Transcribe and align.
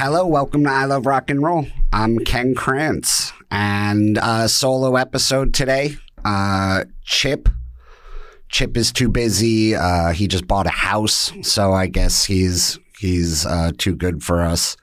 hello, 0.00 0.26
welcome 0.26 0.64
to 0.64 0.70
I 0.70 0.86
Love 0.86 1.04
Rock 1.04 1.28
and 1.28 1.42
Roll. 1.42 1.66
I'm 1.92 2.20
Ken 2.20 2.54
Krantz, 2.54 3.34
and 3.50 4.16
uh, 4.16 4.48
solo 4.48 4.96
episode 4.96 5.52
today. 5.52 5.94
Uh, 6.24 6.86
Chip, 7.04 7.50
Chip 8.48 8.78
is 8.78 8.92
too 8.92 9.10
busy. 9.10 9.74
Uh, 9.74 10.12
he 10.12 10.26
just 10.26 10.46
bought 10.46 10.66
a 10.66 10.70
house, 10.70 11.34
so 11.42 11.74
I 11.74 11.86
guess 11.86 12.24
he's 12.24 12.78
he's 12.98 13.44
uh, 13.44 13.72
too 13.76 13.94
good 13.94 14.22
for 14.22 14.40
us. 14.40 14.74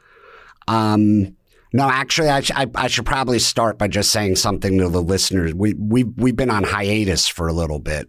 Um, 0.67 1.35
no, 1.73 1.89
actually, 1.89 2.29
I, 2.29 2.41
sh- 2.41 2.51
I, 2.53 2.67
I 2.75 2.87
should 2.87 3.07
probably 3.07 3.39
start 3.39 3.79
by 3.79 3.87
just 3.87 4.11
saying 4.11 4.35
something 4.35 4.77
to 4.77 4.87
the 4.87 5.01
listeners. 5.01 5.51
We 5.51 5.73
we 5.73 6.03
we've 6.03 6.35
been 6.35 6.51
on 6.51 6.63
hiatus 6.63 7.27
for 7.27 7.47
a 7.47 7.53
little 7.53 7.79
bit, 7.79 8.07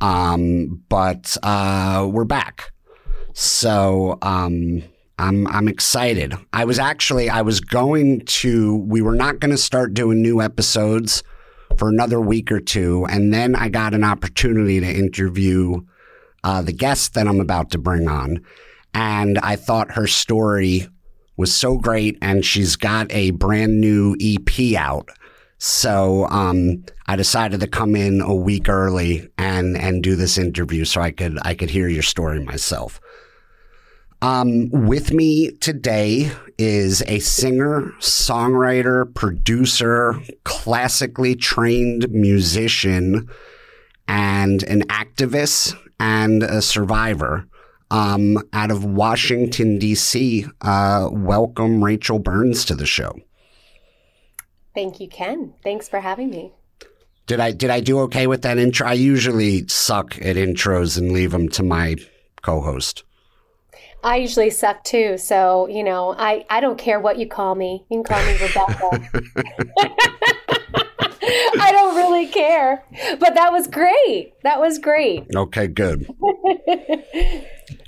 um, 0.00 0.82
but 0.88 1.36
uh, 1.44 2.08
we're 2.12 2.24
back. 2.24 2.72
So 3.32 4.18
um, 4.22 4.82
I'm 5.18 5.46
I'm 5.46 5.68
excited. 5.68 6.34
I 6.52 6.64
was 6.64 6.78
actually 6.78 7.30
I 7.30 7.42
was 7.42 7.60
going 7.60 8.22
to 8.26 8.76
we 8.76 9.02
were 9.02 9.14
not 9.14 9.40
going 9.40 9.50
to 9.50 9.58
start 9.58 9.94
doing 9.94 10.22
new 10.22 10.40
episodes 10.40 11.22
for 11.76 11.88
another 11.88 12.20
week 12.20 12.50
or 12.52 12.60
two, 12.60 13.06
and 13.08 13.32
then 13.32 13.54
I 13.54 13.68
got 13.68 13.94
an 13.94 14.04
opportunity 14.04 14.80
to 14.80 14.86
interview 14.86 15.82
uh, 16.44 16.62
the 16.62 16.72
guest 16.72 17.14
that 17.14 17.28
I'm 17.28 17.40
about 17.40 17.70
to 17.70 17.78
bring 17.78 18.08
on, 18.08 18.44
and 18.94 19.38
I 19.38 19.56
thought 19.56 19.92
her 19.92 20.06
story 20.06 20.88
was 21.36 21.54
so 21.54 21.78
great, 21.78 22.18
and 22.20 22.44
she's 22.44 22.76
got 22.76 23.10
a 23.12 23.30
brand 23.30 23.80
new 23.80 24.16
EP 24.20 24.76
out. 24.76 25.08
So 25.58 26.26
um, 26.28 26.84
I 27.06 27.14
decided 27.14 27.60
to 27.60 27.68
come 27.68 27.94
in 27.94 28.20
a 28.20 28.34
week 28.34 28.68
early 28.68 29.28
and 29.38 29.76
and 29.76 30.02
do 30.02 30.16
this 30.16 30.36
interview 30.36 30.84
so 30.84 31.00
I 31.00 31.12
could 31.12 31.38
I 31.42 31.54
could 31.54 31.70
hear 31.70 31.88
your 31.88 32.02
story 32.02 32.42
myself. 32.42 33.00
Um, 34.22 34.70
with 34.70 35.12
me 35.12 35.50
today 35.50 36.30
is 36.56 37.02
a 37.08 37.18
singer, 37.18 37.92
songwriter, 37.98 39.12
producer, 39.12 40.14
classically 40.44 41.34
trained 41.34 42.08
musician, 42.08 43.28
and 44.06 44.62
an 44.62 44.82
activist 44.82 45.76
and 45.98 46.44
a 46.44 46.62
survivor. 46.62 47.48
Um, 47.90 48.38
out 48.52 48.70
of 48.70 48.84
Washington, 48.84 49.80
D.C., 49.80 50.46
uh, 50.60 51.08
welcome 51.10 51.82
Rachel 51.82 52.20
Burns 52.20 52.64
to 52.66 52.76
the 52.76 52.86
show. 52.86 53.18
Thank 54.72 55.00
you, 55.00 55.08
Ken. 55.08 55.52
Thanks 55.64 55.88
for 55.88 55.98
having 55.98 56.30
me. 56.30 56.52
Did 57.26 57.40
I 57.40 57.50
did 57.50 57.70
I 57.70 57.80
do 57.80 57.98
okay 58.02 58.28
with 58.28 58.42
that 58.42 58.56
intro? 58.56 58.86
I 58.86 58.92
usually 58.92 59.66
suck 59.66 60.16
at 60.22 60.36
intros 60.36 60.96
and 60.96 61.10
leave 61.10 61.32
them 61.32 61.48
to 61.50 61.64
my 61.64 61.96
co-host. 62.40 63.02
I 64.02 64.16
usually 64.16 64.50
suck 64.50 64.82
too, 64.84 65.16
so 65.16 65.68
you 65.68 65.84
know, 65.84 66.14
I 66.16 66.44
I 66.50 66.60
don't 66.60 66.78
care 66.78 66.98
what 66.98 67.18
you 67.18 67.28
call 67.28 67.54
me. 67.54 67.84
You 67.90 68.02
can 68.02 68.04
call 68.04 68.24
me 68.26 68.32
Rebecca. 68.32 68.90
I 71.60 71.70
don't 71.70 71.96
really 71.96 72.26
care, 72.26 72.84
but 73.20 73.34
that 73.34 73.52
was 73.52 73.68
great. 73.68 74.34
That 74.42 74.58
was 74.60 74.78
great. 74.78 75.26
Okay, 75.34 75.68
good. 75.68 76.06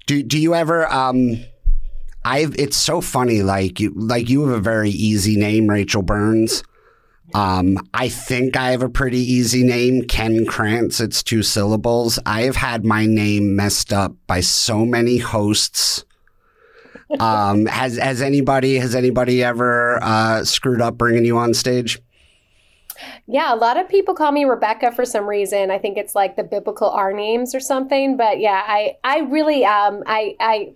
do 0.06 0.22
do 0.22 0.38
you 0.38 0.54
ever 0.54 0.90
um 0.92 1.44
I 2.24 2.46
it's 2.56 2.76
so 2.76 3.00
funny 3.00 3.42
like 3.42 3.80
you 3.80 3.92
like 3.96 4.28
you 4.28 4.46
have 4.46 4.56
a 4.56 4.60
very 4.60 4.90
easy 4.90 5.36
name 5.36 5.68
Rachel 5.68 6.02
Burns. 6.02 6.62
Um 7.34 7.78
I 7.92 8.08
think 8.08 8.56
I 8.56 8.70
have 8.70 8.82
a 8.82 8.88
pretty 8.88 9.18
easy 9.18 9.64
name 9.64 10.02
Ken 10.02 10.46
Krantz 10.46 11.00
it's 11.00 11.22
two 11.22 11.42
syllables. 11.42 12.18
I 12.24 12.42
have 12.42 12.56
had 12.56 12.84
my 12.84 13.06
name 13.06 13.56
messed 13.56 13.92
up 13.92 14.14
by 14.26 14.40
so 14.40 14.84
many 14.86 15.18
hosts. 15.18 16.04
um 17.20 17.66
has 17.80 17.98
has 17.98 18.22
anybody 18.22 18.78
has 18.78 18.94
anybody 18.94 19.42
ever 19.42 19.98
uh 20.02 20.44
screwed 20.44 20.80
up 20.80 20.96
bringing 20.96 21.24
you 21.24 21.36
on 21.36 21.52
stage? 21.52 22.00
Yeah, 23.26 23.54
a 23.54 23.56
lot 23.56 23.76
of 23.76 23.88
people 23.88 24.14
call 24.14 24.32
me 24.32 24.44
Rebecca 24.44 24.92
for 24.92 25.04
some 25.04 25.26
reason. 25.26 25.70
I 25.70 25.78
think 25.78 25.96
it's 25.96 26.14
like 26.14 26.36
the 26.36 26.44
biblical 26.44 26.90
R 26.90 27.12
names 27.12 27.54
or 27.54 27.60
something. 27.60 28.16
But 28.16 28.38
yeah, 28.38 28.62
I 28.66 28.96
I 29.02 29.20
really 29.20 29.64
um 29.64 30.02
I 30.06 30.36
I 30.40 30.74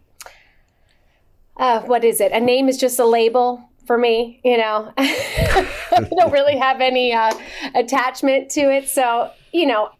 uh, 1.58 1.80
what 1.82 2.04
is 2.04 2.20
it? 2.20 2.32
A 2.32 2.40
name 2.40 2.68
is 2.68 2.78
just 2.78 2.98
a 2.98 3.04
label 3.04 3.67
for 3.88 3.98
me. 3.98 4.40
You 4.44 4.58
know, 4.58 4.92
I 4.98 6.08
don't 6.16 6.30
really 6.30 6.56
have 6.56 6.80
any 6.80 7.12
uh, 7.12 7.32
attachment 7.74 8.50
to 8.52 8.60
it. 8.60 8.88
So 8.88 9.32
you 9.52 9.66
know, 9.66 9.90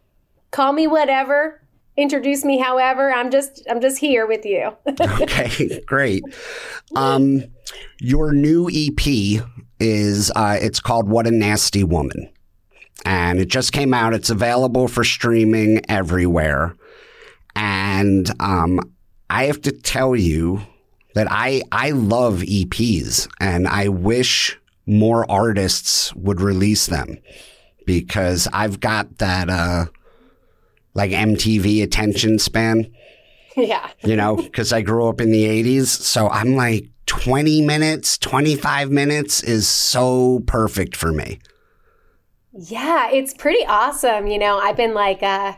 call 0.51 0.71
me 0.71 0.87
whatever. 0.87 1.61
Introduce 1.97 2.45
me 2.45 2.57
however. 2.57 3.11
I'm 3.11 3.29
just 3.29 3.65
I'm 3.69 3.81
just 3.81 3.97
here 3.97 4.25
with 4.25 4.45
you. 4.45 4.71
okay, 5.01 5.81
great. 5.85 6.23
Um, 6.95 7.43
your 7.99 8.31
new 8.31 8.69
EP 8.71 9.43
is 9.81 10.31
uh, 10.33 10.57
it's 10.61 10.79
called 10.79 11.09
What 11.09 11.27
a 11.27 11.31
Nasty 11.31 11.83
Woman. 11.83 12.29
And 13.05 13.39
it 13.39 13.47
just 13.47 13.71
came 13.71 13.93
out. 13.93 14.13
It's 14.13 14.29
available 14.29 14.87
for 14.87 15.03
streaming 15.03 15.81
everywhere. 15.89 16.75
And 17.55 18.29
um, 18.41 18.79
I 19.29 19.45
have 19.45 19.61
to 19.61 19.71
tell 19.71 20.15
you 20.15 20.61
that 21.15 21.27
I 21.29 21.61
I 21.71 21.91
love 21.91 22.39
EPs 22.41 23.27
and 23.39 23.67
I 23.67 23.89
wish 23.89 24.57
more 24.85 25.29
artists 25.29 26.13
would 26.15 26.41
release 26.41 26.87
them 26.87 27.17
because 27.85 28.47
I've 28.53 28.79
got 28.79 29.17
that 29.17 29.49
uh, 29.49 29.85
like 30.93 31.11
MTV 31.11 31.83
attention 31.83 32.39
span. 32.39 32.91
yeah. 33.57 33.89
You 34.03 34.15
know, 34.15 34.35
because 34.35 34.73
I 34.73 34.81
grew 34.81 35.07
up 35.07 35.21
in 35.21 35.31
the 35.31 35.45
80s. 35.45 35.87
So 35.87 36.29
I'm 36.29 36.55
like, 36.55 36.89
20 37.05 37.61
minutes, 37.61 38.19
25 38.19 38.91
minutes 38.91 39.41
is 39.41 39.67
so 39.67 40.41
perfect 40.45 40.95
for 40.95 41.11
me. 41.11 41.39
Yeah, 42.53 43.09
it's 43.09 43.33
pretty 43.33 43.65
awesome. 43.65 44.27
You 44.27 44.37
know, 44.37 44.59
I've 44.59 44.77
been 44.77 44.93
like 44.93 45.23
uh, 45.23 45.53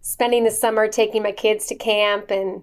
spending 0.00 0.44
the 0.44 0.50
summer 0.50 0.88
taking 0.88 1.22
my 1.22 1.32
kids 1.32 1.66
to 1.66 1.74
camp. 1.74 2.30
And 2.30 2.62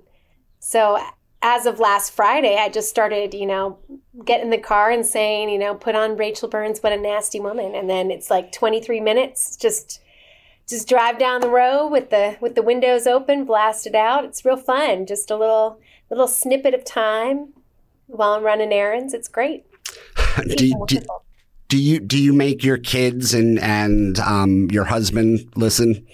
so 0.60 1.00
as 1.48 1.66
of 1.66 1.80
last 1.80 2.12
Friday, 2.12 2.58
I 2.58 2.68
just 2.68 2.90
started, 2.90 3.34
you 3.34 3.46
know, 3.46 3.80
getting 4.26 4.48
in 4.48 4.50
the 4.50 4.58
car 4.58 4.92
and 4.92 5.06
saying, 5.06 5.50
you 5.50 5.58
know, 5.58 5.76
put 5.76 5.96
on 5.96 6.18
Rachel 6.18 6.50
Burns, 6.50 6.84
what 6.84 6.92
a 6.92 6.98
nasty 6.98 7.40
woman. 7.40 7.74
And 7.74 7.90
then 7.90 8.12
it's 8.12 8.30
like 8.30 8.52
23 8.52 9.00
minutes, 9.00 9.56
just 9.56 10.02
just 10.68 10.90
drive 10.90 11.18
down 11.18 11.40
the 11.40 11.50
road 11.50 11.88
with 11.88 12.10
the 12.10 12.36
with 12.42 12.56
the 12.56 12.62
windows 12.62 13.08
open, 13.08 13.46
blast 13.46 13.88
it 13.88 13.96
out. 13.96 14.26
It's 14.26 14.44
real 14.44 14.58
fun. 14.58 15.06
Just 15.06 15.32
a 15.32 15.38
little 15.38 15.80
little 16.10 16.28
snippet 16.28 16.74
of 16.74 16.84
time 16.84 17.54
while 18.08 18.34
I'm 18.34 18.44
running 18.44 18.74
errands. 18.74 19.14
It's 19.14 19.30
great. 19.30 19.66
do, 20.58 20.68
you, 20.68 20.86
do, 20.86 21.00
do, 21.70 21.82
you 21.82 22.02
do 22.02 22.22
you 22.22 22.34
make 22.34 22.62
your 22.62 22.78
kids 22.78 23.34
and 23.34 23.58
and 23.60 24.20
um, 24.20 24.70
your 24.70 24.84
husband 24.84 25.50
listen? 25.56 26.06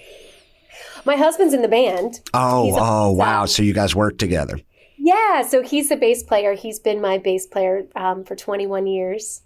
My 1.05 1.16
husband's 1.16 1.55
in 1.55 1.63
the 1.63 1.67
band. 1.67 2.22
Oh, 2.35 2.77
oh, 2.79 3.11
wow! 3.13 3.47
So 3.47 3.63
you 3.63 3.73
guys 3.73 3.95
work 3.95 4.19
together? 4.19 4.59
Yeah. 4.97 5.41
So 5.43 5.61
he's 5.61 5.91
a 5.91 5.95
bass 5.95 6.23
player. 6.23 6.53
He's 6.53 6.79
been 6.79 7.01
my 7.01 7.17
bass 7.17 7.45
player 7.45 7.85
um, 7.95 8.23
for 8.23 8.35
21 8.35 8.87
years, 8.87 9.41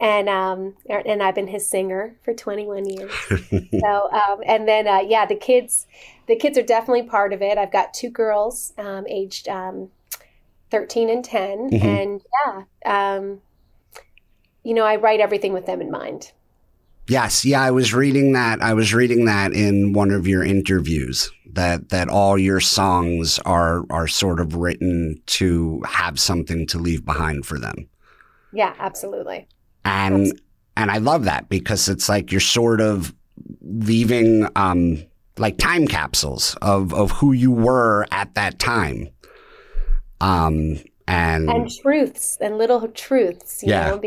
and 0.00 0.28
um, 0.28 0.74
and 0.88 1.22
I've 1.22 1.34
been 1.34 1.48
his 1.48 1.66
singer 1.66 2.16
for 2.22 2.34
21 2.34 2.88
years. 2.88 3.12
so 3.80 4.12
um, 4.12 4.40
and 4.46 4.68
then 4.68 4.86
uh, 4.86 5.00
yeah, 5.00 5.26
the 5.26 5.36
kids, 5.36 5.86
the 6.26 6.36
kids 6.36 6.58
are 6.58 6.62
definitely 6.62 7.04
part 7.04 7.32
of 7.32 7.42
it. 7.42 7.58
I've 7.58 7.72
got 7.72 7.94
two 7.94 8.10
girls, 8.10 8.72
um, 8.78 9.06
aged 9.08 9.48
um, 9.48 9.90
13 10.74 11.08
and 11.08 11.24
10 11.24 11.70
mm-hmm. 11.70 11.86
and 11.86 12.20
yeah 12.44 12.62
um, 13.16 13.40
you 14.64 14.74
know 14.74 14.84
i 14.84 14.96
write 14.96 15.20
everything 15.20 15.52
with 15.52 15.66
them 15.66 15.80
in 15.80 15.88
mind 15.88 16.32
yes 17.06 17.44
yeah 17.44 17.62
i 17.62 17.70
was 17.70 17.94
reading 17.94 18.32
that 18.32 18.60
i 18.60 18.74
was 18.74 18.92
reading 18.92 19.24
that 19.24 19.52
in 19.52 19.92
one 19.92 20.10
of 20.10 20.26
your 20.26 20.42
interviews 20.42 21.30
that 21.54 21.88
that 21.90 22.08
all 22.08 22.38
your 22.38 22.60
songs 22.60 23.38
are 23.40 23.84
are 23.90 24.06
sort 24.06 24.40
of 24.40 24.54
written 24.54 25.20
to 25.26 25.82
have 25.86 26.18
something 26.18 26.66
to 26.66 26.78
leave 26.78 27.04
behind 27.04 27.44
for 27.46 27.58
them 27.58 27.88
yeah 28.52 28.74
absolutely 28.78 29.46
and 29.84 30.14
absolutely. 30.14 30.42
and 30.76 30.90
i 30.90 30.98
love 30.98 31.24
that 31.24 31.48
because 31.48 31.88
it's 31.88 32.08
like 32.08 32.30
you're 32.30 32.40
sort 32.40 32.80
of 32.80 33.14
leaving 33.62 34.46
um 34.56 35.02
like 35.38 35.58
time 35.58 35.86
capsules 35.86 36.56
of 36.62 36.94
of 36.94 37.10
who 37.10 37.32
you 37.32 37.50
were 37.50 38.06
at 38.12 38.34
that 38.34 38.58
time 38.58 39.08
um, 40.24 40.78
and 41.06 41.50
and 41.50 41.70
truths 41.82 42.38
and 42.40 42.56
little 42.56 42.88
truths, 42.88 43.62
you 43.62 43.70
yeah. 43.70 43.90
know, 43.90 43.98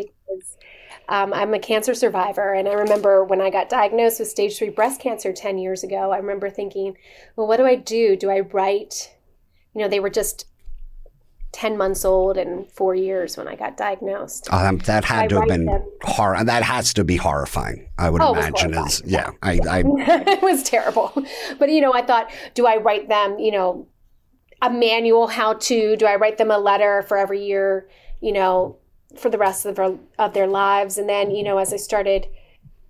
um, 1.10 1.34
I'm 1.34 1.54
a 1.54 1.60
cancer 1.60 1.94
survivor, 1.94 2.54
and 2.54 2.68
I 2.68 2.74
remember 2.74 3.24
when 3.24 3.42
I 3.42 3.50
got 3.50 3.70
diagnosed 3.70 4.20
with 4.20 4.30
stage 4.30 4.58
three 4.58 4.70
breast 4.70 5.00
cancer 5.02 5.34
ten 5.34 5.58
years 5.58 5.84
ago. 5.84 6.12
I 6.12 6.18
remember 6.18 6.50
thinking, 6.50 6.98
well, 7.36 7.48
what 7.48 7.58
do 7.58 7.66
I 7.66 7.76
do? 7.76 8.16
Do 8.16 8.30
I 8.30 8.42
write? 8.42 9.16
You 9.74 9.82
know, 9.84 9.88
they 9.88 10.00
were 10.00 10.10
just 10.10 10.46
10 11.54 11.78
months 11.78 12.04
old 12.04 12.38
and 12.38 12.70
four 12.72 12.94
years 12.94 13.38
when 13.38 13.48
I 13.48 13.56
got 13.56 13.78
diagnosed. 13.78 14.52
Um, 14.52 14.80
that 14.80 15.06
had 15.06 15.26
I 15.26 15.28
to 15.28 15.36
have 15.40 15.48
been 15.48 15.84
horror. 16.02 16.44
That 16.44 16.64
has 16.64 16.94
to 16.96 17.04
be 17.04 17.16
horrifying. 17.16 17.90
I 17.98 18.10
would 18.10 18.22
oh, 18.22 18.34
imagine 18.34 18.74
is 18.74 19.02
yeah. 19.06 19.32
I, 19.44 19.60
I... 19.70 19.80
it 19.86 20.42
was 20.42 20.64
terrible, 20.64 21.12
but 21.60 21.70
you 21.70 21.82
know, 21.82 21.94
I 21.94 22.02
thought, 22.02 22.32
do 22.54 22.66
I 22.66 22.78
write 22.78 23.08
them? 23.08 23.40
You 23.40 23.52
know, 23.52 23.88
a 24.62 24.70
manual 24.70 25.28
how 25.28 25.54
to? 25.54 25.96
Do 25.96 26.06
I 26.06 26.16
write 26.16 26.38
them 26.38 26.52
a 26.52 26.58
letter 26.58 27.04
for 27.04 27.18
every 27.18 27.46
year 27.46 27.88
you 28.22 28.32
know, 28.32 28.78
for 29.20 29.30
the 29.30 29.38
rest 29.38 29.66
of 29.66 29.76
their, 29.76 29.98
of 30.18 30.34
their 30.34 30.48
lives. 30.48 30.98
And 30.98 31.08
then, 31.08 31.32
you 31.32 31.44
know, 31.44 31.58
as 31.58 31.74
I 31.74 31.78
started 31.78 32.28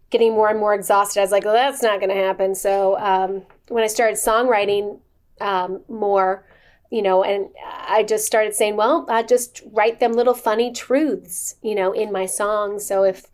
getting 0.10 0.34
more 0.34 0.50
and 0.50 0.60
more 0.60 0.74
exhausted, 0.74 1.20
I 1.20 1.24
was 1.24 1.32
like, 1.32 1.46
well, 1.46 1.54
that's 1.54 1.82
not 1.82 2.00
going 2.00 2.10
to 2.10 2.16
happen. 2.16 2.56
So 2.56 2.98
um, 3.00 3.44
when 3.68 3.84
I 3.84 3.88
started 3.88 4.18
songwriting 4.18 5.00
um, 5.42 5.82
more, 5.88 6.46
you 6.90 7.02
know, 7.02 7.24
and 7.24 7.50
I 7.66 8.04
just 8.04 8.26
started 8.26 8.56
saying, 8.56 8.78
well, 8.78 9.06
I 9.10 9.24
just 9.24 9.62
write 9.72 10.00
them 10.00 10.14
little 10.14 10.34
funny 10.34 10.72
truths, 10.72 11.56
you 11.62 11.76
know, 11.76 11.92
in 11.92 12.12
my 12.12 12.26
songs. 12.26 12.86
So 12.86 13.04
if 13.04 13.26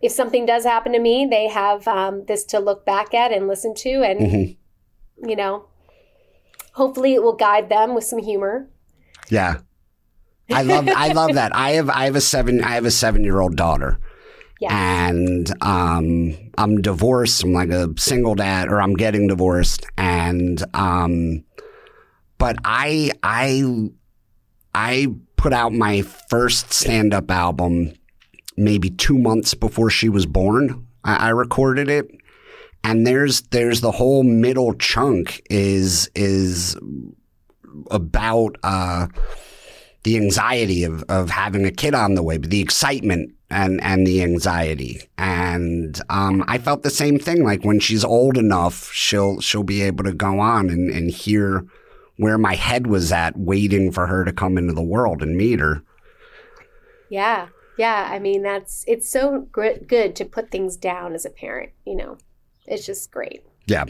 if 0.00 0.12
something 0.12 0.46
does 0.46 0.64
happen 0.64 0.92
to 0.92 1.00
me, 1.00 1.26
they 1.28 1.48
have 1.48 1.88
um, 1.88 2.24
this 2.26 2.44
to 2.44 2.60
look 2.60 2.84
back 2.86 3.14
at 3.14 3.32
and 3.32 3.48
listen 3.48 3.74
to, 3.76 4.02
and 4.02 4.20
mm-hmm. 4.20 5.28
you 5.28 5.34
know, 5.34 5.66
hopefully 6.74 7.14
it 7.14 7.22
will 7.22 7.34
guide 7.34 7.68
them 7.68 7.94
with 7.94 8.04
some 8.04 8.20
humor. 8.20 8.68
Yeah, 9.28 9.58
I 10.50 10.62
love 10.62 10.88
I 10.88 11.12
love 11.12 11.34
that. 11.34 11.54
I 11.54 11.70
have 11.72 11.90
I 11.90 12.04
have 12.06 12.16
a 12.16 12.20
seven 12.20 12.62
I 12.64 12.70
have 12.72 12.84
a 12.84 12.90
seven 12.90 13.24
year 13.24 13.40
old 13.40 13.56
daughter. 13.56 13.98
And 14.72 15.52
um, 15.62 16.36
I'm 16.58 16.82
divorced. 16.82 17.44
I'm 17.44 17.52
like 17.52 17.70
a 17.70 17.90
single 17.96 18.34
dad, 18.34 18.68
or 18.68 18.82
I'm 18.82 18.94
getting 18.94 19.28
divorced. 19.28 19.86
And 19.96 20.62
um, 20.74 21.44
but 22.38 22.56
I 22.64 23.12
I 23.22 23.90
I 24.74 25.08
put 25.36 25.52
out 25.52 25.72
my 25.72 26.02
first 26.02 26.72
stand 26.72 27.14
up 27.14 27.30
album 27.30 27.92
maybe 28.56 28.90
two 28.90 29.16
months 29.18 29.54
before 29.54 29.90
she 29.90 30.08
was 30.08 30.26
born. 30.26 30.86
I, 31.04 31.28
I 31.28 31.28
recorded 31.28 31.88
it, 31.88 32.10
and 32.82 33.06
there's 33.06 33.42
there's 33.42 33.80
the 33.80 33.92
whole 33.92 34.24
middle 34.24 34.74
chunk 34.74 35.40
is 35.48 36.10
is 36.16 36.76
about 37.90 38.56
uh, 38.64 39.06
the 40.02 40.16
anxiety 40.16 40.84
of, 40.84 41.02
of 41.08 41.30
having 41.30 41.64
a 41.64 41.70
kid 41.70 41.94
on 41.94 42.14
the 42.14 42.22
way, 42.22 42.38
but 42.38 42.50
the 42.50 42.60
excitement 42.60 43.34
and 43.50 43.80
and 43.82 44.06
the 44.06 44.22
anxiety. 44.22 45.02
And 45.16 46.00
um, 46.08 46.44
I 46.46 46.58
felt 46.58 46.82
the 46.82 46.90
same 46.90 47.18
thing. 47.18 47.44
Like 47.44 47.64
when 47.64 47.80
she's 47.80 48.04
old 48.04 48.36
enough, 48.36 48.92
she'll 48.92 49.40
she'll 49.40 49.62
be 49.62 49.82
able 49.82 50.04
to 50.04 50.12
go 50.12 50.38
on 50.40 50.70
and, 50.70 50.90
and 50.90 51.10
hear 51.10 51.64
where 52.16 52.38
my 52.38 52.54
head 52.54 52.86
was 52.86 53.12
at, 53.12 53.36
waiting 53.38 53.92
for 53.92 54.06
her 54.06 54.24
to 54.24 54.32
come 54.32 54.58
into 54.58 54.72
the 54.72 54.82
world 54.82 55.22
and 55.22 55.36
meet 55.36 55.60
her. 55.60 55.82
Yeah, 57.08 57.48
yeah. 57.78 58.08
I 58.10 58.18
mean, 58.18 58.42
that's 58.42 58.84
it's 58.86 59.10
so 59.10 59.48
good 59.52 60.16
to 60.16 60.24
put 60.24 60.50
things 60.50 60.76
down 60.76 61.14
as 61.14 61.24
a 61.24 61.30
parent. 61.30 61.70
You 61.86 61.96
know, 61.96 62.18
it's 62.66 62.86
just 62.86 63.10
great. 63.10 63.42
Yeah. 63.66 63.86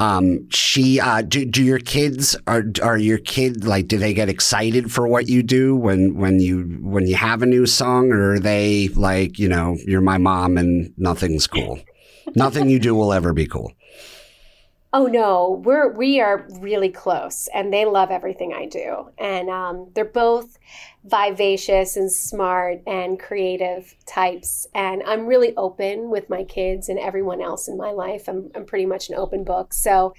Um, 0.00 0.48
she, 0.48 0.98
uh, 0.98 1.20
do, 1.20 1.44
do 1.44 1.62
your 1.62 1.78
kids, 1.78 2.34
are, 2.46 2.64
are 2.82 2.96
your 2.96 3.18
kids, 3.18 3.66
like, 3.66 3.86
do 3.86 3.98
they 3.98 4.14
get 4.14 4.30
excited 4.30 4.90
for 4.90 5.06
what 5.06 5.28
you 5.28 5.42
do 5.42 5.76
when, 5.76 6.14
when 6.16 6.40
you, 6.40 6.78
when 6.80 7.06
you 7.06 7.16
have 7.16 7.42
a 7.42 7.46
new 7.46 7.66
song 7.66 8.10
or 8.10 8.32
are 8.32 8.38
they 8.38 8.88
like, 8.88 9.38
you 9.38 9.46
know, 9.46 9.76
you're 9.84 10.00
my 10.00 10.16
mom 10.16 10.56
and 10.56 10.94
nothing's 10.96 11.46
cool? 11.46 11.78
Nothing 12.34 12.70
you 12.70 12.78
do 12.78 12.94
will 12.94 13.12
ever 13.12 13.34
be 13.34 13.46
cool. 13.46 13.72
Oh 14.92 15.06
no, 15.06 15.62
we're 15.64 15.92
we 15.92 16.20
are 16.20 16.48
really 16.58 16.88
close, 16.88 17.48
and 17.54 17.72
they 17.72 17.84
love 17.84 18.10
everything 18.10 18.52
I 18.52 18.66
do, 18.66 19.10
and 19.18 19.48
um, 19.48 19.88
they're 19.94 20.04
both 20.04 20.58
vivacious 21.04 21.96
and 21.96 22.10
smart 22.10 22.82
and 22.88 23.18
creative 23.18 23.94
types, 24.04 24.66
and 24.74 25.04
I'm 25.04 25.26
really 25.26 25.54
open 25.56 26.10
with 26.10 26.28
my 26.28 26.42
kids 26.42 26.88
and 26.88 26.98
everyone 26.98 27.40
else 27.40 27.68
in 27.68 27.76
my 27.76 27.92
life. 27.92 28.28
I'm 28.28 28.50
I'm 28.56 28.66
pretty 28.66 28.86
much 28.86 29.08
an 29.08 29.16
open 29.16 29.44
book, 29.44 29.72
so. 29.72 30.14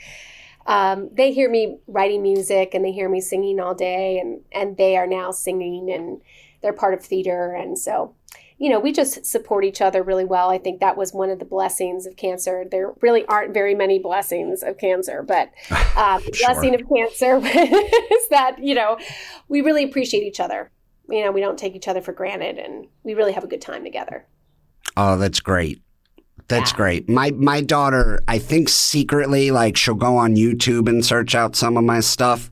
Um, 0.68 1.10
they 1.12 1.32
hear 1.34 1.50
me 1.50 1.80
writing 1.88 2.22
music 2.22 2.76
and 2.76 2.86
they 2.86 2.92
hear 2.92 3.10
me 3.10 3.20
singing 3.20 3.60
all 3.60 3.74
day 3.74 4.20
and 4.20 4.42
and 4.52 4.78
they 4.78 4.96
are 4.96 5.08
now 5.08 5.32
singing 5.32 5.92
and 5.92 6.22
they're 6.62 6.72
part 6.72 6.94
of 6.94 7.04
theater 7.04 7.56
and 7.56 7.80
so 7.80 8.14
you 8.62 8.70
know, 8.70 8.80
we 8.80 8.92
just 8.92 9.26
support 9.26 9.66
each 9.66 9.82
other 9.82 10.04
really 10.04 10.24
well. 10.24 10.52
I 10.52 10.60
think 10.60 10.82
that 10.82 10.96
was 10.96 11.12
one 11.12 11.32
of 11.32 11.40
the 11.40 11.46
blessings 11.46 12.06
of 12.06 12.16
cancer. 12.16 12.64
There 12.70 12.94
really 13.02 13.26
aren't 13.26 13.56
very 13.56 13.74
many 13.74 13.98
blessings 13.98 14.62
of 14.62 14.78
cancer, 14.78 15.24
but 15.24 15.50
um, 15.98 16.22
sure. 16.32 16.46
blessing 16.46 16.76
of 16.76 16.88
cancer 16.88 17.38
is 17.44 18.28
that, 18.30 18.58
you 18.60 18.76
know, 18.76 19.00
we 19.48 19.62
really 19.62 19.84
appreciate 19.84 20.22
each 20.22 20.40
other. 20.40 20.70
You 21.10 21.26
know, 21.26 21.32
we 21.32 21.42
don't 21.42 21.58
take 21.58 21.76
each 21.76 21.88
other 21.88 22.02
for 22.02 22.12
granted 22.12 22.60
and 22.60 22.86
we 23.02 23.16
really 23.16 23.32
have 23.32 23.44
a 23.44 23.48
good 23.48 23.62
time 23.62 23.84
together. 23.84 24.28
Oh, 24.96 25.18
that's 25.18 25.40
great. 25.40 25.82
That's 26.48 26.70
yeah. 26.70 26.78
great. 26.78 27.10
My 27.10 27.32
my 27.32 27.62
daughter, 27.62 28.24
I 28.28 28.38
think 28.38 28.70
secretly, 28.70 29.50
like 29.50 29.76
she'll 29.76 29.96
go 29.96 30.18
on 30.18 30.36
YouTube 30.36 30.88
and 30.88 31.04
search 31.04 31.34
out 31.34 31.56
some 31.56 31.78
of 31.78 31.84
my 31.84 32.00
stuff. 32.00 32.51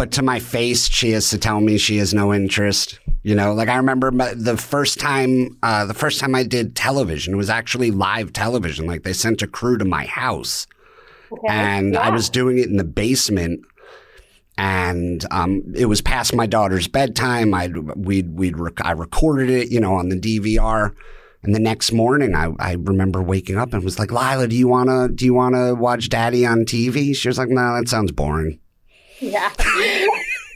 But 0.00 0.12
to 0.12 0.22
my 0.22 0.38
face, 0.38 0.88
she 0.88 1.10
has 1.10 1.28
to 1.28 1.36
tell 1.36 1.60
me 1.60 1.76
she 1.76 1.98
has 1.98 2.14
no 2.14 2.32
interest. 2.32 2.98
You 3.22 3.34
know, 3.34 3.52
like 3.52 3.68
I 3.68 3.76
remember 3.76 4.10
the 4.34 4.56
first 4.56 4.98
time, 4.98 5.58
uh, 5.62 5.84
the 5.84 5.92
first 5.92 6.20
time 6.20 6.34
I 6.34 6.42
did 6.42 6.74
television 6.74 7.36
was 7.36 7.50
actually 7.50 7.90
live 7.90 8.32
television. 8.32 8.86
Like 8.86 9.02
they 9.02 9.12
sent 9.12 9.42
a 9.42 9.46
crew 9.46 9.76
to 9.76 9.84
my 9.84 10.06
house, 10.06 10.66
okay. 11.30 11.48
and 11.50 11.92
yeah. 11.92 12.00
I 12.00 12.08
was 12.08 12.30
doing 12.30 12.56
it 12.56 12.70
in 12.70 12.78
the 12.78 12.84
basement. 12.84 13.60
And 14.56 15.22
um, 15.30 15.64
it 15.76 15.84
was 15.84 16.00
past 16.00 16.34
my 16.34 16.46
daughter's 16.46 16.88
bedtime. 16.88 17.52
I 17.52 17.68
we'd 17.94 18.38
we'd 18.38 18.58
rec- 18.58 18.82
I 18.82 18.92
recorded 18.92 19.50
it, 19.50 19.70
you 19.70 19.80
know, 19.80 19.96
on 19.96 20.08
the 20.08 20.18
DVR. 20.18 20.94
And 21.42 21.54
the 21.54 21.60
next 21.60 21.92
morning, 21.92 22.34
I, 22.34 22.54
I 22.58 22.72
remember 22.72 23.20
waking 23.20 23.58
up 23.58 23.74
and 23.74 23.84
was 23.84 23.98
like, 23.98 24.10
"Lila, 24.12 24.48
do 24.48 24.56
you 24.56 24.66
wanna 24.66 25.10
do 25.10 25.26
you 25.26 25.34
wanna 25.34 25.74
watch 25.74 26.08
Daddy 26.08 26.46
on 26.46 26.60
TV?" 26.60 27.14
She 27.14 27.28
was 27.28 27.36
like, 27.36 27.50
"No, 27.50 27.74
that 27.76 27.86
sounds 27.86 28.12
boring." 28.12 28.60
Yeah. 29.20 29.50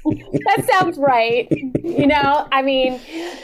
that 0.05 0.67
sounds 0.71 0.99
right. 0.99 1.49
You 1.51 2.07
know, 2.07 2.47
I 2.53 2.63
mean, 2.63 3.01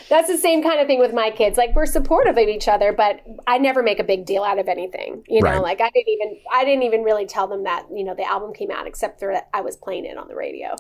that's 0.08 0.28
the 0.28 0.37
same 0.37 0.62
kind 0.62 0.81
of 0.81 0.87
thing 0.87 0.99
with 0.99 1.14
my 1.14 1.31
kids. 1.31 1.56
Like 1.56 1.75
we're 1.75 1.87
supportive 1.87 2.37
of 2.37 2.49
each 2.49 2.69
other, 2.69 2.93
but 2.93 3.20
I 3.46 3.58
never 3.58 3.82
make 3.82 3.99
a 3.99 4.05
big 4.05 4.26
deal 4.26 4.43
out 4.43 4.58
of 4.58 4.69
anything. 4.69 5.25
You 5.28 5.43
know, 5.43 5.52
right. 5.52 5.62
like 5.62 5.81
I 5.81 5.90
didn't 5.90 6.08
even 6.08 6.38
I 6.52 6.64
didn't 6.64 6.82
even 6.82 7.02
really 7.02 7.26
tell 7.26 7.46
them 7.46 7.64
that 7.64 7.87
you 7.94 8.05
know 8.05 8.14
the 8.14 8.25
album 8.25 8.52
came 8.52 8.70
out, 8.70 8.87
except 8.87 9.20
for 9.20 9.32
that 9.32 9.49
I 9.55 9.61
was 9.61 9.76
playing 9.76 10.05
it 10.05 10.17
on 10.17 10.28
the 10.28 10.34
radio. 10.34 10.75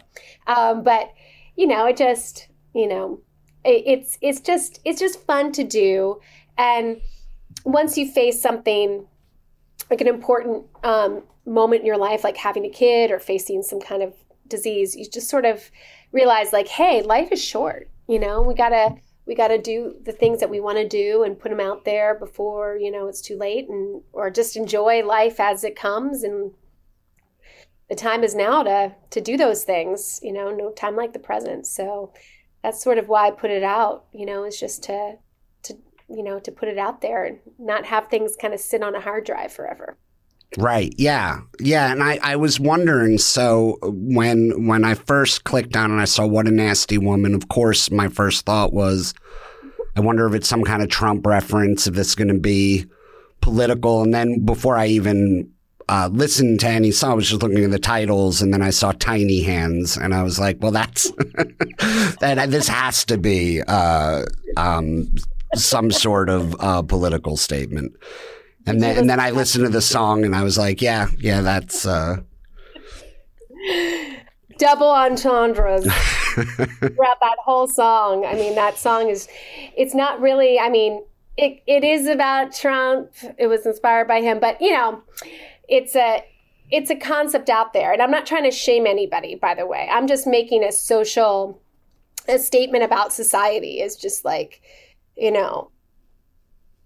Um, 0.46 0.82
but 0.82 1.12
you 1.56 1.66
know, 1.66 1.86
it 1.86 1.96
just 1.96 2.48
you 2.74 2.86
know, 2.86 3.20
it, 3.64 3.82
it's 3.86 4.18
it's 4.20 4.40
just 4.40 4.80
it's 4.84 5.00
just 5.00 5.24
fun 5.26 5.52
to 5.52 5.64
do, 5.64 6.20
and 6.58 7.00
once 7.64 7.96
you 7.96 8.10
face 8.10 8.40
something 8.40 9.06
like 9.90 10.00
an 10.00 10.08
important 10.08 10.64
um, 10.84 11.22
moment 11.46 11.80
in 11.80 11.86
your 11.86 11.96
life, 11.96 12.22
like 12.22 12.36
having 12.36 12.64
a 12.64 12.70
kid 12.70 13.10
or 13.10 13.18
facing 13.18 13.62
some 13.62 13.80
kind 13.80 14.02
of 14.02 14.14
disease, 14.50 14.94
you 14.94 15.08
just 15.08 15.30
sort 15.30 15.46
of 15.46 15.70
realize 16.12 16.52
like, 16.52 16.68
hey, 16.68 17.02
life 17.02 17.32
is 17.32 17.42
short. 17.42 17.88
You 18.06 18.18
know, 18.18 18.42
we 18.42 18.54
gotta 18.54 18.96
we 19.26 19.34
gotta 19.34 19.58
do 19.58 19.94
the 20.02 20.12
things 20.12 20.40
that 20.40 20.50
we 20.50 20.60
want 20.60 20.78
to 20.78 20.88
do 20.88 21.22
and 21.22 21.38
put 21.38 21.50
them 21.50 21.60
out 21.60 21.84
there 21.84 22.16
before 22.16 22.76
you 22.76 22.90
know 22.90 23.06
it's 23.06 23.20
too 23.20 23.36
late, 23.36 23.68
and 23.68 24.02
or 24.12 24.30
just 24.30 24.56
enjoy 24.56 25.04
life 25.04 25.40
as 25.40 25.64
it 25.64 25.76
comes. 25.76 26.22
And 26.22 26.52
the 27.88 27.94
time 27.94 28.24
is 28.24 28.34
now 28.34 28.62
to 28.64 28.94
to 29.10 29.20
do 29.20 29.36
those 29.36 29.64
things. 29.64 30.20
You 30.22 30.32
know, 30.32 30.50
no 30.50 30.72
time 30.72 30.96
like 30.96 31.12
the 31.12 31.18
present. 31.18 31.66
So 31.66 32.12
that's 32.62 32.82
sort 32.82 32.98
of 32.98 33.08
why 33.08 33.28
I 33.28 33.30
put 33.30 33.50
it 33.50 33.62
out. 33.62 34.06
You 34.12 34.26
know, 34.26 34.44
is 34.44 34.58
just 34.58 34.82
to 34.84 35.18
to 35.62 35.76
you 36.08 36.24
know 36.24 36.40
to 36.40 36.50
put 36.50 36.68
it 36.68 36.78
out 36.78 37.00
there 37.00 37.24
and 37.24 37.38
not 37.58 37.86
have 37.86 38.08
things 38.08 38.36
kind 38.36 38.52
of 38.52 38.60
sit 38.60 38.82
on 38.82 38.94
a 38.94 39.00
hard 39.00 39.24
drive 39.24 39.52
forever. 39.52 39.96
Right. 40.58 40.92
Yeah. 40.98 41.40
Yeah. 41.60 41.92
And 41.92 42.02
I, 42.02 42.18
I 42.22 42.36
was 42.36 42.58
wondering. 42.58 43.18
So 43.18 43.78
when 43.82 44.66
when 44.66 44.84
I 44.84 44.94
first 44.94 45.44
clicked 45.44 45.76
on 45.76 45.92
and 45.92 46.00
I 46.00 46.06
saw 46.06 46.26
what 46.26 46.48
a 46.48 46.50
nasty 46.50 46.98
woman, 46.98 47.34
of 47.34 47.48
course, 47.48 47.90
my 47.90 48.08
first 48.08 48.46
thought 48.46 48.72
was, 48.72 49.14
I 49.96 50.00
wonder 50.00 50.26
if 50.26 50.34
it's 50.34 50.48
some 50.48 50.64
kind 50.64 50.82
of 50.82 50.88
Trump 50.88 51.24
reference, 51.26 51.86
if 51.86 51.96
it's 51.96 52.14
going 52.14 52.28
to 52.28 52.38
be 52.38 52.86
political. 53.40 54.02
And 54.02 54.12
then 54.12 54.44
before 54.44 54.76
I 54.76 54.86
even 54.86 55.50
uh, 55.88 56.08
listened 56.12 56.60
to 56.60 56.68
any 56.68 56.92
song, 56.92 57.12
I 57.12 57.14
was 57.14 57.28
just 57.28 57.42
looking 57.42 57.64
at 57.64 57.72
the 57.72 57.78
titles, 57.78 58.40
and 58.42 58.54
then 58.54 58.62
I 58.62 58.70
saw 58.70 58.92
Tiny 58.92 59.42
Hands, 59.42 59.96
and 59.96 60.14
I 60.14 60.22
was 60.22 60.38
like, 60.38 60.58
well, 60.60 60.70
that's 60.70 61.10
that. 62.20 62.46
This 62.50 62.68
has 62.68 63.04
to 63.06 63.18
be 63.18 63.60
uh, 63.66 64.24
um, 64.56 65.12
some 65.54 65.90
sort 65.90 66.28
of 66.28 66.54
uh, 66.60 66.82
political 66.82 67.36
statement. 67.36 67.92
And 68.66 68.82
then 68.82 68.98
and 68.98 69.10
then 69.10 69.20
I 69.20 69.30
listened 69.30 69.64
to 69.64 69.70
the 69.70 69.80
song 69.80 70.24
and 70.24 70.34
I 70.34 70.42
was 70.42 70.58
like, 70.58 70.82
yeah, 70.82 71.08
yeah, 71.18 71.40
that's 71.40 71.86
uh 71.86 72.16
double 74.58 74.90
entendres 74.90 75.84
throughout 76.34 77.20
that 77.20 77.36
whole 77.42 77.66
song. 77.66 78.26
I 78.26 78.34
mean, 78.34 78.54
that 78.54 78.78
song 78.78 79.08
is 79.08 79.28
it's 79.76 79.94
not 79.94 80.20
really 80.20 80.58
I 80.58 80.68
mean, 80.68 81.02
it, 81.36 81.62
it 81.66 81.84
is 81.84 82.06
about 82.06 82.54
Trump. 82.54 83.10
It 83.38 83.46
was 83.46 83.64
inspired 83.64 84.06
by 84.06 84.20
him, 84.20 84.40
but 84.40 84.60
you 84.60 84.72
know, 84.72 85.02
it's 85.68 85.96
a 85.96 86.24
it's 86.70 86.90
a 86.90 86.96
concept 86.96 87.48
out 87.48 87.72
there. 87.72 87.92
And 87.92 88.02
I'm 88.02 88.10
not 88.10 88.26
trying 88.26 88.44
to 88.44 88.50
shame 88.50 88.86
anybody, 88.86 89.34
by 89.34 89.54
the 89.54 89.66
way. 89.66 89.88
I'm 89.90 90.06
just 90.06 90.26
making 90.26 90.62
a 90.62 90.72
social 90.72 91.60
a 92.28 92.38
statement 92.38 92.84
about 92.84 93.12
society 93.12 93.80
is 93.80 93.96
just 93.96 94.24
like, 94.24 94.60
you 95.16 95.30
know, 95.30 95.69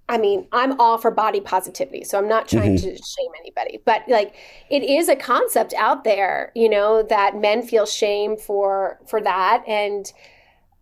I 0.08 0.18
mean, 0.18 0.46
I'm 0.52 0.78
all 0.78 0.99
for 0.99 1.11
body 1.11 1.40
positivity, 1.40 2.04
so 2.04 2.18
I'm 2.18 2.28
not 2.28 2.46
trying 2.46 2.76
mm-hmm. 2.76 2.88
to 2.88 2.96
shame 2.96 3.30
anybody, 3.40 3.80
but 3.84 4.02
like 4.06 4.34
it 4.70 4.82
is 4.82 5.08
a 5.08 5.16
concept 5.16 5.73
out 5.75 6.04
there, 6.04 6.52
you 6.54 6.68
know, 6.68 7.02
that 7.04 7.37
men 7.37 7.62
feel 7.62 7.87
shame 7.87 8.37
for 8.37 8.99
for 9.06 9.20
that 9.23 9.64
and 9.66 10.12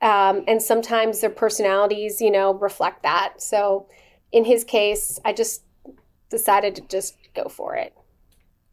um 0.00 0.42
and 0.48 0.60
sometimes 0.60 1.20
their 1.20 1.30
personalities, 1.30 2.20
you 2.20 2.32
know, 2.32 2.54
reflect 2.54 3.04
that. 3.04 3.40
So 3.40 3.86
in 4.32 4.44
his 4.44 4.64
case, 4.64 5.20
I 5.24 5.32
just 5.32 5.62
decided 6.28 6.74
to 6.76 6.82
just 6.82 7.16
go 7.34 7.48
for 7.48 7.76
it. 7.76 7.94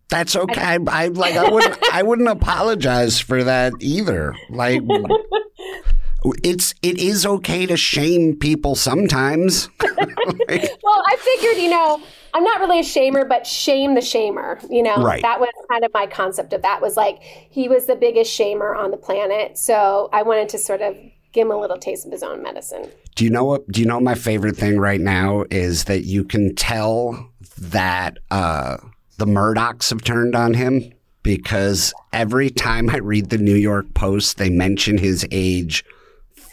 That's 0.10 0.36
okay. 0.36 0.60
I, 0.60 0.79
I 0.88 1.08
like 1.10 1.36
I 1.36 1.48
wouldn't 1.48 1.77
I 1.94 2.01
wouldn't 2.01 2.27
apologize 2.27 3.20
for 3.20 3.44
that 3.44 3.74
either. 3.79 4.34
Like 4.50 4.82
it's 6.44 6.74
it 6.82 6.98
is 6.98 7.26
okay 7.26 7.66
to 7.66 7.78
shame 7.78 8.36
people 8.36 8.76
sometimes. 8.76 9.70
like, 9.82 10.70
well, 10.84 11.04
I 11.08 11.16
figured, 11.18 11.58
you 11.62 11.70
know, 11.70 12.02
I'm 12.34 12.44
not 12.44 12.60
really 12.60 12.80
a 12.80 12.84
shamer, 12.84 13.28
but 13.28 13.48
shame 13.48 13.96
the 13.96 14.02
shamer. 14.02 14.62
You 14.70 14.84
know, 14.84 14.98
right. 14.98 15.22
that 15.22 15.40
was 15.40 15.50
kind 15.70 15.84
of 15.84 15.92
my 15.94 16.08
concept 16.08 16.54
of 16.54 16.62
that. 16.62 16.82
Was 16.82 16.98
like 16.98 17.22
he 17.22 17.68
was 17.68 17.86
the 17.86 17.96
biggest 17.96 18.38
shamer 18.38 18.76
on 18.78 18.92
the 18.92 18.98
planet, 18.98 19.58
so 19.58 20.10
I 20.12 20.24
wanted 20.24 20.50
to 20.50 20.58
sort 20.58 20.82
of 20.82 20.96
give 21.32 21.46
him 21.46 21.52
a 21.52 21.60
little 21.60 21.78
taste 21.78 22.06
of 22.06 22.12
his 22.12 22.24
own 22.24 22.42
medicine. 22.42 22.90
Do 23.16 23.24
you 23.24 23.30
know 23.30 23.46
what? 23.46 23.68
Do 23.72 23.80
you 23.80 23.88
know 23.88 24.00
my 24.00 24.16
favorite 24.16 24.58
thing 24.58 24.80
right 24.80 25.02
now 25.02 25.46
is 25.50 25.86
that 25.86 26.06
you 26.06 26.24
can 26.24 26.56
tell 26.56 27.32
that 27.58 28.18
uh, 28.32 28.78
the 29.18 29.26
Murdochs 29.26 29.90
have 29.90 30.04
turned 30.04 30.36
on 30.36 30.54
him 30.54 30.92
because 31.24 31.94
every 32.14 32.50
time 32.50 32.90
I 32.90 32.98
read 32.98 33.30
the 33.30 33.38
New 33.38 33.56
York 33.56 33.94
Post, 33.94 34.38
they 34.38 34.50
mention 34.50 34.98
his 34.98 35.28
age 35.32 35.84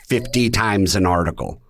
50 0.06 0.50
times 0.50 0.96
an 0.96 1.06
article. 1.06 1.60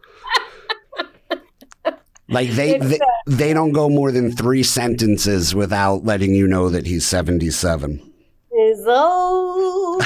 like 2.28 2.50
they, 2.50 2.78
they 2.78 2.98
they 3.26 3.52
don't 3.52 3.72
go 3.72 3.88
more 3.88 4.12
than 4.12 4.32
3 4.32 4.62
sentences 4.62 5.54
without 5.54 6.04
letting 6.04 6.34
you 6.34 6.46
know 6.46 6.68
that 6.68 6.86
he's 6.86 7.06
77. 7.06 8.12
Is 8.58 8.86
old. 8.86 10.02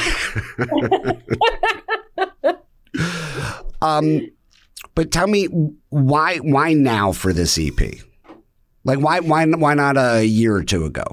um 3.82 4.20
but 4.94 5.12
tell 5.12 5.26
me 5.26 5.46
why 5.90 6.38
why 6.38 6.74
now 6.74 7.12
for 7.12 7.32
this 7.32 7.58
EP? 7.58 7.78
Like 8.84 8.98
why 8.98 9.20
why 9.20 9.46
why 9.46 9.74
not 9.74 9.96
a 9.96 10.24
year 10.24 10.54
or 10.54 10.64
two 10.64 10.84
ago? 10.84 11.04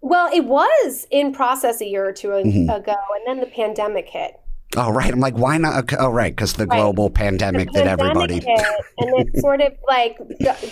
Well, 0.00 0.30
it 0.34 0.44
was 0.44 1.06
in 1.10 1.32
process 1.32 1.80
a 1.80 1.86
year 1.86 2.06
or 2.06 2.12
2 2.12 2.28
mm-hmm. 2.28 2.70
ago 2.70 2.94
and 3.16 3.26
then 3.26 3.40
the 3.40 3.50
pandemic 3.50 4.08
hit. 4.08 4.38
Oh 4.76 4.90
right, 4.90 5.12
I'm 5.12 5.20
like, 5.20 5.36
why 5.36 5.56
not? 5.56 5.92
Oh 5.98 6.10
right, 6.10 6.34
because 6.34 6.54
the 6.54 6.66
global 6.66 7.08
pandemic 7.08 7.70
the 7.70 7.80
that 7.80 7.86
everybody. 7.86 8.34
Hit, 8.34 8.46
and 8.98 9.28
it 9.28 9.40
sort 9.40 9.60
of 9.60 9.72
like 9.86 10.18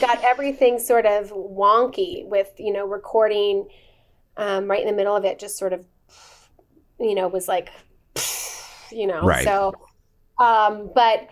got 0.00 0.24
everything 0.24 0.78
sort 0.78 1.06
of 1.06 1.30
wonky 1.30 2.26
with 2.26 2.50
you 2.58 2.72
know 2.72 2.84
recording 2.86 3.68
um, 4.36 4.68
right 4.68 4.80
in 4.80 4.86
the 4.86 4.92
middle 4.92 5.14
of 5.14 5.24
it. 5.24 5.38
Just 5.38 5.56
sort 5.56 5.72
of, 5.72 5.84
you 6.98 7.14
know, 7.14 7.28
was 7.28 7.48
like, 7.48 7.68
you 8.90 9.06
know, 9.06 9.22
right. 9.22 9.44
so. 9.44 9.72
Um, 10.40 10.90
but 10.94 11.28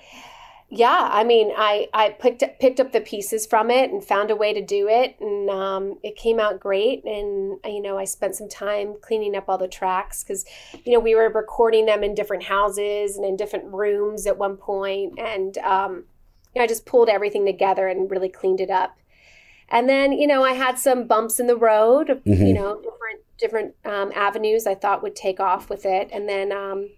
yeah, 0.73 1.09
I 1.13 1.25
mean, 1.25 1.51
I 1.57 1.89
I 1.93 2.11
picked 2.11 2.45
up, 2.45 2.61
picked 2.61 2.79
up 2.79 2.93
the 2.93 3.01
pieces 3.01 3.45
from 3.45 3.73
it 3.73 3.91
and 3.91 4.05
found 4.05 4.31
a 4.31 4.37
way 4.37 4.55
to 4.55 4.65
do 4.65 4.87
it, 4.89 5.17
and 5.21 5.51
um, 5.51 5.99
it 6.05 6.15
came 6.15 6.39
out 6.39 6.61
great. 6.61 7.05
And 7.05 7.59
you 7.65 7.83
know, 7.83 7.99
I 7.99 8.05
spent 8.05 8.37
some 8.37 8.49
time 8.49 8.95
cleaning 9.03 9.35
up 9.35 9.49
all 9.49 9.59
the 9.59 9.67
tracks 9.67 10.23
because 10.23 10.45
you 10.85 10.93
know 10.93 11.01
we 11.01 11.17
were 11.17 11.29
recording 11.29 11.87
them 11.87 12.05
in 12.05 12.15
different 12.15 12.45
houses 12.45 13.17
and 13.17 13.25
in 13.25 13.37
different 13.37 13.65
rooms 13.75 14.29
at 14.29 14.39
one 14.39 14.57
point, 14.57 15.19
and 15.19 15.59
um, 15.59 16.05
you 16.55 16.61
know, 16.61 16.63
I 16.63 16.69
just 16.69 16.87
pulled 16.87 17.09
everything 17.09 17.45
together 17.45 17.89
and 17.89 18.09
really 18.09 18.29
cleaned 18.29 18.61
it 18.61 18.71
up. 18.71 18.97
And 19.71 19.89
then 19.89 20.13
you 20.13 20.29
know, 20.29 20.45
I 20.45 20.53
had 20.53 20.79
some 20.79 21.09
bumps 21.09 21.41
in 21.41 21.49
the 21.49 21.57
road, 21.57 22.23
mm-hmm. 22.25 22.47
you 22.47 22.55
know, 22.55 22.77
different 22.77 23.21
different 23.39 23.75
um, 23.85 24.13
avenues 24.15 24.69
I 24.69 24.77
thought 24.77 25.03
would 25.03 25.17
take 25.17 25.41
off 25.41 25.69
with 25.69 25.85
it, 25.85 26.11
and 26.13 26.29
then 26.29 26.53
um, 26.53 26.91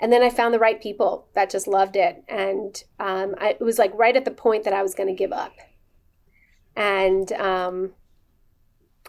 and 0.00 0.12
then 0.12 0.22
I 0.22 0.30
found 0.30 0.52
the 0.52 0.58
right 0.58 0.80
people 0.80 1.28
that 1.34 1.50
just 1.50 1.66
loved 1.66 1.96
it, 1.96 2.24
and 2.28 2.82
um, 2.98 3.34
I, 3.38 3.50
it 3.50 3.60
was 3.60 3.78
like 3.78 3.92
right 3.94 4.16
at 4.16 4.24
the 4.24 4.30
point 4.30 4.64
that 4.64 4.72
I 4.72 4.82
was 4.82 4.94
going 4.94 5.08
to 5.08 5.14
give 5.14 5.32
up, 5.32 5.52
and 6.76 7.30
um, 7.32 7.92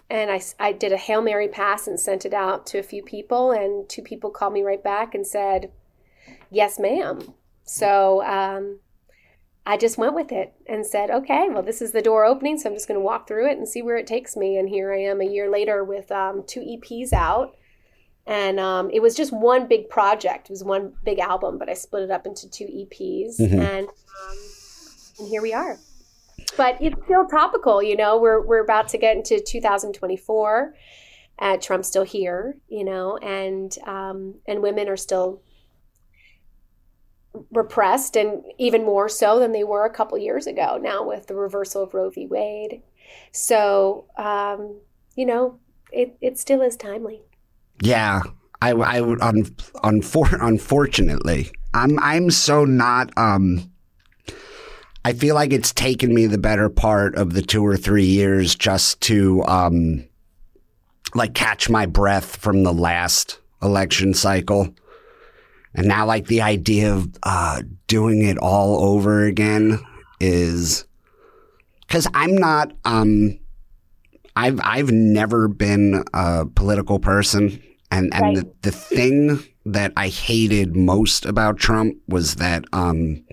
and 0.09 0.29
I, 0.29 0.41
I 0.59 0.71
did 0.71 0.91
a 0.91 0.97
hail 0.97 1.21
mary 1.21 1.47
pass 1.47 1.87
and 1.87 1.99
sent 1.99 2.25
it 2.25 2.33
out 2.33 2.65
to 2.67 2.77
a 2.77 2.83
few 2.83 3.01
people, 3.01 3.51
and 3.51 3.89
two 3.89 4.03
people 4.03 4.29
called 4.29 4.53
me 4.53 4.61
right 4.61 4.83
back 4.83 5.15
and 5.15 5.25
said, 5.25 5.71
"Yes, 6.51 6.77
ma'am." 6.77 7.33
So 7.63 8.23
um, 8.23 8.79
I 9.65 9.77
just 9.77 9.97
went 9.97 10.13
with 10.13 10.31
it 10.31 10.53
and 10.67 10.85
said, 10.85 11.09
"Okay, 11.09 11.47
well, 11.49 11.63
this 11.63 11.81
is 11.81 11.93
the 11.93 12.01
door 12.03 12.25
opening, 12.25 12.59
so 12.59 12.69
I'm 12.69 12.75
just 12.75 12.87
going 12.87 12.99
to 12.99 13.03
walk 13.05 13.27
through 13.27 13.49
it 13.49 13.57
and 13.57 13.67
see 13.67 13.81
where 13.81 13.97
it 13.97 14.05
takes 14.05 14.37
me." 14.37 14.55
And 14.57 14.69
here 14.69 14.93
I 14.93 14.99
am, 14.99 15.19
a 15.19 15.25
year 15.25 15.49
later, 15.49 15.83
with 15.83 16.11
um, 16.11 16.43
two 16.45 16.61
EPs 16.61 17.11
out 17.11 17.55
and 18.27 18.59
um, 18.59 18.89
it 18.91 19.01
was 19.01 19.15
just 19.15 19.31
one 19.31 19.67
big 19.67 19.89
project. 19.89 20.49
It 20.49 20.53
was 20.53 20.63
one 20.63 20.93
big 21.03 21.19
album, 21.19 21.57
but 21.57 21.69
I 21.69 21.73
split 21.73 22.03
it 22.03 22.11
up 22.11 22.25
into 22.25 22.49
two 22.49 22.65
EPs, 22.65 23.39
mm-hmm. 23.39 23.59
and 23.59 23.87
um, 23.87 24.37
and 25.19 25.27
here 25.27 25.41
we 25.41 25.53
are. 25.53 25.77
But 26.57 26.77
it's 26.81 27.01
still 27.05 27.27
topical, 27.27 27.83
you 27.83 27.95
know. 27.95 28.19
We're 28.19 28.41
we're 28.41 28.63
about 28.63 28.87
to 28.89 28.97
get 28.97 29.15
into 29.15 29.39
2024. 29.39 30.75
Uh, 31.37 31.57
Trump's 31.57 31.87
still 31.87 32.03
here, 32.03 32.57
you 32.67 32.83
know, 32.83 33.17
and 33.17 33.77
um, 33.85 34.35
and 34.47 34.61
women 34.63 34.89
are 34.89 34.97
still 34.97 35.41
repressed, 37.51 38.15
and 38.15 38.43
even 38.57 38.85
more 38.85 39.07
so 39.07 39.39
than 39.39 39.51
they 39.51 39.63
were 39.63 39.85
a 39.85 39.93
couple 39.93 40.17
years 40.17 40.47
ago. 40.47 40.79
Now 40.81 41.05
with 41.05 41.27
the 41.27 41.35
reversal 41.35 41.83
of 41.83 41.93
Roe 41.93 42.09
v. 42.09 42.25
Wade, 42.25 42.81
so 43.31 44.05
um, 44.17 44.79
you 45.15 45.27
know, 45.27 45.59
it 45.91 46.17
it 46.21 46.39
still 46.39 46.63
is 46.63 46.75
timely. 46.75 47.21
Yeah, 47.81 48.21
I, 48.61 48.71
I 48.71 49.01
would 49.01 49.21
un, 49.21 49.43
unfor, 49.83 50.37
unfortunately, 50.41 51.51
I'm 51.73 51.99
I'm 51.99 52.31
so 52.31 52.65
not. 52.65 53.15
Um, 53.17 53.71
I 55.03 55.13
feel 55.13 55.35
like 55.35 55.53
it's 55.53 55.71
taken 55.71 56.13
me 56.13 56.25
the 56.25 56.39
better 56.39 56.69
part 56.69 57.15
of 57.15 57.33
the 57.33 57.43
two 57.43 57.65
or 57.65 57.77
three 57.77 58.05
years 58.05 58.55
just 58.55 59.01
to 59.01 59.43
um, 59.45 60.07
like 61.13 61.35
catch 61.35 61.69
my 61.69 61.85
breath 61.85 62.37
from 62.37 62.63
the 62.63 62.73
last 62.73 63.39
election 63.61 64.15
cycle. 64.15 64.73
And 65.75 65.87
now, 65.87 66.05
like 66.05 66.27
the 66.27 66.41
idea 66.41 66.93
of 66.93 67.09
uh, 67.21 67.61
doing 67.87 68.23
it 68.23 68.37
all 68.37 68.83
over 68.83 69.25
again 69.25 69.79
is 70.19 70.85
because 71.81 72.07
I'm 72.13 72.35
not. 72.35 72.71
Um, 72.85 73.37
I've 74.35 74.59
I've 74.63 74.91
never 74.91 75.47
been 75.47 76.03
a 76.13 76.45
political 76.45 76.99
person, 76.99 77.61
and 77.91 78.13
and 78.13 78.23
right. 78.23 78.35
the, 78.35 78.69
the 78.69 78.71
thing 78.71 79.43
that 79.65 79.93
I 79.97 80.09
hated 80.09 80.75
most 80.75 81.25
about 81.25 81.57
Trump 81.57 81.95
was 82.07 82.35
that 82.35 82.65
um, 82.73 83.23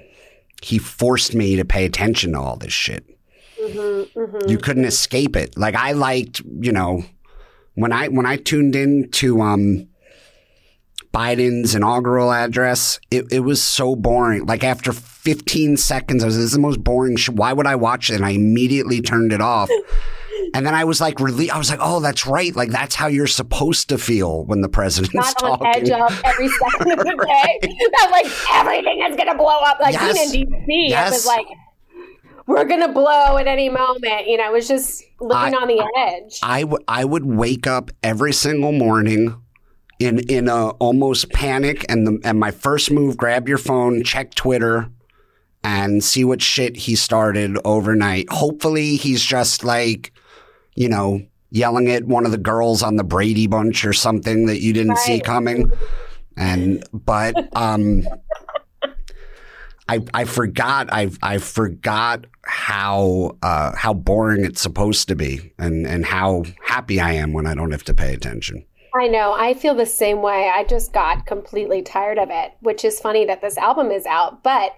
he 0.62 0.78
forced 0.78 1.34
me 1.34 1.56
to 1.56 1.64
pay 1.64 1.84
attention 1.84 2.32
to 2.32 2.40
all 2.40 2.56
this 2.56 2.72
shit. 2.72 3.04
Mm-hmm, 3.60 4.18
mm-hmm, 4.18 4.48
you 4.48 4.58
couldn't 4.58 4.84
escape 4.84 5.36
it. 5.36 5.56
Like 5.56 5.74
I 5.74 5.92
liked, 5.92 6.40
you 6.60 6.72
know, 6.72 7.04
when 7.74 7.92
I 7.92 8.08
when 8.08 8.26
I 8.26 8.36
tuned 8.36 8.76
in 8.76 9.10
to 9.12 9.40
um, 9.40 9.88
Biden's 11.12 11.74
inaugural 11.74 12.32
address, 12.32 12.98
it, 13.10 13.30
it 13.30 13.40
was 13.40 13.62
so 13.62 13.94
boring. 13.94 14.46
Like 14.46 14.64
after 14.64 14.92
15 14.92 15.76
seconds, 15.76 16.22
I 16.22 16.26
was, 16.26 16.36
this 16.36 16.46
is 16.46 16.52
the 16.52 16.58
most 16.58 16.82
boring 16.82 17.16
shit. 17.16 17.34
Why 17.34 17.52
would 17.52 17.66
I 17.66 17.76
watch 17.76 18.10
it? 18.10 18.16
And 18.16 18.24
I 18.24 18.30
immediately 18.30 19.00
turned 19.02 19.32
it 19.32 19.40
off. 19.40 19.68
And 20.54 20.66
then 20.66 20.74
I 20.74 20.84
was 20.84 21.00
like, 21.00 21.20
really, 21.20 21.50
I 21.50 21.58
was 21.58 21.70
like, 21.70 21.80
oh, 21.82 22.00
that's 22.00 22.26
right. 22.26 22.54
Like 22.54 22.70
that's 22.70 22.94
how 22.94 23.06
you're 23.06 23.26
supposed 23.26 23.88
to 23.88 23.98
feel 23.98 24.44
when 24.44 24.60
the 24.60 24.68
president's 24.68 25.14
Not 25.14 25.38
talking. 25.38 25.66
on 25.66 25.76
edge 25.76 25.90
of 25.90 26.22
every 26.24 26.48
second 26.48 26.92
of 26.92 26.98
the 26.98 27.04
day. 27.04 27.68
that 27.92 28.08
like 28.10 28.26
everything 28.54 29.04
is 29.08 29.16
gonna 29.16 29.36
blow 29.36 29.58
up. 29.64 29.80
Like 29.80 29.94
yes. 29.94 30.32
being 30.32 30.52
in 30.52 30.66
DC, 30.66 30.88
yes. 30.88 31.10
it 31.10 31.14
was 31.14 31.26
like 31.26 31.46
we're 32.46 32.64
gonna 32.64 32.92
blow 32.92 33.38
at 33.38 33.46
any 33.46 33.68
moment. 33.68 34.26
You 34.26 34.38
know, 34.38 34.44
I 34.44 34.50
was 34.50 34.68
just 34.68 35.04
living 35.20 35.54
I, 35.54 35.58
on 35.58 35.68
the 35.68 35.92
edge. 35.96 36.38
I, 36.42 36.60
w- 36.62 36.84
I 36.88 37.04
would 37.04 37.24
wake 37.24 37.66
up 37.66 37.90
every 38.02 38.32
single 38.32 38.72
morning 38.72 39.40
in 39.98 40.18
in 40.28 40.48
a 40.48 40.70
almost 40.70 41.30
panic, 41.30 41.84
and 41.88 42.06
the 42.06 42.20
and 42.24 42.38
my 42.38 42.50
first 42.50 42.90
move: 42.90 43.16
grab 43.16 43.48
your 43.48 43.58
phone, 43.58 44.02
check 44.02 44.34
Twitter, 44.34 44.90
and 45.62 46.02
see 46.02 46.24
what 46.24 46.42
shit 46.42 46.76
he 46.76 46.96
started 46.96 47.58
overnight. 47.64 48.30
Hopefully, 48.30 48.96
he's 48.96 49.22
just 49.22 49.64
like 49.64 50.12
you 50.74 50.88
know, 50.88 51.20
yelling 51.50 51.90
at 51.90 52.04
one 52.04 52.24
of 52.24 52.32
the 52.32 52.38
girls 52.38 52.82
on 52.82 52.96
the 52.96 53.04
Brady 53.04 53.46
Bunch 53.46 53.84
or 53.84 53.92
something 53.92 54.46
that 54.46 54.60
you 54.60 54.72
didn't 54.72 54.92
right. 54.92 54.98
see 54.98 55.20
coming. 55.20 55.70
And 56.36 56.82
but 56.92 57.34
um 57.56 58.04
I 59.88 60.00
I 60.14 60.24
forgot 60.24 60.88
I 60.90 61.10
I 61.22 61.38
forgot 61.38 62.24
how 62.44 63.36
uh 63.42 63.76
how 63.76 63.92
boring 63.92 64.44
it's 64.44 64.62
supposed 64.62 65.08
to 65.08 65.14
be 65.14 65.52
and 65.58 65.86
and 65.86 66.06
how 66.06 66.44
happy 66.64 67.00
I 67.00 67.12
am 67.12 67.32
when 67.32 67.46
I 67.46 67.54
don't 67.54 67.70
have 67.72 67.84
to 67.84 67.94
pay 67.94 68.14
attention. 68.14 68.64
I 68.94 69.08
know. 69.08 69.32
I 69.32 69.54
feel 69.54 69.74
the 69.74 69.86
same 69.86 70.20
way. 70.20 70.50
I 70.54 70.64
just 70.64 70.92
got 70.92 71.24
completely 71.24 71.80
tired 71.82 72.18
of 72.18 72.28
it, 72.30 72.52
which 72.60 72.84
is 72.84 73.00
funny 73.00 73.24
that 73.24 73.40
this 73.40 73.56
album 73.56 73.90
is 73.90 74.04
out, 74.04 74.42
but 74.42 74.74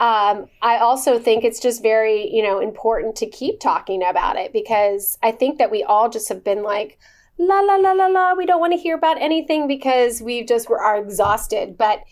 um, 0.00 0.46
I 0.60 0.78
also 0.78 1.18
think 1.18 1.44
it's 1.44 1.60
just 1.60 1.82
very, 1.82 2.28
you 2.34 2.42
know, 2.42 2.58
important 2.58 3.14
to 3.16 3.26
keep 3.26 3.60
talking 3.60 4.02
about 4.02 4.36
it 4.36 4.52
because 4.52 5.16
I 5.22 5.30
think 5.30 5.58
that 5.58 5.70
we 5.70 5.84
all 5.84 6.10
just 6.10 6.28
have 6.28 6.42
been 6.42 6.62
like, 6.64 6.98
la 7.38 7.60
la 7.60 7.76
la 7.76 7.92
la 7.92 8.06
la, 8.06 8.34
we 8.34 8.46
don't 8.46 8.60
want 8.60 8.72
to 8.72 8.78
hear 8.78 8.96
about 8.96 9.20
anything 9.20 9.68
because 9.68 10.20
we 10.20 10.44
just 10.44 10.68
were, 10.68 10.80
are 10.80 10.98
exhausted. 10.98 11.78
But 11.78 12.02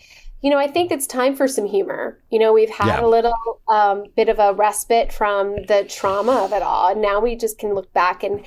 you 0.41 0.49
know, 0.49 0.57
I 0.57 0.67
think 0.67 0.91
it's 0.91 1.07
time 1.07 1.35
for 1.35 1.47
some 1.47 1.65
humor. 1.65 2.19
You 2.29 2.39
know, 2.39 2.51
we've 2.51 2.69
had 2.69 2.87
yeah. 2.87 3.05
a 3.05 3.07
little 3.07 3.61
um, 3.69 4.03
bit 4.17 4.27
of 4.27 4.39
a 4.39 4.53
respite 4.53 5.13
from 5.13 5.55
the 5.67 5.85
trauma 5.87 6.33
of 6.43 6.51
it 6.51 6.61
all, 6.61 6.89
and 6.91 7.01
now 7.01 7.21
we 7.21 7.35
just 7.35 7.57
can 7.57 7.73
look 7.73 7.91
back 7.93 8.23
and 8.23 8.45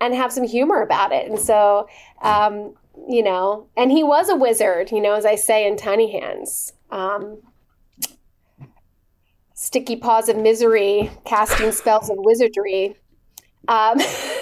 and 0.00 0.14
have 0.14 0.32
some 0.32 0.44
humor 0.44 0.82
about 0.82 1.12
it. 1.12 1.28
And 1.28 1.38
so, 1.38 1.88
um, 2.22 2.74
you 3.08 3.22
know, 3.22 3.68
and 3.76 3.90
he 3.90 4.02
was 4.02 4.30
a 4.30 4.36
wizard. 4.36 4.90
You 4.90 5.00
know, 5.00 5.14
as 5.14 5.26
I 5.26 5.34
say 5.34 5.66
in 5.66 5.76
Tiny 5.76 6.12
Hands. 6.12 6.72
Um, 6.90 7.42
sticky 9.56 9.96
paws 9.96 10.28
of 10.28 10.36
misery, 10.36 11.10
casting 11.24 11.72
spells 11.72 12.08
of 12.08 12.16
wizardry. 12.18 12.94
Um, 13.68 13.98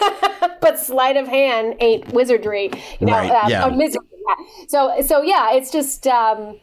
but 0.61 0.79
sleight 0.79 1.17
of 1.17 1.27
hand 1.27 1.77
ain't 1.81 2.13
wizardry, 2.13 2.71
you 3.01 3.07
know, 3.07 3.15
right, 3.15 3.31
uh, 3.31 3.49
yeah. 3.49 3.69
misery. 3.69 4.05
Yeah. 4.13 4.45
So, 4.69 5.01
so 5.01 5.23
yeah, 5.23 5.55
it's 5.55 5.71
just 5.71 6.07
um, 6.07 6.61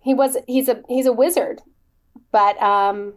he 0.00 0.14
was 0.14 0.38
he's 0.46 0.68
a 0.68 0.82
he's 0.88 1.04
a 1.04 1.12
wizard, 1.12 1.60
but 2.32 2.60
um, 2.62 3.14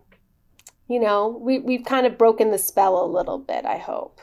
you 0.89 0.99
know 0.99 1.39
we 1.39 1.59
we've 1.59 1.85
kind 1.85 2.05
of 2.05 2.17
broken 2.17 2.51
the 2.51 2.57
spell 2.57 3.01
a 3.01 3.07
little 3.07 3.37
bit. 3.37 3.65
I 3.65 3.77
hope. 3.77 4.19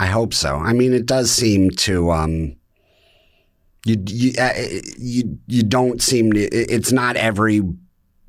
I 0.00 0.06
hope 0.06 0.32
so. 0.32 0.56
I 0.56 0.72
mean, 0.72 0.94
it 0.94 1.04
does 1.04 1.30
seem 1.30 1.70
to 1.70 2.12
um, 2.12 2.56
you 3.84 4.02
you 4.06 4.32
uh, 4.38 4.52
you 4.96 5.38
you 5.48 5.62
don't 5.62 6.00
seem 6.00 6.32
to. 6.32 6.40
It's 6.40 6.92
not 6.92 7.16
every 7.16 7.62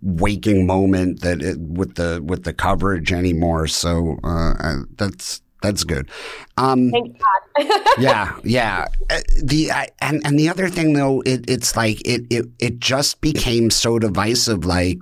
waking 0.03 0.67
moment 0.67 1.21
that 1.21 1.41
it, 1.41 1.59
with 1.59 1.95
the 1.95 2.21
with 2.23 2.43
the 2.43 2.53
coverage 2.53 3.11
anymore. 3.11 3.67
So 3.67 4.19
uh, 4.23 4.75
that's 4.95 5.41
that's 5.63 5.85
good. 5.85 6.09
Um, 6.57 6.91
Thank 6.91 7.17
God. 7.17 7.81
yeah, 7.97 8.37
yeah. 8.43 8.87
Uh, 9.09 9.21
the 9.41 9.71
I, 9.71 9.87
and 10.01 10.21
and 10.25 10.37
the 10.37 10.49
other 10.49 10.69
thing 10.69 10.93
though, 10.93 11.21
it, 11.21 11.49
it's 11.49 11.75
like 11.75 12.01
it 12.05 12.25
it 12.29 12.45
it 12.59 12.79
just 12.79 13.21
became 13.21 13.71
so 13.71 13.97
divisive. 13.97 14.65
Like 14.65 14.99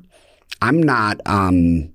I'm 0.62 0.82
not 0.82 1.20
um 1.26 1.92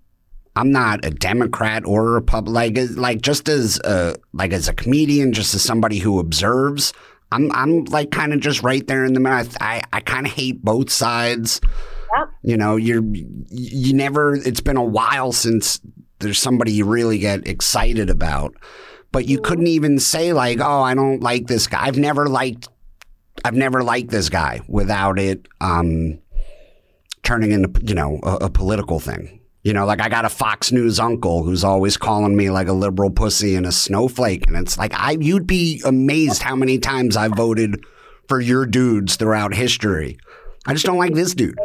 I'm 0.56 0.72
not 0.72 1.04
a 1.04 1.10
Democrat 1.10 1.86
or 1.86 2.08
a 2.08 2.12
Republican. 2.12 2.54
Like 2.54 2.76
like 2.96 3.22
just 3.22 3.48
as 3.48 3.78
a 3.84 4.16
like 4.32 4.52
as 4.52 4.68
a 4.68 4.74
comedian, 4.74 5.32
just 5.32 5.54
as 5.54 5.62
somebody 5.62 5.98
who 5.98 6.18
observes. 6.18 6.92
I'm 7.30 7.52
I'm 7.52 7.84
like 7.84 8.10
kind 8.10 8.32
of 8.32 8.40
just 8.40 8.62
right 8.62 8.86
there 8.86 9.04
in 9.04 9.12
the 9.12 9.20
middle. 9.20 9.38
I 9.38 9.46
I, 9.76 9.82
I 9.92 10.00
kind 10.00 10.26
of 10.26 10.32
hate 10.32 10.62
both 10.64 10.90
sides. 10.90 11.60
Yep. 12.16 12.28
You 12.42 12.56
know, 12.56 12.76
you're 12.76 13.02
you 13.50 13.92
never. 13.94 14.34
It's 14.34 14.60
been 14.60 14.76
a 14.76 14.84
while 14.84 15.32
since 15.32 15.80
there's 16.18 16.38
somebody 16.38 16.72
you 16.72 16.84
really 16.84 17.18
get 17.18 17.46
excited 17.46 18.10
about. 18.10 18.54
But 19.12 19.26
you 19.26 19.38
mm-hmm. 19.38 19.44
couldn't 19.44 19.66
even 19.68 19.98
say 19.98 20.32
like, 20.32 20.60
"Oh, 20.60 20.82
I 20.82 20.94
don't 20.94 21.22
like 21.22 21.46
this 21.46 21.66
guy." 21.66 21.84
I've 21.84 21.98
never 21.98 22.26
liked 22.28 22.68
I've 23.44 23.54
never 23.54 23.82
liked 23.82 24.10
this 24.10 24.28
guy 24.28 24.60
without 24.68 25.18
it 25.18 25.46
um, 25.60 26.18
turning 27.22 27.52
into 27.52 27.80
you 27.82 27.94
know 27.94 28.18
a, 28.22 28.46
a, 28.46 28.50
political 28.50 28.98
thing. 28.98 29.40
You 29.62 29.72
know, 29.72 29.84
like 29.84 30.00
I 30.00 30.08
got 30.08 30.24
a 30.24 30.28
Fox 30.28 30.72
News 30.72 31.00
uncle 31.00 31.42
who's 31.42 31.64
always 31.64 31.96
calling 31.96 32.36
me 32.36 32.50
like 32.50 32.68
a 32.68 32.72
liberal 32.72 33.10
pussy 33.10 33.56
and 33.56 33.66
a 33.66 33.72
snowflake, 33.72 34.46
and 34.46 34.56
it's 34.56 34.78
like 34.78 34.94
I 34.94 35.12
you'd 35.12 35.46
be 35.46 35.82
amazed 35.84 36.42
how 36.42 36.56
many 36.56 36.78
times 36.78 37.16
I 37.16 37.28
voted 37.28 37.84
for 38.28 38.40
your 38.40 38.66
dudes 38.66 39.16
throughout 39.16 39.54
history. 39.54 40.18
I 40.66 40.72
just 40.72 40.84
don't 40.84 40.98
like 40.98 41.14
this 41.14 41.34
dude. 41.34 41.58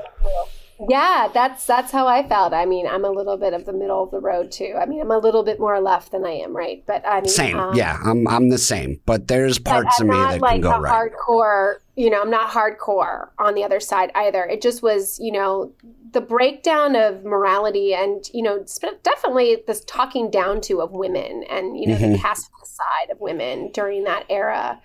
Yeah, 0.89 1.29
that's 1.33 1.65
that's 1.65 1.91
how 1.91 2.07
I 2.07 2.27
felt. 2.27 2.53
I 2.53 2.65
mean, 2.65 2.87
I'm 2.87 3.05
a 3.05 3.09
little 3.11 3.37
bit 3.37 3.53
of 3.53 3.65
the 3.65 3.73
middle 3.73 4.03
of 4.03 4.11
the 4.11 4.19
road 4.19 4.51
too. 4.51 4.75
I 4.79 4.85
mean, 4.85 5.01
I'm 5.01 5.11
a 5.11 5.17
little 5.17 5.43
bit 5.43 5.59
more 5.59 5.79
left 5.79 6.11
than 6.11 6.25
I 6.25 6.31
am 6.31 6.55
right, 6.55 6.83
but 6.87 7.05
I 7.05 7.21
mean, 7.21 7.29
same. 7.29 7.59
Um, 7.59 7.75
yeah, 7.75 7.99
I'm 8.03 8.27
I'm 8.27 8.49
the 8.49 8.57
same, 8.57 8.99
but 9.05 9.27
there's 9.27 9.59
parts 9.59 9.97
but 9.97 10.03
of 10.03 10.09
me 10.09 10.15
that 10.15 10.41
like 10.41 10.53
can 10.53 10.61
go 10.61 10.79
right. 10.79 11.11
Hardcore, 11.11 11.75
you 11.95 12.09
know, 12.09 12.21
I'm 12.21 12.31
not 12.31 12.49
hardcore 12.49 13.29
on 13.37 13.53
the 13.53 13.63
other 13.63 13.79
side 13.79 14.11
either. 14.15 14.43
It 14.43 14.61
just 14.61 14.81
was, 14.81 15.19
you 15.19 15.31
know, 15.31 15.71
the 16.11 16.21
breakdown 16.21 16.95
of 16.95 17.23
morality 17.23 17.93
and 17.93 18.25
you 18.33 18.41
know, 18.41 18.65
definitely 19.03 19.63
this 19.67 19.83
talking 19.85 20.31
down 20.31 20.61
to 20.61 20.81
of 20.81 20.91
women 20.91 21.43
and 21.49 21.77
you 21.77 21.87
know 21.87 21.95
mm-hmm. 21.95 22.13
the 22.13 22.17
casting 22.17 22.55
aside 22.63 23.11
of 23.11 23.19
women 23.19 23.71
during 23.71 24.03
that 24.05 24.25
era. 24.29 24.81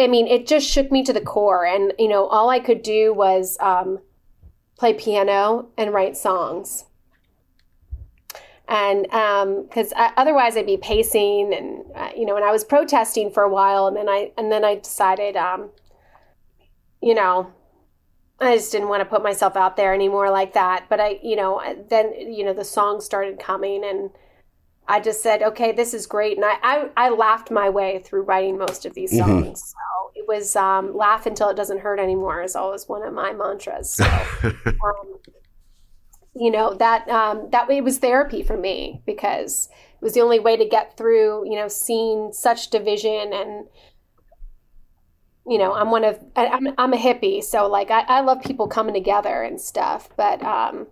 I 0.00 0.08
mean, 0.08 0.26
it 0.26 0.46
just 0.46 0.68
shook 0.68 0.90
me 0.90 1.04
to 1.04 1.12
the 1.12 1.20
core, 1.20 1.64
and 1.64 1.92
you 1.98 2.08
know, 2.08 2.26
all 2.26 2.48
I 2.48 2.58
could 2.58 2.82
do 2.82 3.12
was. 3.12 3.56
Um, 3.60 4.00
play 4.80 4.94
piano 4.94 5.68
and 5.76 5.92
write 5.92 6.16
songs. 6.16 6.86
And 8.66 9.02
because 9.02 9.92
um, 9.92 10.12
otherwise 10.16 10.56
I'd 10.56 10.64
be 10.64 10.78
pacing, 10.78 11.52
and 11.52 11.84
uh, 11.94 12.10
you 12.16 12.24
know, 12.24 12.36
and 12.36 12.44
I 12.44 12.50
was 12.50 12.64
protesting 12.64 13.30
for 13.30 13.42
a 13.42 13.48
while, 13.48 13.88
and 13.88 13.96
then 13.96 14.08
I 14.08 14.32
and 14.38 14.50
then 14.50 14.64
I 14.64 14.76
decided, 14.76 15.36
um, 15.36 15.70
you 17.02 17.14
know, 17.14 17.52
I 18.40 18.56
just 18.56 18.70
didn't 18.70 18.88
want 18.88 19.00
to 19.00 19.04
put 19.04 19.24
myself 19.24 19.56
out 19.56 19.76
there 19.76 19.92
anymore 19.92 20.30
like 20.30 20.54
that. 20.54 20.86
But 20.88 21.00
I, 21.00 21.18
you 21.20 21.34
know, 21.34 21.60
then 21.90 22.12
you 22.14 22.44
know 22.44 22.54
the 22.54 22.64
songs 22.64 23.04
started 23.04 23.40
coming, 23.40 23.84
and 23.84 24.10
I 24.90 24.98
just 24.98 25.22
said, 25.22 25.40
okay, 25.40 25.70
this 25.70 25.94
is 25.94 26.04
great. 26.08 26.36
And 26.36 26.44
I, 26.44 26.56
I, 26.64 26.90
I 26.96 27.08
laughed 27.10 27.52
my 27.52 27.70
way 27.70 28.02
through 28.04 28.22
writing 28.22 28.58
most 28.58 28.84
of 28.84 28.92
these 28.92 29.12
mm-hmm. 29.12 29.20
songs. 29.20 29.46
Mm-hmm. 29.46 29.54
So 29.54 30.10
it 30.16 30.26
was 30.26 30.56
um, 30.56 30.96
laugh 30.96 31.26
until 31.26 31.48
it 31.48 31.56
doesn't 31.56 31.78
hurt 31.78 32.00
anymore 32.00 32.42
is 32.42 32.56
always 32.56 32.88
one 32.88 33.04
of 33.06 33.14
my 33.14 33.32
mantras. 33.32 33.94
So, 33.94 34.04
um, 34.42 35.20
you 36.34 36.50
know, 36.50 36.74
that, 36.74 37.08
um, 37.08 37.50
that 37.52 37.70
it 37.70 37.84
was 37.84 37.98
therapy 37.98 38.42
for 38.42 38.56
me 38.56 39.00
because 39.06 39.68
it 39.70 40.04
was 40.04 40.14
the 40.14 40.22
only 40.22 40.40
way 40.40 40.56
to 40.56 40.64
get 40.64 40.96
through, 40.96 41.48
you 41.48 41.54
know, 41.54 41.68
seeing 41.68 42.32
such 42.32 42.70
division 42.70 43.32
and, 43.32 43.68
you 45.46 45.58
know, 45.58 45.72
I'm 45.72 45.92
one 45.92 46.02
of, 46.02 46.18
I'm, 46.34 46.74
I'm 46.76 46.92
a 46.94 46.98
hippie. 46.98 47.44
So 47.44 47.68
like, 47.68 47.92
I, 47.92 48.00
I 48.08 48.20
love 48.22 48.42
people 48.42 48.66
coming 48.66 48.94
together 48.94 49.44
and 49.44 49.60
stuff, 49.60 50.08
but, 50.16 50.42
um, 50.42 50.88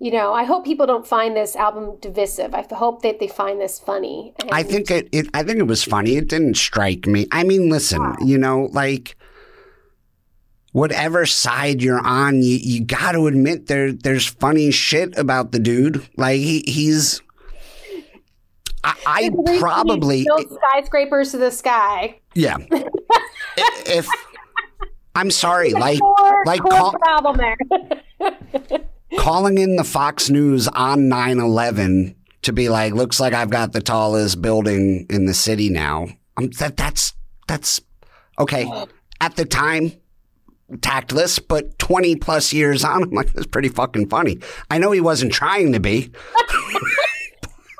you 0.00 0.12
know, 0.12 0.32
I 0.32 0.44
hope 0.44 0.64
people 0.64 0.86
don't 0.86 1.06
find 1.06 1.36
this 1.36 1.56
album 1.56 1.96
divisive. 2.00 2.54
I 2.54 2.64
hope 2.72 3.02
that 3.02 3.18
they 3.18 3.26
find 3.26 3.60
this 3.60 3.80
funny. 3.80 4.32
And 4.40 4.50
I 4.52 4.62
think 4.62 4.90
it, 4.90 5.08
it, 5.10 5.28
I 5.34 5.42
think 5.42 5.58
it 5.58 5.66
was 5.66 5.82
funny. 5.82 6.16
It 6.16 6.28
didn't 6.28 6.56
strike 6.56 7.06
me. 7.06 7.26
I 7.32 7.42
mean, 7.42 7.68
listen, 7.68 8.14
you 8.24 8.38
know, 8.38 8.68
like 8.72 9.16
whatever 10.70 11.26
side 11.26 11.82
you're 11.82 12.04
on, 12.04 12.42
you, 12.42 12.58
you 12.62 12.84
got 12.84 13.12
to 13.12 13.26
admit 13.26 13.66
there 13.66 13.92
there's 13.92 14.26
funny 14.26 14.70
shit 14.70 15.18
about 15.18 15.50
the 15.50 15.58
dude. 15.58 16.08
Like 16.16 16.38
he, 16.38 16.62
he's. 16.66 17.20
I, 18.84 18.94
I 19.04 19.58
probably 19.58 20.24
skyscrapers 20.24 21.32
to 21.32 21.38
the 21.38 21.50
sky. 21.50 22.20
Yeah. 22.34 22.58
if 23.56 24.06
I'm 25.16 25.32
sorry, 25.32 25.72
like 25.72 25.98
like 26.46 26.60
call, 26.60 26.92
problem 26.92 27.36
there 27.38 27.56
calling 29.16 29.58
in 29.58 29.76
the 29.76 29.84
Fox 29.84 30.30
News 30.30 30.68
on 30.68 31.08
9 31.08 31.38
11 31.38 32.14
to 32.42 32.52
be 32.52 32.68
like, 32.68 32.92
looks 32.92 33.20
like 33.20 33.32
I've 33.32 33.50
got 33.50 33.72
the 33.72 33.80
tallest 33.80 34.40
building 34.42 35.06
in 35.10 35.26
the 35.26 35.34
city 35.34 35.70
now. 35.70 36.08
Um, 36.36 36.50
that, 36.58 36.76
that's, 36.76 37.14
that's 37.46 37.80
okay. 38.38 38.70
At 39.20 39.36
the 39.36 39.44
time, 39.44 39.92
tactless, 40.80 41.38
but 41.38 41.78
20 41.78 42.16
plus 42.16 42.52
years 42.52 42.84
on, 42.84 43.02
I'm 43.02 43.10
like, 43.10 43.32
that's 43.32 43.46
pretty 43.46 43.68
fucking 43.68 44.08
funny. 44.08 44.38
I 44.70 44.78
know 44.78 44.92
he 44.92 45.00
wasn't 45.00 45.32
trying 45.32 45.72
to 45.72 45.80
be. 45.80 46.12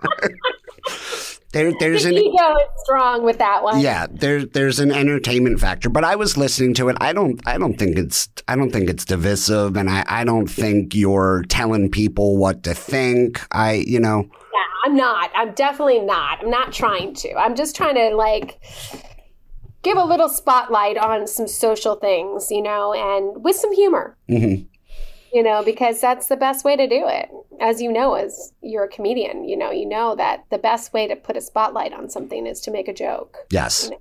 There, 1.52 1.72
there's 1.78 2.02
the 2.02 2.10
an 2.10 2.18
ego 2.18 2.56
is 2.56 2.82
strong 2.84 3.24
with 3.24 3.38
that 3.38 3.62
one. 3.62 3.80
Yeah, 3.80 4.06
there, 4.10 4.44
there's 4.44 4.78
an 4.78 4.92
entertainment 4.92 5.60
factor. 5.60 5.88
But 5.88 6.04
I 6.04 6.14
was 6.14 6.36
listening 6.36 6.74
to 6.74 6.88
it. 6.88 6.96
I 7.00 7.14
don't, 7.14 7.40
I 7.46 7.56
don't 7.56 7.78
think 7.78 7.96
it's, 7.96 8.28
I 8.46 8.54
don't 8.54 8.70
think 8.70 8.90
it's 8.90 9.06
divisive, 9.06 9.76
and 9.76 9.88
I, 9.88 10.04
I 10.06 10.24
don't 10.24 10.46
think 10.46 10.94
you're 10.94 11.44
telling 11.48 11.90
people 11.90 12.36
what 12.36 12.64
to 12.64 12.74
think. 12.74 13.40
I, 13.50 13.84
you 13.86 13.98
know. 13.98 14.28
Yeah, 14.30 14.60
I'm 14.84 14.96
not. 14.96 15.30
I'm 15.34 15.54
definitely 15.54 16.00
not. 16.00 16.42
I'm 16.42 16.50
not 16.50 16.72
trying 16.72 17.14
to. 17.14 17.34
I'm 17.34 17.54
just 17.54 17.74
trying 17.74 17.94
to 17.94 18.14
like 18.14 18.60
give 19.82 19.96
a 19.96 20.04
little 20.04 20.28
spotlight 20.28 20.98
on 20.98 21.26
some 21.26 21.48
social 21.48 21.94
things, 21.96 22.50
you 22.50 22.60
know, 22.60 22.92
and 22.92 23.42
with 23.42 23.56
some 23.56 23.72
humor. 23.72 24.18
Mm-hmm 24.28 24.66
you 25.32 25.42
know, 25.42 25.62
because 25.62 26.00
that's 26.00 26.28
the 26.28 26.36
best 26.36 26.64
way 26.64 26.76
to 26.76 26.86
do 26.86 27.04
it. 27.06 27.28
As 27.60 27.82
you 27.82 27.92
know, 27.92 28.14
as 28.14 28.52
you're 28.62 28.84
a 28.84 28.88
comedian, 28.88 29.48
you 29.48 29.56
know, 29.56 29.70
you 29.70 29.86
know 29.86 30.14
that 30.16 30.44
the 30.50 30.58
best 30.58 30.92
way 30.92 31.06
to 31.08 31.16
put 31.16 31.36
a 31.36 31.40
spotlight 31.40 31.92
on 31.92 32.08
something 32.08 32.46
is 32.46 32.60
to 32.62 32.70
make 32.70 32.88
a 32.88 32.94
joke. 32.94 33.36
Yes. 33.50 33.84
You 33.84 33.90
know? 33.90 34.00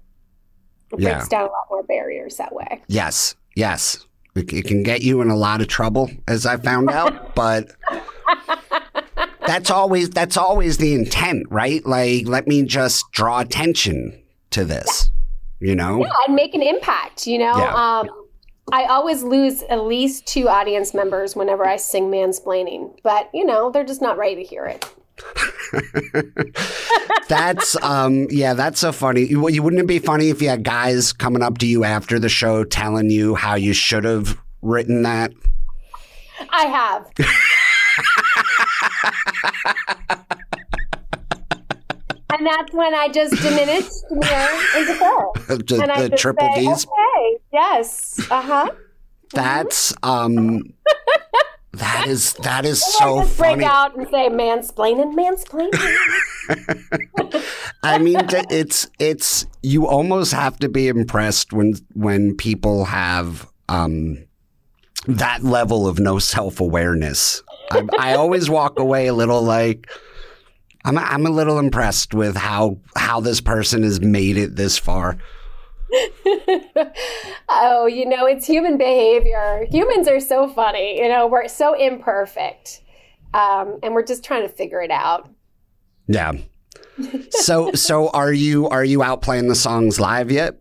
It 0.94 1.00
yeah. 1.00 1.14
breaks 1.16 1.28
down 1.28 1.42
a 1.42 1.52
lot 1.52 1.68
more 1.70 1.84
barriers 1.84 2.38
that 2.38 2.54
way. 2.54 2.82
Yes. 2.88 3.36
Yes. 3.56 4.06
It 4.36 4.68
can 4.68 4.84
get 4.84 5.02
you 5.02 5.22
in 5.22 5.30
a 5.30 5.36
lot 5.36 5.62
of 5.62 5.68
trouble, 5.68 6.12
as 6.28 6.46
I 6.46 6.58
found 6.58 6.92
out, 6.92 7.34
but 7.36 7.72
that's 9.48 9.72
always 9.72 10.12
that's 10.12 10.38
always 10.38 10.78
the 10.78 10.94
intent, 10.94 11.48
right? 11.50 11.84
Like, 11.86 12.28
let 12.28 12.48
me 12.48 12.62
just 12.64 13.12
draw 13.12 13.40
attention 13.40 14.22
to 14.52 14.64
this, 14.64 15.10
yeah. 15.60 15.70
you 15.70 15.76
know? 15.76 16.02
Yeah, 16.02 16.12
and 16.28 16.36
make 16.36 16.54
an 16.54 16.62
impact, 16.62 17.26
you 17.26 17.40
know? 17.40 17.58
Yeah. 17.58 17.74
Um, 17.74 18.10
I 18.72 18.86
always 18.86 19.24
lose 19.24 19.64
at 19.64 19.86
least 19.86 20.26
two 20.26 20.50
audience 20.50 20.94
members 20.94 21.36
whenever 21.36 21.66
I 21.66 21.78
sing 21.78 22.12
mansplaining, 22.12 23.00
but 23.02 23.30
you 23.34 23.46
know, 23.46 23.72
they're 23.72 23.86
just 23.86 24.02
not 24.02 24.18
ready 24.18 24.36
to 24.36 24.44
hear 24.44 24.66
it. 24.66 24.86
that's 27.28 27.76
um 27.82 28.28
yeah 28.30 28.54
that's 28.54 28.80
so 28.80 28.92
funny. 28.92 29.22
You, 29.22 29.50
you 29.50 29.64
wouldn't 29.64 29.82
it 29.82 29.88
be 29.88 30.00
funny 30.00 30.30
if 30.30 30.42
you 30.42 30.50
had 30.50 30.64
guys 30.64 31.12
coming 31.12 31.42
up 31.42 31.58
to 31.60 31.66
you 31.66 31.84
after 31.84 32.20
the 32.20 32.30
show 32.30 32.64
telling 32.64 33.10
you 33.10 33.34
how 33.34 33.56
you 33.56 33.74
should 33.74 34.04
have 34.04 34.38
written 34.62 35.02
that? 35.04 35.32
I 36.52 36.66
have 36.66 37.08
and 42.34 42.46
that's 42.46 42.74
when 42.74 42.94
I 42.94 43.10
just 43.10 43.42
diminished 43.42 43.92
near 44.12 44.50
and 44.76 44.88
defer. 44.88 45.28
the, 45.48 45.80
and 45.82 45.92
I 45.92 46.08
the 46.08 46.18
triple 46.18 46.48
say, 46.54 46.66
D's. 46.66 46.86
Okay, 46.86 47.38
yes, 47.54 48.20
uh 48.32 48.42
huh. 48.42 48.72
That's 49.34 49.94
um. 50.04 50.62
That 51.74 52.08
is 52.08 52.34
that 52.34 52.66
is 52.66 52.84
so 52.98 53.22
just 53.22 53.36
funny. 53.36 53.56
Break 53.58 53.68
out 53.68 53.96
and 53.96 54.08
say 54.08 54.30
mansplaining, 54.30 55.14
mansplaining. 55.14 55.94
I 57.84 58.00
mean, 58.00 58.18
it's 58.50 58.88
it's 58.98 59.46
you 59.62 59.86
almost 59.86 60.34
have 60.34 60.58
to 60.60 60.70
be 60.70 60.88
impressed 60.88 61.54
when 61.54 61.76
when 61.94 62.36
people 62.36 62.86
have 62.86 63.48
um 63.70 64.26
that 65.08 65.44
level 65.44 65.88
of 65.88 66.00
no 66.00 66.18
self 66.18 66.60
awareness. 66.60 67.44
I, 67.70 67.84
I 68.00 68.14
always 68.16 68.50
walk 68.50 68.80
away 68.80 69.06
a 69.08 69.14
little 69.14 69.44
like 69.44 69.88
I'm 70.88 70.98
I'm 70.98 71.26
a 71.26 71.30
little 71.30 71.60
impressed 71.60 72.14
with 72.14 72.38
how 72.38 72.78
how 72.96 73.20
this 73.20 73.42
person 73.42 73.84
has 73.84 74.00
made 74.00 74.38
it 74.38 74.56
this 74.56 74.78
far. 74.78 75.18
oh, 77.50 77.88
you 77.88 78.06
know, 78.06 78.26
it's 78.26 78.48
human 78.48 78.78
behavior. 78.78 79.66
Humans 79.70 80.08
are 80.08 80.22
so 80.22 80.48
funny. 80.48 80.98
You 80.98 81.10
know, 81.10 81.28
we're 81.28 81.50
so 81.50 81.74
imperfect, 81.74 82.82
um, 83.34 83.80
and 83.84 83.94
we're 83.94 84.06
just 84.06 84.24
trying 84.24 84.44
to 84.44 84.50
figure 84.50 84.82
it 84.82 84.92
out. 84.92 85.30
Yeah. 86.08 86.34
so 87.32 87.74
so 87.74 88.08
are 88.12 88.32
you 88.32 88.70
are 88.70 88.86
you 88.86 89.04
out 89.04 89.22
playing 89.22 89.50
the 89.50 89.56
songs 89.56 90.00
live 90.00 90.32
yet? 90.32 90.58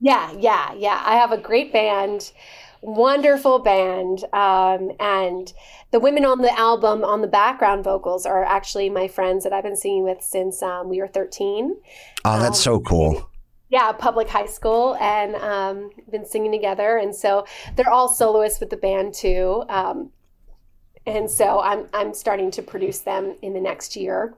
Yeah, 0.00 0.32
yeah, 0.38 0.72
yeah. 0.78 1.02
I 1.04 1.16
have 1.16 1.32
a 1.32 1.38
great 1.38 1.74
band 1.74 2.32
wonderful 2.82 3.58
band. 3.58 4.24
Um, 4.32 4.92
and 5.00 5.52
the 5.90 6.00
women 6.00 6.24
on 6.24 6.42
the 6.42 6.58
album 6.58 7.04
on 7.04 7.20
the 7.20 7.28
background 7.28 7.84
vocals 7.84 8.26
are 8.26 8.44
actually 8.44 8.90
my 8.90 9.08
friends 9.08 9.44
that 9.44 9.52
I've 9.52 9.64
been 9.64 9.76
singing 9.76 10.04
with 10.04 10.22
since 10.22 10.62
um, 10.62 10.88
we 10.88 11.00
were 11.00 11.08
13. 11.08 11.76
Oh, 12.24 12.40
that's 12.40 12.58
um, 12.58 12.78
so 12.78 12.80
cool. 12.80 13.30
Yeah, 13.70 13.92
public 13.92 14.28
high 14.28 14.46
school, 14.46 14.96
and 14.98 15.34
um, 15.36 15.90
been 16.10 16.24
singing 16.24 16.52
together. 16.52 16.96
And 16.96 17.14
so 17.14 17.44
they're 17.76 17.90
all 17.90 18.08
soloists 18.08 18.60
with 18.60 18.70
the 18.70 18.78
band 18.78 19.12
too. 19.12 19.64
Um, 19.68 20.10
and 21.04 21.30
so 21.30 21.60
I'm 21.60 21.86
I'm 21.92 22.14
starting 22.14 22.50
to 22.52 22.62
produce 22.62 23.00
them 23.00 23.36
in 23.42 23.54
the 23.54 23.60
next 23.60 23.96
year 23.96 24.34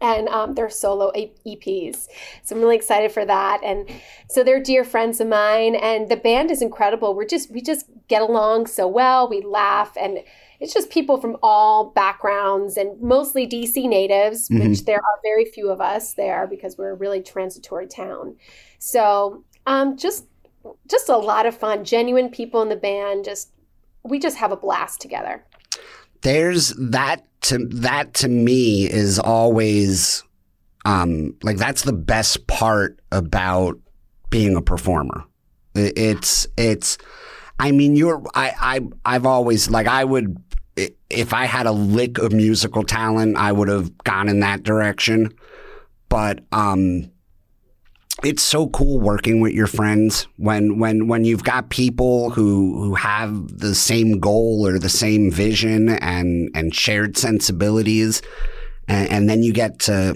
and 0.00 0.28
um, 0.28 0.54
their 0.54 0.70
solo 0.70 1.12
EPs. 1.12 2.08
So 2.42 2.54
I'm 2.54 2.62
really 2.62 2.76
excited 2.76 3.12
for 3.12 3.24
that. 3.24 3.62
And 3.62 3.88
so 4.28 4.42
they're 4.42 4.62
dear 4.62 4.84
friends 4.84 5.20
of 5.20 5.28
mine, 5.28 5.74
and 5.74 6.08
the 6.08 6.16
band 6.16 6.50
is 6.50 6.62
incredible. 6.62 7.14
We're 7.14 7.26
just 7.26 7.50
we 7.50 7.60
just 7.60 7.86
get 8.08 8.22
along 8.22 8.66
so 8.66 8.86
well. 8.86 9.28
We 9.28 9.42
laugh, 9.42 9.96
and 10.00 10.18
it's 10.60 10.72
just 10.72 10.90
people 10.90 11.20
from 11.20 11.36
all 11.42 11.90
backgrounds 11.90 12.76
and 12.76 13.00
mostly 13.00 13.46
DC 13.46 13.88
natives, 13.88 14.48
mm-hmm. 14.48 14.68
which 14.68 14.84
there 14.84 14.98
are 14.98 15.20
very 15.22 15.44
few 15.44 15.70
of 15.70 15.80
us 15.80 16.14
there 16.14 16.46
because 16.46 16.78
we're 16.78 16.90
a 16.90 16.94
really 16.94 17.22
transitory 17.22 17.86
town. 17.86 18.36
So 18.78 19.44
um, 19.66 19.96
just 19.96 20.26
just 20.88 21.08
a 21.08 21.16
lot 21.16 21.46
of 21.46 21.56
fun. 21.56 21.84
Genuine 21.84 22.30
people 22.30 22.62
in 22.62 22.68
the 22.68 22.76
band. 22.76 23.24
Just 23.24 23.50
we 24.02 24.18
just 24.18 24.36
have 24.36 24.52
a 24.52 24.56
blast 24.56 25.00
together 25.00 25.44
there's 26.24 26.70
that 26.70 27.22
to 27.44 27.66
that 27.66 28.14
to 28.14 28.28
me 28.28 28.90
is 28.90 29.18
always 29.18 30.24
um 30.84 31.36
like 31.42 31.58
that's 31.58 31.82
the 31.82 31.92
best 31.92 32.46
part 32.46 32.98
about 33.12 33.78
being 34.30 34.56
a 34.56 34.62
performer. 34.62 35.24
It's 35.74 36.46
it's 36.56 36.98
I 37.58 37.70
mean 37.70 37.96
you're 37.96 38.22
I 38.34 38.52
I 38.58 38.80
I've 39.04 39.26
always 39.26 39.70
like 39.70 39.86
I 39.86 40.04
would 40.04 40.36
if 41.10 41.32
I 41.32 41.44
had 41.44 41.66
a 41.66 41.72
lick 41.72 42.18
of 42.18 42.32
musical 42.32 42.82
talent, 42.82 43.36
I 43.36 43.52
would 43.52 43.68
have 43.68 43.96
gone 43.98 44.28
in 44.28 44.40
that 44.40 44.62
direction. 44.62 45.32
But 46.08 46.40
um 46.50 47.10
it's 48.22 48.42
so 48.42 48.68
cool 48.68 49.00
working 49.00 49.40
with 49.40 49.52
your 49.52 49.66
friends 49.66 50.28
when 50.36 50.78
when 50.78 51.08
when 51.08 51.24
you've 51.24 51.42
got 51.42 51.70
people 51.70 52.30
who 52.30 52.80
who 52.80 52.94
have 52.94 53.58
the 53.58 53.74
same 53.74 54.20
goal 54.20 54.66
or 54.66 54.78
the 54.78 54.88
same 54.88 55.30
vision 55.30 55.88
and 55.88 56.50
and 56.54 56.74
shared 56.74 57.16
sensibilities. 57.16 58.22
And, 58.86 59.10
and 59.10 59.30
then 59.30 59.42
you 59.42 59.52
get 59.52 59.80
to 59.80 60.14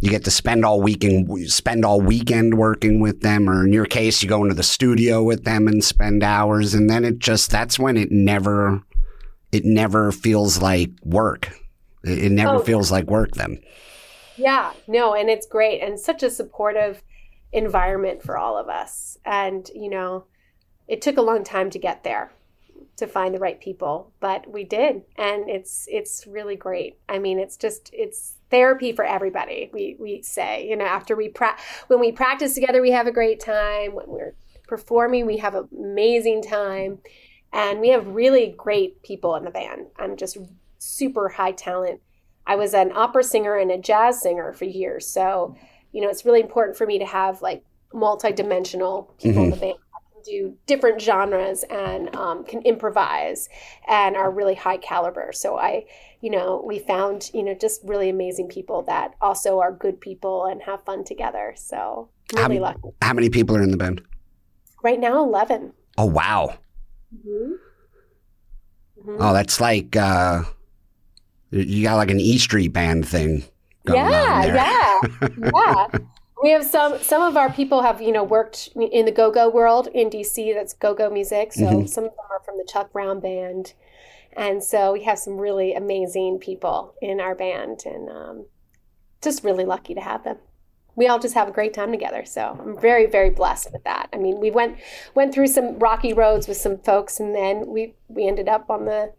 you 0.00 0.10
get 0.10 0.24
to 0.24 0.30
spend 0.30 0.64
all 0.64 0.80
weekend 0.80 1.28
spend 1.50 1.84
all 1.84 2.00
weekend 2.00 2.56
working 2.56 3.00
with 3.00 3.20
them 3.20 3.48
or 3.48 3.66
in 3.66 3.72
your 3.72 3.86
case 3.86 4.22
you 4.22 4.28
go 4.28 4.42
into 4.42 4.54
the 4.54 4.62
studio 4.62 5.22
with 5.22 5.44
them 5.44 5.68
and 5.68 5.84
spend 5.84 6.22
hours. 6.22 6.72
And 6.72 6.88
then 6.88 7.04
it 7.04 7.18
just 7.18 7.50
that's 7.50 7.78
when 7.78 7.96
it 7.96 8.10
never 8.10 8.82
it 9.52 9.66
never 9.66 10.12
feels 10.12 10.62
like 10.62 10.90
work. 11.04 11.50
It, 12.04 12.24
it 12.24 12.32
never 12.32 12.56
oh. 12.56 12.62
feels 12.62 12.90
like 12.90 13.04
work 13.04 13.32
then 13.32 13.60
yeah, 14.42 14.72
no, 14.88 15.14
and 15.14 15.30
it's 15.30 15.46
great 15.46 15.80
and 15.80 15.98
such 15.98 16.22
a 16.22 16.30
supportive 16.30 17.02
environment 17.52 18.22
for 18.22 18.36
all 18.36 18.58
of 18.58 18.68
us. 18.68 19.16
And, 19.24 19.70
you 19.74 19.88
know, 19.88 20.24
it 20.88 21.00
took 21.00 21.16
a 21.16 21.22
long 21.22 21.44
time 21.44 21.70
to 21.70 21.78
get 21.78 22.02
there 22.02 22.32
to 22.96 23.06
find 23.06 23.34
the 23.34 23.38
right 23.38 23.60
people, 23.60 24.12
but 24.20 24.50
we 24.50 24.64
did. 24.64 25.02
And 25.16 25.48
it's 25.48 25.86
it's 25.90 26.26
really 26.26 26.56
great. 26.56 26.98
I 27.08 27.18
mean, 27.18 27.38
it's 27.38 27.56
just 27.56 27.90
it's 27.92 28.34
therapy 28.50 28.92
for 28.92 29.04
everybody. 29.04 29.70
We 29.72 29.96
we 29.98 30.22
say, 30.22 30.68
you 30.68 30.76
know, 30.76 30.84
after 30.84 31.16
we 31.16 31.28
pra- 31.28 31.58
when 31.86 32.00
we 32.00 32.12
practice 32.12 32.54
together, 32.54 32.82
we 32.82 32.90
have 32.90 33.06
a 33.06 33.12
great 33.12 33.40
time. 33.40 33.94
When 33.94 34.08
we're 34.08 34.34
performing, 34.66 35.26
we 35.26 35.38
have 35.38 35.54
an 35.54 35.68
amazing 35.78 36.42
time. 36.42 36.98
And 37.52 37.80
we 37.80 37.90
have 37.90 38.06
really 38.06 38.54
great 38.56 39.02
people 39.02 39.36
in 39.36 39.44
the 39.44 39.50
band. 39.50 39.86
I'm 39.98 40.16
just 40.16 40.38
super 40.78 41.28
high 41.28 41.52
talent 41.52 42.00
I 42.52 42.54
was 42.54 42.74
an 42.74 42.92
opera 42.94 43.24
singer 43.24 43.56
and 43.56 43.70
a 43.70 43.78
jazz 43.78 44.20
singer 44.20 44.52
for 44.52 44.66
years. 44.66 45.06
So, 45.06 45.56
you 45.92 46.02
know, 46.02 46.10
it's 46.10 46.26
really 46.26 46.42
important 46.42 46.76
for 46.76 46.86
me 46.86 46.98
to 46.98 47.06
have 47.06 47.40
like 47.40 47.64
multi-dimensional 47.94 49.14
people 49.18 49.42
mm-hmm. 49.42 49.44
in 49.44 49.50
the 49.50 49.56
band 49.56 49.74
I 49.94 50.00
can 50.12 50.22
do 50.22 50.54
different 50.66 51.00
genres 51.00 51.64
and 51.70 52.14
um, 52.14 52.44
can 52.44 52.60
improvise 52.62 53.48
and 53.88 54.16
are 54.16 54.30
really 54.30 54.54
high 54.54 54.76
caliber. 54.76 55.30
So 55.32 55.56
I, 55.56 55.86
you 56.20 56.28
know, 56.28 56.62
we 56.66 56.78
found, 56.78 57.30
you 57.32 57.42
know, 57.42 57.54
just 57.54 57.80
really 57.84 58.10
amazing 58.10 58.48
people 58.48 58.82
that 58.82 59.14
also 59.22 59.60
are 59.60 59.72
good 59.72 59.98
people 59.98 60.44
and 60.44 60.60
have 60.60 60.84
fun 60.84 61.04
together. 61.04 61.54
So 61.56 62.10
really 62.34 62.56
how, 62.56 62.62
lucky. 62.64 62.88
How 63.00 63.14
many 63.14 63.30
people 63.30 63.56
are 63.56 63.62
in 63.62 63.70
the 63.70 63.78
band? 63.78 64.02
Right 64.82 65.00
now, 65.00 65.24
11. 65.24 65.72
Oh, 65.96 66.04
wow. 66.04 66.58
Mm-hmm. 67.16 67.52
Mm-hmm. 69.00 69.22
Oh, 69.22 69.32
that's 69.32 69.58
like, 69.58 69.96
uh, 69.96 70.42
you 71.52 71.84
got 71.84 71.96
like 71.96 72.10
an 72.10 72.20
E 72.20 72.38
Street 72.38 72.68
band 72.68 73.06
thing. 73.06 73.44
yeah, 73.86 74.44
yeah, 74.44 75.00
yeah. 75.24 75.86
We 76.42 76.50
have 76.50 76.64
some. 76.64 76.98
Some 76.98 77.22
of 77.22 77.36
our 77.36 77.52
people 77.52 77.82
have 77.82 78.02
you 78.02 78.10
know 78.10 78.24
worked 78.24 78.70
in 78.74 79.04
the 79.04 79.12
go-go 79.12 79.48
world 79.48 79.88
in 79.94 80.10
DC. 80.10 80.52
That's 80.54 80.72
go-go 80.72 81.08
music. 81.08 81.52
So 81.52 81.62
mm-hmm. 81.62 81.86
some 81.86 82.04
of 82.04 82.10
them 82.10 82.26
are 82.30 82.40
from 82.44 82.58
the 82.58 82.66
Chuck 82.68 82.92
Brown 82.92 83.20
band, 83.20 83.74
and 84.32 84.62
so 84.62 84.92
we 84.92 85.04
have 85.04 85.18
some 85.18 85.36
really 85.36 85.74
amazing 85.74 86.38
people 86.40 86.94
in 87.00 87.20
our 87.20 87.36
band, 87.36 87.84
and 87.86 88.08
um, 88.08 88.46
just 89.22 89.44
really 89.44 89.64
lucky 89.64 89.94
to 89.94 90.00
have 90.00 90.24
them 90.24 90.38
we 90.94 91.06
all 91.06 91.18
just 91.18 91.34
have 91.34 91.48
a 91.48 91.52
great 91.52 91.72
time 91.72 91.90
together. 91.90 92.24
So 92.24 92.58
I'm 92.60 92.78
very, 92.78 93.06
very 93.06 93.30
blessed 93.30 93.72
with 93.72 93.84
that. 93.84 94.08
I 94.12 94.18
mean, 94.18 94.40
we 94.40 94.50
went 94.50 94.78
went 95.14 95.32
through 95.32 95.46
some 95.46 95.78
rocky 95.78 96.12
roads 96.12 96.48
with 96.48 96.56
some 96.56 96.78
folks, 96.78 97.20
and 97.20 97.34
then 97.34 97.66
we 97.68 97.94
we 98.08 98.26
ended 98.26 98.48
up 98.48 98.70
on 98.70 98.84
the 98.84 99.12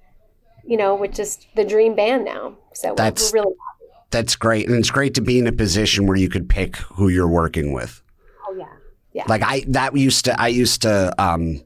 you 0.66 0.78
know, 0.78 0.96
with 0.96 1.14
just 1.14 1.48
the 1.56 1.64
dream 1.64 1.96
band 1.96 2.26
now. 2.26 2.56
So 2.74 2.94
that's, 2.96 3.32
we're 3.32 3.42
really 3.42 3.56
happy. 3.56 3.94
That's 4.12 4.36
great. 4.36 4.68
And 4.68 4.78
it's 4.78 4.92
great 4.92 5.14
to 5.16 5.22
be 5.22 5.40
in 5.40 5.48
a 5.48 5.52
position 5.52 6.08
where 6.08 6.18
you 6.18 6.30
could 6.30 6.48
pick 6.48 6.78
who 6.78 7.10
you're 7.10 7.28
working 7.28 7.74
with. 7.74 8.02
Oh 8.48 8.56
yeah. 8.58 8.66
Yeah. 9.12 9.24
Like 9.28 9.42
I 9.44 9.64
that 9.70 9.96
used 9.96 10.26
to 10.26 10.40
I 10.40 10.48
used 10.48 10.84
to 10.84 11.14
um 11.22 11.62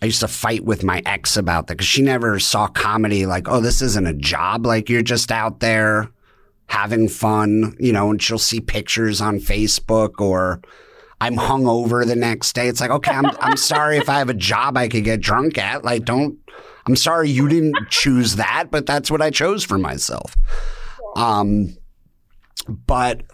I 0.00 0.06
used 0.06 0.20
to 0.20 0.28
fight 0.28 0.64
with 0.64 0.84
my 0.84 1.02
ex 1.04 1.36
about 1.36 1.66
that 1.66 1.74
because 1.74 1.86
she 1.86 2.02
never 2.02 2.38
saw 2.38 2.68
comedy 2.68 3.26
like, 3.26 3.48
oh, 3.48 3.60
this 3.60 3.82
isn't 3.82 4.06
a 4.06 4.14
job. 4.14 4.64
Like 4.64 4.88
you're 4.88 5.02
just 5.02 5.32
out 5.32 5.60
there 5.60 6.10
having 6.66 7.08
fun, 7.08 7.74
you 7.80 7.92
know, 7.92 8.10
and 8.10 8.22
she'll 8.22 8.38
see 8.38 8.60
pictures 8.60 9.20
on 9.20 9.40
Facebook 9.40 10.20
or 10.20 10.60
I'm 11.20 11.36
hungover 11.36 12.06
the 12.06 12.14
next 12.14 12.54
day. 12.54 12.68
It's 12.68 12.80
like, 12.80 12.90
okay, 12.90 13.12
I'm 13.12 13.26
I'm 13.40 13.56
sorry 13.56 13.96
if 13.96 14.08
I 14.08 14.18
have 14.18 14.28
a 14.28 14.34
job 14.34 14.76
I 14.76 14.88
could 14.88 15.04
get 15.04 15.20
drunk 15.20 15.58
at. 15.58 15.84
Like, 15.84 16.04
don't 16.04 16.38
I'm 16.88 16.96
sorry 16.96 17.28
you 17.28 17.48
didn't 17.48 17.76
choose 17.90 18.36
that, 18.36 18.70
but 18.70 18.86
that's 18.86 19.10
what 19.10 19.20
I 19.20 19.28
chose 19.28 19.62
for 19.62 19.76
myself. 19.76 20.34
Um, 21.16 21.76
but 22.66 23.24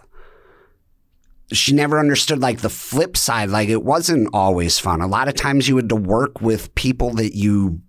she 1.53 1.73
never 1.73 1.97
understood 1.97 2.39
like 2.39 2.59
the 2.59 2.69
flip 2.69 3.15
side. 3.15 3.49
Like 3.49 3.69
it 3.69 3.81
wasn't 3.83 4.27
always 4.33 4.77
fun. 4.77 4.99
A 4.99 5.07
lot 5.07 5.29
of 5.29 5.35
times 5.35 5.69
you 5.69 5.77
had 5.77 5.87
to 5.87 5.95
work 5.95 6.41
with 6.41 6.75
people 6.75 7.11
that 7.11 7.33
you 7.33 7.81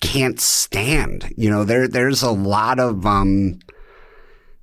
can't 0.00 0.40
stand. 0.40 1.32
You 1.36 1.48
know, 1.48 1.62
there 1.62 1.86
there's 1.86 2.22
a 2.22 2.32
lot 2.32 2.80
of 2.80 3.06
um 3.06 3.60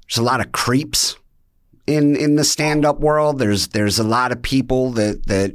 there's 0.09 0.17
a 0.17 0.23
lot 0.23 0.41
of 0.41 0.51
creeps 0.51 1.15
in 1.87 2.17
in 2.17 2.35
the 2.35 2.43
stand 2.43 2.83
up 2.83 2.99
world. 2.99 3.39
There's 3.39 3.69
there's 3.69 3.99
a 3.99 4.03
lot 4.03 4.33
of 4.33 4.41
people 4.41 4.91
that 4.91 5.27
that 5.27 5.53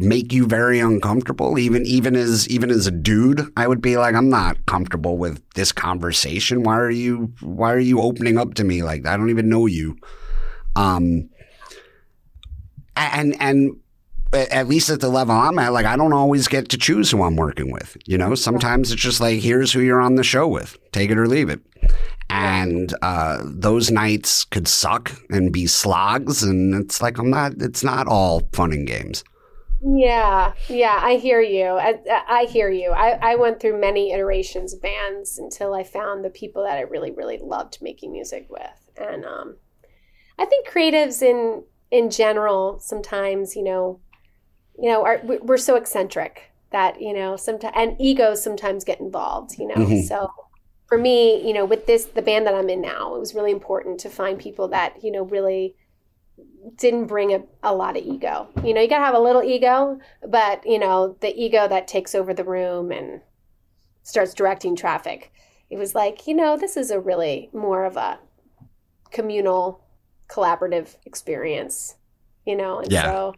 make 0.00 0.32
you 0.32 0.46
very 0.46 0.80
uncomfortable. 0.80 1.58
Even 1.58 1.84
even 1.86 2.16
as 2.16 2.48
even 2.48 2.70
as 2.70 2.86
a 2.86 2.90
dude, 2.90 3.46
I 3.56 3.68
would 3.68 3.80
be 3.80 3.96
like, 3.96 4.14
I'm 4.14 4.28
not 4.30 4.64
comfortable 4.66 5.18
with 5.18 5.42
this 5.54 5.72
conversation. 5.72 6.62
Why 6.62 6.78
are 6.78 6.90
you 6.90 7.32
why 7.40 7.72
are 7.72 7.78
you 7.78 8.00
opening 8.00 8.38
up 8.38 8.54
to 8.54 8.64
me 8.64 8.82
like? 8.82 9.06
I 9.06 9.16
don't 9.16 9.30
even 9.30 9.48
know 9.48 9.66
you. 9.66 9.96
Um 10.76 11.28
and 12.96 13.36
and 13.40 13.76
at 14.32 14.68
least 14.68 14.90
at 14.90 15.00
the 15.00 15.08
level 15.08 15.34
I'm 15.34 15.58
at, 15.58 15.72
like 15.72 15.86
I 15.86 15.96
don't 15.96 16.12
always 16.12 16.46
get 16.48 16.68
to 16.70 16.78
choose 16.78 17.10
who 17.10 17.22
I'm 17.22 17.36
working 17.36 17.72
with. 17.72 17.96
You 18.06 18.16
know, 18.16 18.34
sometimes 18.34 18.92
it's 18.92 19.02
just 19.02 19.20
like 19.20 19.40
here's 19.40 19.72
who 19.72 19.80
you're 19.80 20.00
on 20.00 20.14
the 20.14 20.22
show 20.22 20.46
with, 20.46 20.78
take 20.92 21.10
it 21.10 21.18
or 21.18 21.26
leave 21.26 21.48
it. 21.48 21.60
And 22.28 22.94
uh, 23.02 23.38
those 23.44 23.90
nights 23.90 24.44
could 24.44 24.68
suck 24.68 25.10
and 25.30 25.52
be 25.52 25.66
slogs, 25.66 26.44
and 26.44 26.74
it's 26.74 27.02
like 27.02 27.18
I'm 27.18 27.30
not. 27.30 27.54
It's 27.58 27.82
not 27.82 28.06
all 28.06 28.42
fun 28.52 28.72
and 28.72 28.86
games. 28.86 29.24
Yeah, 29.82 30.52
yeah, 30.68 30.98
I 31.02 31.16
hear 31.16 31.40
you. 31.40 31.64
I, 31.64 31.98
I 32.28 32.44
hear 32.44 32.70
you. 32.70 32.90
I, 32.90 33.32
I 33.32 33.36
went 33.36 33.60
through 33.60 33.80
many 33.80 34.12
iterations 34.12 34.74
of 34.74 34.82
bands 34.82 35.38
until 35.38 35.72
I 35.72 35.84
found 35.84 36.22
the 36.22 36.30
people 36.30 36.64
that 36.64 36.76
I 36.76 36.82
really, 36.82 37.10
really 37.10 37.38
loved 37.38 37.78
making 37.80 38.12
music 38.12 38.46
with. 38.50 38.90
And 38.98 39.24
um, 39.24 39.56
I 40.38 40.44
think 40.44 40.68
creatives 40.68 41.22
in 41.22 41.64
in 41.90 42.10
general 42.10 42.78
sometimes, 42.78 43.56
you 43.56 43.64
know, 43.64 44.00
you 44.78 44.88
know, 44.90 45.04
are, 45.04 45.20
we're 45.24 45.56
so 45.56 45.76
eccentric 45.76 46.52
that 46.72 47.00
you 47.00 47.12
know 47.12 47.36
sometimes 47.36 47.74
and 47.76 47.96
egos 47.98 48.42
sometimes 48.42 48.84
get 48.84 49.00
involved. 49.00 49.58
You 49.58 49.68
know, 49.68 49.76
mm-hmm. 49.76 50.02
so 50.02 50.30
for 50.88 50.98
me, 50.98 51.46
you 51.46 51.54
know, 51.54 51.64
with 51.64 51.86
this 51.86 52.04
the 52.04 52.22
band 52.22 52.46
that 52.46 52.54
I'm 52.54 52.68
in 52.68 52.82
now, 52.82 53.14
it 53.14 53.18
was 53.18 53.34
really 53.34 53.50
important 53.50 53.98
to 54.00 54.10
find 54.10 54.38
people 54.38 54.68
that 54.68 55.02
you 55.02 55.10
know 55.10 55.22
really 55.22 55.74
didn't 56.76 57.06
bring 57.06 57.32
a, 57.32 57.42
a 57.62 57.74
lot 57.74 57.96
of 57.96 58.04
ego. 58.04 58.48
You 58.64 58.74
know, 58.74 58.80
you 58.80 58.88
gotta 58.88 59.04
have 59.04 59.14
a 59.14 59.20
little 59.20 59.42
ego, 59.42 59.98
but 60.26 60.66
you 60.66 60.78
know, 60.78 61.16
the 61.20 61.34
ego 61.40 61.68
that 61.68 61.88
takes 61.88 62.14
over 62.14 62.34
the 62.34 62.44
room 62.44 62.92
and 62.92 63.20
starts 64.02 64.34
directing 64.34 64.76
traffic. 64.76 65.32
It 65.70 65.78
was 65.78 65.94
like, 65.94 66.26
you 66.26 66.34
know, 66.34 66.56
this 66.56 66.76
is 66.76 66.90
a 66.90 67.00
really 67.00 67.48
more 67.52 67.84
of 67.84 67.96
a 67.96 68.18
communal, 69.10 69.84
collaborative 70.28 70.96
experience. 71.06 71.96
You 72.46 72.56
know, 72.56 72.80
and 72.80 72.90
yeah. 72.90 73.04
so 73.04 73.34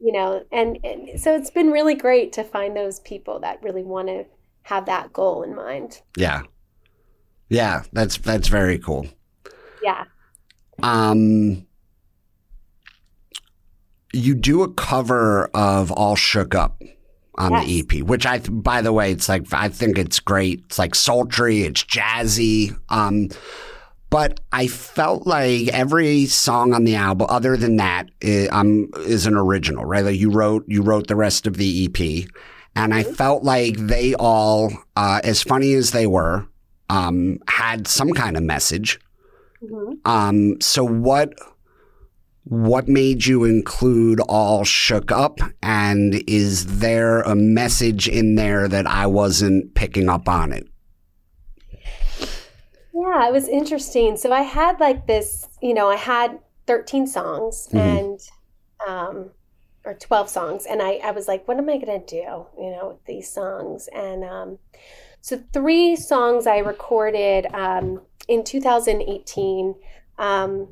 you 0.00 0.12
know, 0.12 0.44
and, 0.50 0.78
and 0.82 1.20
so 1.20 1.36
it's 1.36 1.50
been 1.50 1.70
really 1.70 1.94
great 1.94 2.32
to 2.32 2.42
find 2.42 2.74
those 2.74 3.00
people 3.00 3.38
that 3.40 3.62
really 3.62 3.82
want 3.82 4.08
to 4.08 4.24
have 4.62 4.86
that 4.86 5.12
goal 5.12 5.42
in 5.42 5.54
mind. 5.54 6.00
Yeah. 6.16 6.42
Yeah, 7.48 7.82
that's 7.92 8.16
that's 8.18 8.48
very 8.48 8.78
cool. 8.78 9.06
Yeah. 9.82 10.04
Um 10.82 11.66
you 14.12 14.34
do 14.34 14.62
a 14.62 14.72
cover 14.72 15.46
of 15.54 15.90
All 15.92 16.16
Shook 16.16 16.54
Up 16.54 16.82
on 17.36 17.52
yes. 17.52 17.64
the 17.64 18.00
EP, 18.00 18.06
which 18.06 18.26
I, 18.26 18.38
by 18.38 18.82
the 18.82 18.92
way, 18.92 19.12
it's 19.12 19.28
like, 19.28 19.52
I 19.52 19.68
think 19.68 19.98
it's 19.98 20.20
great. 20.20 20.62
It's 20.66 20.78
like 20.78 20.94
sultry, 20.94 21.62
it's 21.62 21.84
jazzy. 21.84 22.76
Um, 22.88 23.28
but 24.10 24.40
I 24.52 24.66
felt 24.66 25.26
like 25.26 25.68
every 25.68 26.26
song 26.26 26.74
on 26.74 26.84
the 26.84 26.96
album, 26.96 27.28
other 27.30 27.56
than 27.56 27.76
that, 27.76 28.10
is, 28.20 28.48
um, 28.50 28.90
is 28.98 29.26
an 29.26 29.36
original, 29.36 29.84
right? 29.84 30.04
Like 30.04 30.18
you 30.18 30.30
wrote, 30.30 30.64
you 30.66 30.82
wrote 30.82 31.06
the 31.06 31.16
rest 31.16 31.46
of 31.46 31.56
the 31.56 31.84
EP, 31.84 32.28
and 32.74 32.92
I 32.92 33.04
mm-hmm. 33.04 33.14
felt 33.14 33.44
like 33.44 33.76
they 33.76 34.14
all, 34.14 34.72
uh, 34.96 35.20
as 35.22 35.42
funny 35.42 35.74
as 35.74 35.92
they 35.92 36.08
were, 36.08 36.46
um, 36.88 37.38
had 37.46 37.86
some 37.86 38.12
kind 38.12 38.36
of 38.36 38.42
message. 38.42 38.98
Mm-hmm. 39.62 39.92
Um, 40.04 40.60
so 40.60 40.84
what? 40.84 41.32
What 42.50 42.88
made 42.88 43.26
you 43.26 43.44
include 43.44 44.18
all 44.28 44.64
shook 44.64 45.12
up? 45.12 45.38
And 45.62 46.20
is 46.26 46.80
there 46.80 47.20
a 47.20 47.36
message 47.36 48.08
in 48.08 48.34
there 48.34 48.66
that 48.66 48.88
i 48.88 49.06
wasn't 49.06 49.72
picking 49.76 50.08
up 50.08 50.28
on 50.28 50.52
it? 50.52 50.66
Yeah 52.92 53.28
it 53.28 53.32
was 53.32 53.46
interesting. 53.46 54.16
So 54.16 54.32
i 54.32 54.42
had 54.42 54.80
like 54.80 55.06
this 55.06 55.46
you 55.62 55.72
know 55.72 55.88
i 55.88 55.96
had 55.96 56.40
13 56.66 57.06
songs 57.06 57.68
mm-hmm. 57.68 57.78
and 57.78 58.20
um 58.86 59.30
or 59.84 59.94
12 59.94 60.28
songs 60.28 60.66
and 60.66 60.82
I, 60.82 60.94
I 61.04 61.12
was 61.12 61.28
like 61.28 61.46
what 61.46 61.56
am 61.56 61.68
i 61.68 61.78
going 61.78 62.00
to 62.00 62.04
do 62.04 62.46
you 62.60 62.70
know 62.72 62.88
with 62.88 63.04
these 63.04 63.30
songs? 63.30 63.88
And 63.94 64.24
um 64.24 64.58
so 65.20 65.40
three 65.52 65.94
songs 65.94 66.48
i 66.48 66.58
recorded 66.58 67.46
um 67.54 68.00
in 68.26 68.42
2018 68.42 69.76
um 70.18 70.66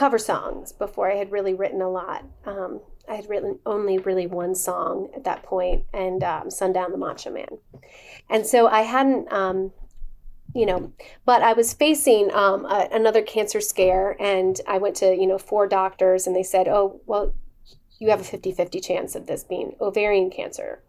cover 0.00 0.16
songs 0.16 0.72
before 0.72 1.12
I 1.12 1.16
had 1.16 1.30
really 1.30 1.52
written 1.52 1.82
a 1.82 1.90
lot. 1.90 2.24
Um, 2.46 2.80
I 3.06 3.16
had 3.16 3.28
written 3.28 3.58
only 3.66 3.98
really 3.98 4.26
one 4.26 4.54
song 4.54 5.10
at 5.14 5.24
that 5.24 5.42
point, 5.42 5.84
and 5.92 6.24
um, 6.24 6.50
Sundown 6.50 6.90
the 6.90 6.96
Macho 6.96 7.30
Man. 7.30 7.58
And 8.30 8.46
so 8.46 8.66
I 8.66 8.80
hadn't, 8.80 9.30
um, 9.30 9.72
you 10.54 10.64
know, 10.64 10.90
but 11.26 11.42
I 11.42 11.52
was 11.52 11.74
facing 11.74 12.32
um, 12.32 12.64
a, 12.64 12.88
another 12.90 13.20
cancer 13.20 13.60
scare, 13.60 14.16
and 14.18 14.58
I 14.66 14.78
went 14.78 14.96
to, 14.96 15.14
you 15.14 15.26
know, 15.26 15.36
four 15.36 15.66
doctors, 15.66 16.26
and 16.26 16.34
they 16.34 16.44
said, 16.44 16.66
oh, 16.66 17.02
well, 17.04 17.34
you 17.98 18.08
have 18.08 18.22
a 18.22 18.24
50 18.24 18.52
50 18.52 18.80
chance 18.80 19.14
of 19.14 19.26
this 19.26 19.44
being 19.44 19.76
ovarian 19.82 20.30
cancer. 20.30 20.82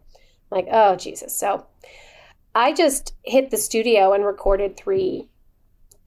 I'm 0.50 0.56
like, 0.56 0.68
oh, 0.72 0.96
Jesus. 0.96 1.36
So 1.36 1.66
I 2.54 2.72
just 2.72 3.14
hit 3.24 3.50
the 3.50 3.58
studio 3.58 4.14
and 4.14 4.24
recorded 4.24 4.78
three 4.78 5.28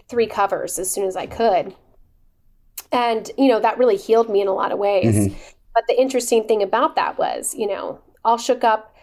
three 0.07 0.27
covers 0.27 0.79
as 0.79 0.91
soon 0.91 1.05
as 1.05 1.15
I 1.15 1.27
could 1.27 1.75
and, 2.95 3.29
you 3.37 3.49
know, 3.49 3.59
that 3.59 3.77
really 3.77 3.97
healed 3.97 4.29
me 4.29 4.41
in 4.41 4.47
a 4.47 4.53
lot 4.53 4.71
of 4.71 4.79
ways. 4.79 5.15
Mm-hmm. 5.15 5.37
But 5.73 5.83
the 5.87 5.99
interesting 5.99 6.47
thing 6.47 6.63
about 6.63 6.95
that 6.95 7.17
was, 7.17 7.53
you 7.53 7.67
know, 7.67 7.99
all 8.23 8.37
shook 8.37 8.63
up. 8.63 8.93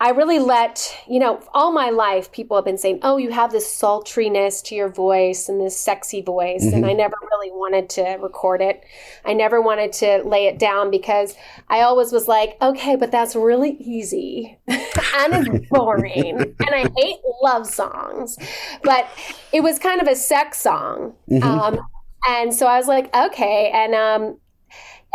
I 0.00 0.10
really 0.10 0.38
let, 0.38 0.94
you 1.08 1.20
know, 1.20 1.40
all 1.54 1.70
my 1.70 1.90
life 1.90 2.32
people 2.32 2.56
have 2.56 2.64
been 2.64 2.78
saying, 2.78 3.00
oh, 3.02 3.16
you 3.16 3.30
have 3.30 3.52
this 3.52 3.72
sultriness 3.72 4.60
to 4.64 4.74
your 4.74 4.88
voice 4.88 5.48
and 5.48 5.60
this 5.60 5.78
sexy 5.78 6.20
voice. 6.20 6.64
Mm-hmm. 6.64 6.76
And 6.76 6.86
I 6.86 6.92
never 6.94 7.14
really 7.30 7.50
wanted 7.52 7.88
to 7.90 8.02
record 8.20 8.60
it. 8.60 8.82
I 9.24 9.34
never 9.34 9.60
wanted 9.60 9.92
to 9.94 10.22
lay 10.24 10.46
it 10.46 10.58
down 10.58 10.90
because 10.90 11.36
I 11.68 11.82
always 11.82 12.10
was 12.10 12.26
like, 12.26 12.56
okay, 12.60 12.96
but 12.96 13.12
that's 13.12 13.36
really 13.36 13.76
easy 13.78 14.58
and 14.66 15.46
it's 15.46 15.68
boring. 15.68 16.38
and 16.40 16.70
I 16.70 16.90
hate 16.96 17.16
love 17.42 17.66
songs. 17.66 18.36
But 18.82 19.06
it 19.52 19.62
was 19.62 19.78
kind 19.78 20.00
of 20.00 20.08
a 20.08 20.16
sex 20.16 20.60
song. 20.60 21.14
Mm-hmm. 21.30 21.44
Um, 21.44 21.80
and 22.28 22.54
so 22.54 22.66
I 22.66 22.78
was 22.78 22.88
like, 22.88 23.14
okay. 23.14 23.70
And 23.72 23.94
um, 23.94 24.38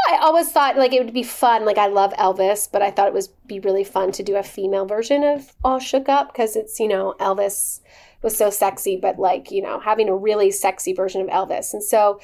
I 0.08 0.18
always 0.22 0.52
thought 0.52 0.78
like 0.78 0.94
it 0.94 1.04
would 1.04 1.14
be 1.14 1.24
fun. 1.24 1.66
Like 1.66 1.78
I 1.78 1.88
love 1.88 2.14
Elvis, 2.14 2.70
but 2.72 2.82
I 2.82 2.92
thought 2.92 3.08
it 3.08 3.14
was 3.14 3.28
be 3.48 3.60
really 3.60 3.84
fun 3.84 4.12
to 4.14 4.24
do 4.24 4.36
a 4.36 4.44
female 4.44 4.86
version 4.86 5.24
of 5.24 5.54
All 5.64 5.80
Shook 5.80 6.08
Up 6.08 6.32
because 6.32 6.56
it's 6.56 6.80
you 6.80 6.88
know 6.88 7.16
Elvis 7.20 7.82
was 8.22 8.38
so 8.38 8.50
sexy, 8.50 8.98
but 8.98 9.20
like 9.20 9.52
you 9.52 9.62
know 9.62 9.80
having 9.80 10.10
a 10.10 10.16
really 10.16 10.52
sexy 10.52 10.94
version 10.94 11.22
of 11.22 11.28
Elvis. 11.28 11.74
And 11.74 11.84
so 11.84 12.20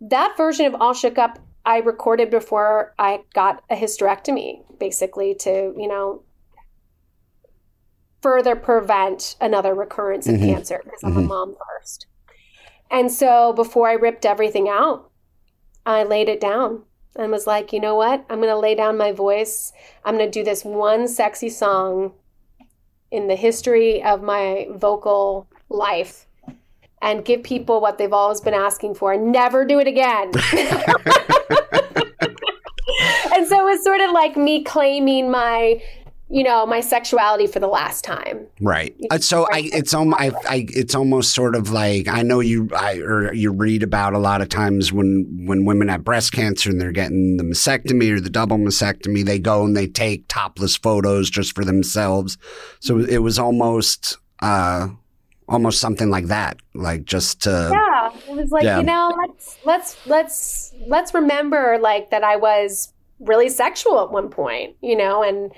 that 0.00 0.34
version 0.36 0.66
of 0.66 0.74
All 0.80 0.94
Shook 0.94 1.18
Up 1.18 1.38
I 1.64 1.78
recorded 1.78 2.30
before 2.30 2.92
I 2.98 3.20
got 3.34 3.62
a 3.70 3.76
hysterectomy, 3.76 4.64
basically 4.78 5.34
to 5.36 5.74
you 5.76 5.88
know 5.88 6.24
further 8.20 8.56
prevent 8.56 9.36
another 9.40 9.74
recurrence 9.74 10.26
of 10.28 10.36
mm-hmm. 10.36 10.54
cancer 10.54 10.80
because 10.84 11.02
I'm 11.02 11.10
mm-hmm. 11.10 11.20
a 11.20 11.28
mom 11.28 11.56
first. 11.78 12.06
And 12.92 13.10
so 13.10 13.54
before 13.54 13.88
I 13.88 13.94
ripped 13.94 14.26
everything 14.26 14.68
out, 14.68 15.10
I 15.86 16.04
laid 16.04 16.28
it 16.28 16.40
down 16.40 16.82
and 17.16 17.32
was 17.32 17.46
like, 17.46 17.72
you 17.72 17.80
know 17.80 17.94
what? 17.94 18.24
I'm 18.28 18.38
going 18.38 18.50
to 18.50 18.58
lay 18.58 18.74
down 18.74 18.98
my 18.98 19.12
voice. 19.12 19.72
I'm 20.04 20.16
going 20.16 20.30
to 20.30 20.38
do 20.38 20.44
this 20.44 20.62
one 20.62 21.08
sexy 21.08 21.48
song 21.48 22.12
in 23.10 23.28
the 23.28 23.36
history 23.36 24.02
of 24.02 24.22
my 24.22 24.66
vocal 24.70 25.46
life 25.70 26.26
and 27.00 27.24
give 27.24 27.42
people 27.42 27.80
what 27.80 27.96
they've 27.96 28.12
always 28.12 28.42
been 28.42 28.54
asking 28.54 28.94
for 28.94 29.12
and 29.12 29.32
never 29.32 29.64
do 29.64 29.80
it 29.80 29.86
again. 29.86 30.30
and 33.34 33.48
so 33.48 33.58
it 33.58 33.64
was 33.64 33.82
sort 33.82 34.02
of 34.02 34.12
like 34.12 34.36
me 34.36 34.62
claiming 34.62 35.30
my 35.30 35.82
you 36.32 36.42
know 36.42 36.64
my 36.64 36.80
sexuality 36.80 37.46
for 37.46 37.60
the 37.60 37.68
last 37.68 38.04
time. 38.04 38.46
Right. 38.60 38.96
Uh, 39.10 39.18
so 39.18 39.46
i 39.52 39.68
it's 39.72 39.92
almost 39.92 40.20
I, 40.20 40.30
I 40.48 40.66
it's 40.70 40.94
almost 40.94 41.34
sort 41.34 41.54
of 41.54 41.70
like 41.70 42.08
i 42.08 42.22
know 42.22 42.40
you 42.40 42.70
i 42.74 42.96
or 42.96 43.32
you 43.34 43.52
read 43.52 43.82
about 43.82 44.14
a 44.14 44.18
lot 44.18 44.40
of 44.40 44.48
times 44.48 44.92
when 44.92 45.44
when 45.46 45.64
women 45.64 45.88
have 45.88 46.04
breast 46.04 46.32
cancer 46.32 46.70
and 46.70 46.80
they're 46.80 46.90
getting 46.92 47.36
the 47.36 47.44
mastectomy 47.44 48.10
or 48.10 48.20
the 48.20 48.30
double 48.30 48.56
mastectomy 48.56 49.24
they 49.24 49.38
go 49.38 49.64
and 49.64 49.76
they 49.76 49.86
take 49.86 50.26
topless 50.28 50.76
photos 50.76 51.28
just 51.28 51.54
for 51.54 51.64
themselves. 51.64 52.38
So 52.80 52.98
it 53.00 53.18
was 53.18 53.38
almost 53.38 54.16
uh 54.40 54.88
almost 55.48 55.80
something 55.80 56.08
like 56.08 56.26
that 56.26 56.56
like 56.74 57.04
just 57.04 57.42
to 57.42 57.68
yeah 57.72 58.10
it 58.28 58.36
was 58.36 58.50
like, 58.50 58.64
Yeah. 58.64 58.78
you 58.78 58.84
know, 58.84 59.14
let's 59.18 59.58
let's 59.64 60.06
let's 60.06 60.74
let's 60.86 61.12
remember 61.12 61.78
like 61.80 62.10
that 62.10 62.24
I 62.24 62.36
was 62.36 62.92
really 63.20 63.48
sexual 63.48 64.02
at 64.02 64.10
one 64.10 64.28
point, 64.30 64.76
you 64.80 64.96
know, 64.96 65.22
and 65.22 65.52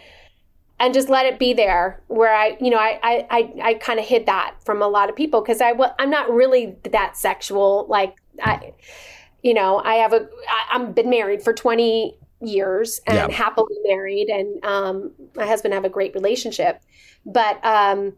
and 0.85 0.93
just 0.93 1.09
let 1.09 1.25
it 1.25 1.39
be 1.39 1.55
there 1.55 2.03
where 2.09 2.35
I, 2.35 2.59
you 2.61 2.69
know, 2.69 2.77
I 2.77 3.01
I 3.03 3.27
I, 3.31 3.53
I 3.71 3.75
kind 3.75 3.99
of 3.99 4.05
hid 4.05 4.27
that 4.27 4.57
from 4.67 4.83
a 4.83 4.87
lot 4.89 5.09
of 5.09 5.17
people 5.17 5.41
because 5.41 5.63
I 5.63 5.73
I'm 5.99 6.11
not 6.11 6.31
really 6.31 6.77
that 6.91 7.17
sexual. 7.17 7.87
Like 7.89 8.15
I, 8.43 8.75
you 9.43 9.55
know, 9.55 9.79
I 9.79 9.95
have 9.95 10.13
a 10.13 10.29
I, 10.49 10.67
I'm 10.75 10.93
been 10.93 11.09
married 11.09 11.43
for 11.43 11.55
20 11.55 12.19
years 12.43 13.01
and 13.07 13.17
Yeah. 13.17 13.31
happily 13.31 13.75
married, 13.85 14.29
and 14.29 14.63
um, 14.63 15.13
my 15.35 15.47
husband 15.47 15.73
have 15.73 15.87
a 15.87 15.89
great 15.89 16.13
relationship, 16.15 16.83
but 17.25 17.65
um, 17.65 18.13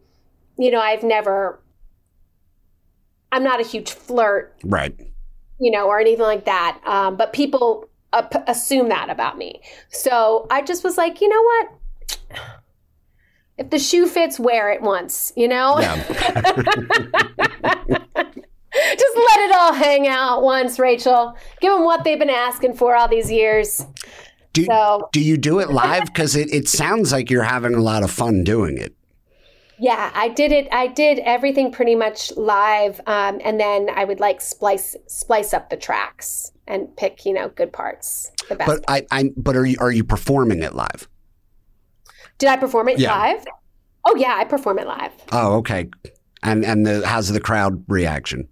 you 0.59 0.71
know, 0.73 0.81
I've 0.81 1.05
never. 1.05 1.61
I'm 3.31 3.45
not 3.45 3.61
a 3.61 3.65
huge 3.65 3.91
flirt 3.93 4.55
Right. 4.65 4.99
you 5.61 5.71
know, 5.71 5.87
or 5.87 6.01
anything 6.01 6.25
like 6.25 6.47
that. 6.47 6.81
Um, 6.85 7.17
but 7.17 7.33
people 7.33 7.89
uh, 8.13 8.27
assume 8.47 8.89
that 8.89 9.11
about 9.11 9.37
me. 9.39 9.61
So 9.91 10.47
I 10.51 10.63
just 10.63 10.83
was 10.85 10.97
like, 10.97 11.21
you 11.21 11.29
know 11.29 11.43
what? 11.43 11.69
If 13.59 13.71
the 13.71 13.79
shoe 13.79 14.07
fits, 14.07 14.39
wear 14.39 14.71
it 14.71 14.83
once, 14.83 15.33
you 15.37 15.49
know? 15.49 15.79
Yeah. 15.79 16.03
just 18.77 19.17
let 19.17 19.41
it 19.41 19.53
all 19.57 19.73
hang 19.73 20.07
out 20.07 20.43
once, 20.43 20.79
Rachel. 20.79 21.35
Give 21.61 21.73
them 21.73 21.85
what 21.85 22.05
they've 22.05 22.19
been 22.19 22.29
asking 22.29 22.75
for 22.75 22.95
all 22.95 23.09
these 23.09 23.31
years. 23.31 23.87
Do, 24.53 24.65
So, 24.65 25.09
do 25.13 25.21
you 25.21 25.37
do 25.37 25.59
it 25.61 25.71
live? 25.71 26.05
Because 26.07 26.37
it, 26.37 26.53
it 26.53 26.69
sounds 26.69 27.13
like 27.13 27.31
you're 27.31 27.43
having 27.43 27.75
a 27.75 27.83
lot 27.83 28.03
of 28.03 28.11
fun 28.11 28.45
doing 28.45 28.79
it. 28.79 28.95
yeah, 29.79 30.11
I 30.15 30.29
did 30.29 30.53
it. 30.53 30.69
I 30.73 30.87
did 30.87 31.19
everything 31.21 31.71
pretty 31.73 31.95
much 31.95 32.35
live. 32.37 33.01
Um, 33.07 33.41
and 33.45 33.61
then 33.61 33.89
I 33.95 34.05
would 34.05 34.21
like 34.21 34.41
splice, 34.41 34.97
splice 35.07 35.53
up 35.55 35.71
the 35.71 35.77
tracks 35.77 36.53
and 36.67 36.95
pick, 36.97 37.25
you 37.27 37.33
know, 37.33 37.49
good 37.51 37.73
parts, 37.73 38.31
the 38.49 38.57
best. 38.57 38.67
But 38.67 38.85
I, 38.89 39.07
I 39.11 39.31
but 39.37 39.57
are 39.57 39.67
you 39.67 39.77
are 39.81 39.93
you 39.93 40.05
performing 40.05 40.63
it 40.63 40.75
live? 40.75 41.09
Did 42.39 42.49
I 42.49 42.57
perform 42.57 42.89
it 42.89 42.99
Yeah. 42.99 43.17
live? 43.17 43.45
Oh 44.05 44.15
yeah, 44.17 44.35
I 44.37 44.45
perform 44.45 44.79
it 44.79 44.87
live. 44.87 45.13
Oh, 45.33 45.55
okay. 45.57 45.89
And 46.43 46.65
and 46.65 46.87
the 46.87 47.07
how's 47.07 47.29
the 47.33 47.41
crowd 47.41 47.83
reaction? 47.89 48.49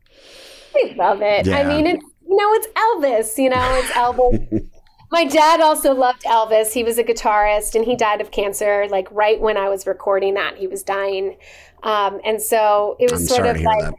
I 0.77 0.95
love 0.97 1.23
it. 1.23 1.49
I 1.49 1.65
mean, 1.65 1.87
it's 1.87 2.05
you 2.29 2.37
know, 2.37 2.53
it's 2.55 2.67
Elvis. 2.69 3.39
You 3.43 3.51
know, 3.51 3.75
it's 3.75 3.91
Elvis. 3.91 4.69
My 5.13 5.25
dad 5.25 5.61
also 5.61 5.95
loved 5.95 6.23
Elvis. 6.25 6.73
He 6.73 6.83
was 6.83 6.99
a 6.99 7.05
guitarist, 7.05 7.77
and 7.77 7.85
he 7.85 7.95
died 7.95 8.21
of 8.21 8.33
cancer. 8.33 8.87
Like 8.91 9.07
right 9.13 9.41
when 9.41 9.57
I 9.57 9.69
was 9.69 9.87
recording 9.87 10.35
that, 10.35 10.57
he 10.57 10.67
was 10.67 10.83
dying, 10.83 11.37
um, 11.85 12.21
and 12.25 12.43
so 12.43 12.97
it 12.99 13.13
was 13.13 13.21
I'm 13.21 13.27
sort 13.29 13.47
of 13.47 13.61
like, 13.63 13.81
that. 13.83 13.95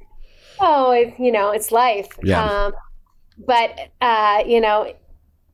oh, 0.59 0.91
it, 0.91 1.13
you 1.17 1.31
know, 1.31 1.51
it's 1.51 1.71
life. 1.71 2.09
Yeah. 2.21 2.43
Um, 2.43 2.73
but 3.37 3.79
uh, 4.01 4.43
you 4.45 4.59
know, 4.59 4.93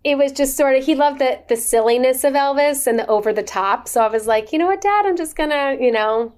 it 0.04 0.18
was 0.18 0.32
just 0.32 0.58
sort 0.58 0.76
of 0.76 0.84
he 0.84 0.96
loved 0.96 1.20
the 1.20 1.40
the 1.48 1.56
silliness 1.56 2.24
of 2.24 2.34
Elvis 2.34 2.88
and 2.88 2.98
the 2.98 3.08
over 3.08 3.32
the 3.32 3.44
top. 3.44 3.88
So 3.88 4.02
I 4.02 4.08
was 4.08 4.28
like, 4.28 4.52
you 4.52 4.60
know 4.60 4.68
what, 4.68 4.82
Dad, 4.82 5.06
I'm 5.06 5.16
just 5.16 5.36
gonna, 5.36 5.78
you 5.80 5.92
know, 5.92 6.34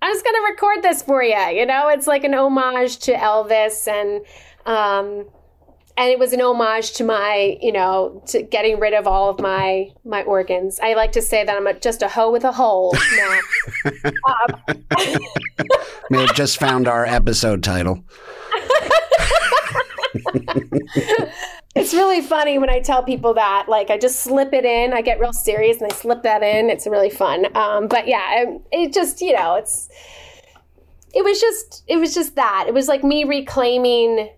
I'm 0.00 0.12
just 0.12 0.24
gonna 0.24 0.50
record 0.50 0.82
this 0.82 1.02
for 1.02 1.22
you. 1.22 1.36
You 1.36 1.66
know, 1.66 1.88
it's 1.88 2.06
like 2.06 2.24
an 2.24 2.34
homage 2.34 2.98
to 3.00 3.14
Elvis 3.14 3.88
and 3.88 4.24
um 4.66 5.26
and 5.96 6.10
it 6.10 6.18
was 6.18 6.32
an 6.32 6.40
homage 6.40 6.92
to 6.94 7.04
my, 7.04 7.56
you 7.60 7.70
know, 7.70 8.20
to 8.26 8.42
getting 8.42 8.80
rid 8.80 8.94
of 8.94 9.06
all 9.06 9.30
of 9.30 9.40
my 9.40 9.90
my 10.04 10.22
organs. 10.22 10.78
I 10.80 10.94
like 10.94 11.12
to 11.12 11.22
say 11.22 11.44
that 11.44 11.56
I'm 11.56 11.66
a, 11.66 11.74
just 11.74 12.02
a 12.02 12.08
hoe 12.08 12.30
with 12.30 12.44
a 12.44 12.52
hole 12.52 12.96
now. 13.16 13.38
um, 14.28 14.84
May 16.10 16.20
have 16.26 16.34
just 16.34 16.58
found 16.58 16.86
our 16.86 17.04
episode 17.06 17.62
title. 17.62 18.04
it's 21.74 21.92
really 21.92 22.20
funny 22.20 22.58
when 22.58 22.70
I 22.70 22.80
tell 22.80 23.02
people 23.02 23.34
that. 23.34 23.66
Like, 23.68 23.90
I 23.90 23.98
just 23.98 24.20
slip 24.20 24.52
it 24.52 24.64
in. 24.64 24.92
I 24.92 25.02
get 25.02 25.18
real 25.20 25.32
serious 25.32 25.80
and 25.80 25.90
I 25.90 25.94
slip 25.94 26.22
that 26.22 26.42
in. 26.42 26.70
It's 26.70 26.86
really 26.86 27.10
fun. 27.10 27.46
Um, 27.56 27.88
but 27.88 28.06
yeah, 28.06 28.44
um, 28.46 28.60
it 28.72 28.92
just 28.92 29.20
you 29.20 29.34
know, 29.34 29.56
it's 29.56 29.88
it 31.12 31.24
was 31.24 31.40
just 31.40 31.84
it 31.88 31.96
was 31.98 32.14
just 32.14 32.36
that. 32.36 32.66
It 32.68 32.74
was 32.74 32.88
like 32.88 33.02
me 33.04 33.24
reclaiming 33.24 34.30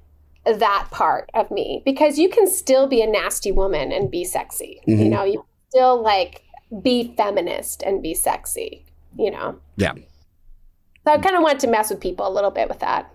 that 0.44 0.87
part 0.92 1.29
of 1.35 1.51
me 1.51 1.83
because 1.85 2.18
you 2.18 2.29
can 2.29 2.46
still 2.49 2.87
be 2.87 3.03
a 3.03 3.07
nasty 3.07 3.51
woman 3.53 3.90
and 3.92 4.11
be 4.11 4.25
sexy. 4.25 4.81
You 4.87 4.96
Mhm. 4.96 5.11
know, 5.11 5.25
you 5.25 5.38
can 5.38 5.46
still 5.70 6.03
like 6.03 6.42
be 6.83 7.12
feminist 7.16 7.83
and 7.83 8.03
be 8.03 8.14
sexy. 8.14 8.85
You 9.18 9.31
know. 9.31 9.59
Yeah. 9.77 9.92
So 9.94 11.12
I 11.12 11.18
kind 11.18 11.37
of 11.37 11.42
wanted 11.42 11.61
to 11.61 11.66
mess 11.68 11.90
with 11.90 12.01
people 12.01 12.27
a 12.27 12.33
little 12.33 12.51
bit 12.51 12.68
with 12.68 12.81
that. 12.81 13.12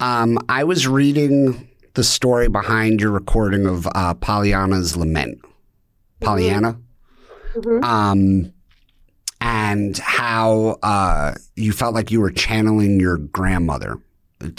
Um, 0.00 0.38
I 0.48 0.64
was 0.64 0.86
reading 0.88 1.68
the 1.94 2.04
story 2.04 2.48
behind 2.48 3.00
your 3.00 3.10
recording 3.10 3.66
of 3.66 3.86
uh, 3.94 4.14
Pollyanna's 4.14 4.96
Lament. 4.96 5.40
Pollyanna. 6.20 6.78
Mhm. 7.54 7.82
Um, 7.82 8.52
and 9.40 9.96
how 9.98 10.78
uh, 10.82 11.34
you 11.56 11.72
felt 11.72 11.94
like 11.94 12.10
you 12.10 12.20
were 12.20 12.30
channeling 12.30 13.00
your 13.00 13.16
grandmother. 13.16 13.98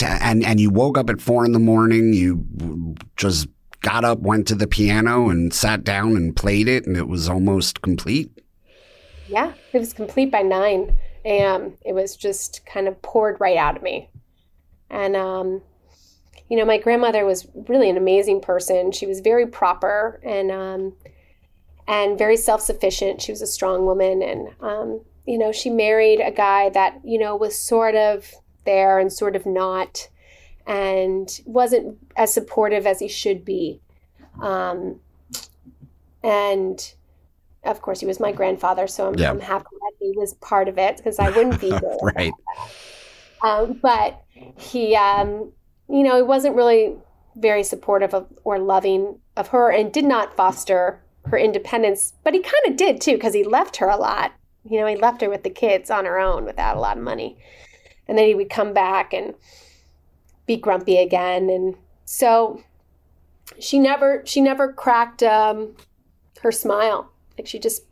And, 0.01 0.43
and 0.43 0.59
you 0.59 0.69
woke 0.69 0.97
up 0.97 1.09
at 1.09 1.21
four 1.21 1.45
in 1.45 1.53
the 1.53 1.59
morning. 1.59 2.13
You 2.13 2.95
just 3.15 3.47
got 3.81 4.03
up, 4.03 4.19
went 4.19 4.47
to 4.47 4.55
the 4.55 4.67
piano, 4.67 5.29
and 5.29 5.53
sat 5.53 5.83
down 5.83 6.15
and 6.15 6.35
played 6.35 6.67
it, 6.67 6.85
and 6.85 6.95
it 6.97 7.07
was 7.07 7.27
almost 7.27 7.81
complete. 7.81 8.31
Yeah, 9.27 9.53
it 9.73 9.79
was 9.79 9.93
complete 9.93 10.31
by 10.31 10.41
9 10.41 10.95
a.m. 11.25 11.77
It 11.83 11.93
was 11.93 12.15
just 12.15 12.65
kind 12.65 12.87
of 12.87 13.01
poured 13.01 13.39
right 13.39 13.57
out 13.57 13.77
of 13.77 13.81
me. 13.81 14.09
And, 14.89 15.15
um, 15.15 15.61
you 16.51 16.57
know, 16.57 16.65
my 16.65 16.77
grandmother 16.77 17.23
was 17.25 17.47
really 17.69 17.89
an 17.89 17.95
amazing 17.95 18.41
person. 18.41 18.91
She 18.91 19.05
was 19.05 19.21
very 19.21 19.47
proper 19.47 20.19
and, 20.21 20.51
um, 20.51 20.93
and 21.87 22.17
very 22.17 22.35
self 22.35 22.59
sufficient. 22.59 23.21
She 23.21 23.31
was 23.31 23.41
a 23.41 23.47
strong 23.47 23.85
woman. 23.85 24.21
And, 24.21 24.49
um, 24.59 24.99
you 25.25 25.37
know, 25.37 25.53
she 25.53 25.69
married 25.69 26.19
a 26.19 26.29
guy 26.29 26.67
that, 26.71 26.99
you 27.05 27.17
know, 27.17 27.37
was 27.37 27.57
sort 27.57 27.95
of 27.95 28.29
there 28.65 28.99
and 28.99 29.13
sort 29.13 29.37
of 29.37 29.45
not 29.45 30.09
and 30.67 31.39
wasn't 31.45 31.97
as 32.17 32.33
supportive 32.33 32.85
as 32.85 32.99
he 32.99 33.07
should 33.07 33.45
be. 33.45 33.79
Um, 34.41 34.99
and, 36.21 36.93
of 37.63 37.81
course, 37.81 38.01
he 38.01 38.05
was 38.05 38.19
my 38.19 38.33
grandfather, 38.33 38.87
so 38.87 39.07
I'm, 39.07 39.15
Yeah. 39.15 39.31
I'm 39.31 39.39
happy 39.39 39.67
that 39.71 39.93
he 40.01 40.11
was 40.17 40.33
part 40.33 40.67
of 40.67 40.77
it 40.77 40.97
because 40.97 41.17
I 41.17 41.29
wouldn't 41.29 41.61
be 41.61 41.69
here. 41.79 41.97
right. 42.15 42.33
Um, 43.41 43.79
but 43.81 44.21
he, 44.57 44.97
um, 44.97 45.53
you 45.91 46.04
know, 46.04 46.15
he 46.15 46.21
wasn't 46.21 46.56
really 46.56 46.95
very 47.36 47.63
supportive 47.63 48.13
of 48.13 48.27
or 48.43 48.60
loving 48.60 49.19
of 49.36 49.49
her 49.49 49.71
and 49.71 49.91
did 49.91 50.06
not 50.06 50.36
foster 50.36 51.01
her 51.25 51.38
independence. 51.38 52.13
But 52.23 52.34
he 52.34 52.41
kind 52.41 52.65
of 52.67 52.77
did 52.77 53.01
too 53.01 53.13
because 53.13 53.34
he 53.34 53.43
left 53.43 53.77
her 53.77 53.88
a 53.88 53.97
lot. 53.97 54.34
You 54.63 54.80
know, 54.80 54.88
he 54.88 54.95
left 54.95 55.21
her 55.21 55.30
with 55.30 55.43
the 55.43 55.49
kids 55.49 55.89
on 55.89 56.06
her 56.06 56.19
own 56.19 56.45
without 56.45 56.77
a 56.77 56.80
lot 56.80 56.97
of 56.97 57.04
money. 57.04 57.38
And 58.08 58.17
then 58.17 58.25
he 58.25 58.36
would 58.36 58.49
come 58.49 58.73
back 58.73 59.13
and 59.13 59.34
be 60.45 60.58
grumpy 60.58 60.97
again. 60.97 61.49
And 61.49 61.75
so 62.06 62.63
she 63.60 63.80
never, 63.80 64.23
she 64.25 64.41
never 64.41 64.71
cracked 64.71 65.23
um, 65.23 65.75
her 66.41 66.51
smile. 66.51 67.12
Like 67.38 67.47
she 67.47 67.60
just, 67.60 67.84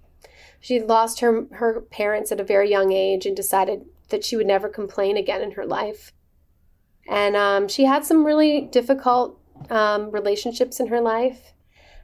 she 0.59 0.81
lost 0.81 1.21
her 1.21 1.45
her 1.53 1.81
parents 1.81 2.31
at 2.31 2.39
a 2.39 2.43
very 2.43 2.69
young 2.69 2.91
age 2.91 3.25
and 3.25 3.35
decided 3.35 3.85
that 4.09 4.25
she 4.25 4.35
would 4.35 4.47
never 4.47 4.67
complain 4.67 5.17
again 5.17 5.41
in 5.41 5.51
her 5.51 5.65
life. 5.65 6.11
And 7.09 7.35
um, 7.35 7.67
she 7.67 7.85
had 7.85 8.05
some 8.05 8.23
really 8.25 8.61
difficult 8.71 9.39
um, 9.69 10.11
relationships 10.11 10.79
in 10.79 10.87
her 10.87 11.01
life. 11.01 11.53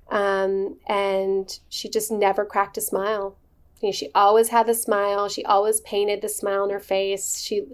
Um, 0.09 0.77
and 0.87 1.57
she 1.69 1.89
just 1.89 2.11
never 2.11 2.43
cracked 2.45 2.77
a 2.77 2.81
smile. 2.81 3.37
You 3.81 3.89
know, 3.89 3.91
she 3.93 4.09
always 4.15 4.49
had 4.49 4.67
the 4.67 4.73
smile. 4.73 5.29
She 5.29 5.43
always 5.45 5.81
painted 5.81 6.21
the 6.21 6.29
smile 6.29 6.63
on 6.63 6.69
her 6.71 6.79
face. 6.79 7.39
She 7.41 7.65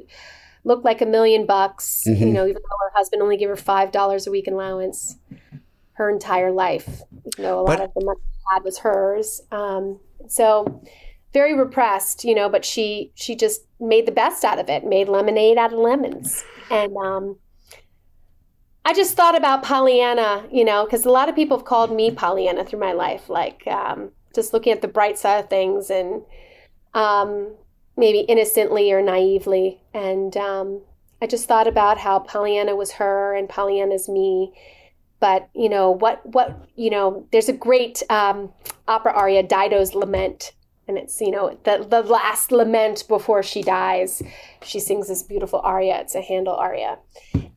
looked 0.63 0.85
like 0.85 1.01
a 1.01 1.05
million 1.05 1.45
bucks, 1.45 2.03
you 2.05 2.13
Mhm. 2.15 2.33
know, 2.33 2.43
even 2.45 2.61
though 2.61 2.77
her 2.85 2.91
husband 2.95 3.21
only 3.21 3.37
gave 3.37 3.49
her 3.49 3.55
$5 3.55 4.27
a 4.27 4.31
week 4.31 4.47
allowance 4.47 5.15
her 5.93 6.09
entire 6.09 6.51
life. 6.51 7.01
You 7.37 7.43
know, 7.43 7.59
a 7.59 7.61
lot 7.61 7.77
But- 7.77 7.81
of 7.81 7.93
the 7.95 8.05
money 8.05 8.19
she 8.33 8.39
had 8.53 8.63
was 8.63 8.79
hers. 8.79 9.41
Um, 9.51 9.99
so 10.27 10.81
very 11.33 11.53
repressed, 11.57 12.23
you 12.25 12.35
know, 12.35 12.49
but 12.49 12.65
she 12.65 13.11
she 13.15 13.35
just 13.35 13.61
made 13.79 14.05
the 14.05 14.11
best 14.11 14.43
out 14.43 14.59
of 14.59 14.69
it, 14.69 14.83
made 14.85 15.07
lemonade 15.09 15.57
out 15.57 15.71
of 15.73 15.79
lemons. 15.79 16.43
And 16.71 16.95
um 16.97 17.35
I 18.83 18.93
just 18.93 19.15
thought 19.15 19.37
about 19.37 19.63
Pollyanna, 19.63 20.47
you 20.51 20.65
know, 20.65 20.85
because 20.85 21.05
a 21.05 21.11
lot 21.11 21.29
of 21.29 21.35
people 21.35 21.57
have 21.57 21.65
called 21.65 21.95
me 21.95 22.09
Pollyanna 22.09 22.65
through 22.65 22.79
my 22.79 22.93
life, 22.93 23.29
like 23.29 23.65
um, 23.67 24.11
just 24.33 24.53
looking 24.53 24.73
at 24.73 24.81
the 24.81 24.87
bright 24.87 25.19
side 25.19 25.43
of 25.43 25.49
things 25.49 25.91
and 25.91 26.23
um, 26.95 27.53
maybe 27.95 28.21
innocently 28.21 28.91
or 28.91 29.01
naively. 29.01 29.79
And 29.93 30.35
um, 30.35 30.81
I 31.21 31.27
just 31.27 31.47
thought 31.47 31.67
about 31.67 31.99
how 31.99 32.19
Pollyanna 32.19 32.75
was 32.75 32.93
her 32.93 33.35
and 33.35 33.47
Pollyanna's 33.47 34.09
me. 34.09 34.51
But 35.19 35.49
you 35.53 35.69
know 35.69 35.91
what? 35.91 36.25
What 36.25 36.67
you 36.75 36.89
know? 36.89 37.27
There's 37.31 37.49
a 37.49 37.53
great 37.53 38.01
um, 38.09 38.51
opera 38.87 39.13
aria, 39.13 39.43
Dido's 39.43 39.93
Lament, 39.93 40.53
and 40.91 40.99
it's 40.99 41.21
you 41.21 41.31
know 41.31 41.57
the 41.63 41.85
the 41.89 42.01
last 42.03 42.51
lament 42.51 43.05
before 43.07 43.41
she 43.41 43.63
dies. 43.63 44.21
She 44.61 44.79
sings 44.79 45.07
this 45.07 45.23
beautiful 45.23 45.59
aria. 45.59 46.01
It's 46.01 46.15
a 46.15 46.21
Handel 46.21 46.55
aria, 46.55 46.99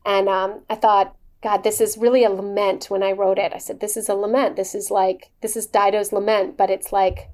and 0.05 0.29
um, 0.29 0.61
I 0.69 0.75
thought, 0.75 1.15
God, 1.43 1.63
this 1.63 1.81
is 1.81 1.97
really 1.97 2.23
a 2.23 2.29
lament. 2.29 2.85
When 2.89 3.03
I 3.03 3.11
wrote 3.11 3.37
it, 3.37 3.51
I 3.53 3.57
said, 3.57 3.81
this 3.81 3.97
is 3.97 4.07
a 4.07 4.15
lament. 4.15 4.55
This 4.55 4.73
is 4.73 4.89
like 4.89 5.31
this 5.41 5.57
is 5.57 5.67
Dido's 5.67 6.13
lament, 6.13 6.57
but 6.57 6.69
it's 6.69 6.93
like 6.93 7.29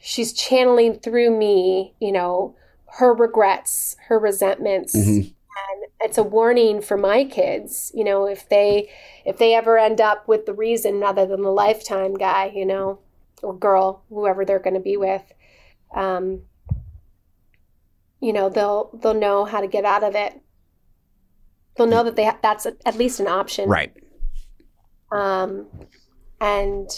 she's 0.00 0.32
channeling 0.32 1.00
through 1.00 1.36
me, 1.36 1.94
you 2.00 2.12
know, 2.12 2.54
her 2.98 3.12
regrets, 3.12 3.96
her 4.08 4.18
resentments. 4.18 4.96
Mm-hmm. 4.96 5.32
And 5.68 5.90
it's 6.00 6.18
a 6.18 6.22
warning 6.22 6.80
for 6.80 6.96
my 6.96 7.24
kids, 7.24 7.90
you 7.92 8.04
know, 8.04 8.26
if 8.26 8.48
they 8.48 8.88
if 9.24 9.38
they 9.38 9.54
ever 9.54 9.78
end 9.78 10.00
up 10.00 10.28
with 10.28 10.46
the 10.46 10.54
reason 10.54 11.00
rather 11.00 11.26
than 11.26 11.42
the 11.42 11.50
lifetime 11.50 12.14
guy, 12.14 12.52
you 12.54 12.64
know, 12.66 13.00
or 13.42 13.56
girl, 13.56 14.04
whoever 14.08 14.44
they're 14.44 14.58
going 14.58 14.74
to 14.74 14.80
be 14.80 14.96
with, 14.96 15.22
um, 15.94 16.42
you 18.20 18.32
know, 18.32 18.48
they'll 18.48 18.90
they'll 19.02 19.14
know 19.14 19.44
how 19.44 19.60
to 19.60 19.66
get 19.66 19.84
out 19.84 20.02
of 20.02 20.14
it. 20.14 20.40
They'll 21.76 21.86
know 21.86 22.02
that 22.04 22.16
they 22.16 22.24
ha- 22.24 22.38
that's 22.42 22.66
a, 22.66 22.74
at 22.86 22.96
least 22.96 23.20
an 23.20 23.26
option, 23.26 23.68
right? 23.68 23.92
Um, 25.12 25.66
and 26.40 26.88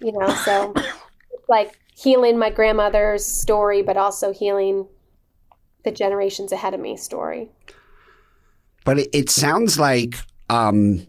you 0.00 0.12
know, 0.12 0.28
so 0.44 0.74
like 1.48 1.78
healing 1.94 2.38
my 2.38 2.50
grandmother's 2.50 3.24
story, 3.24 3.82
but 3.82 3.96
also 3.96 4.32
healing 4.32 4.86
the 5.84 5.90
generations 5.90 6.52
ahead 6.52 6.74
of 6.74 6.80
me 6.80 6.96
story. 6.96 7.50
But 8.84 9.00
it, 9.00 9.08
it 9.12 9.30
sounds 9.30 9.78
like 9.78 10.16
um, 10.48 11.06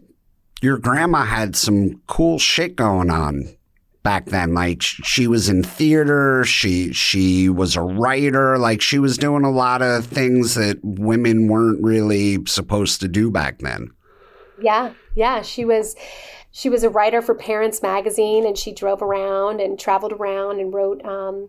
your 0.60 0.78
grandma 0.78 1.24
had 1.24 1.56
some 1.56 2.02
cool 2.06 2.38
shit 2.38 2.76
going 2.76 3.10
on 3.10 3.56
back 4.02 4.26
then. 4.26 4.54
Like 4.54 4.82
she 4.82 5.26
was 5.26 5.48
in 5.48 5.62
theater, 5.62 6.44
she 6.44 6.92
she 6.92 7.48
was 7.48 7.76
a 7.76 7.82
writer, 7.82 8.58
like 8.58 8.80
she 8.80 8.98
was 8.98 9.18
doing 9.18 9.44
a 9.44 9.50
lot 9.50 9.82
of 9.82 10.06
things 10.06 10.54
that 10.54 10.78
women 10.82 11.48
weren't 11.48 11.82
really 11.82 12.38
supposed 12.46 13.00
to 13.00 13.08
do 13.08 13.30
back 13.30 13.58
then. 13.58 13.90
Yeah, 14.60 14.92
yeah, 15.14 15.42
she 15.42 15.64
was 15.64 15.96
she 16.52 16.68
was 16.68 16.82
a 16.82 16.90
writer 16.90 17.22
for 17.22 17.34
Parents 17.34 17.82
Magazine, 17.82 18.46
and 18.46 18.58
she 18.58 18.72
drove 18.72 19.02
around 19.02 19.60
and 19.60 19.78
traveled 19.78 20.12
around 20.12 20.60
and 20.60 20.74
wrote 20.74 21.04
um, 21.04 21.48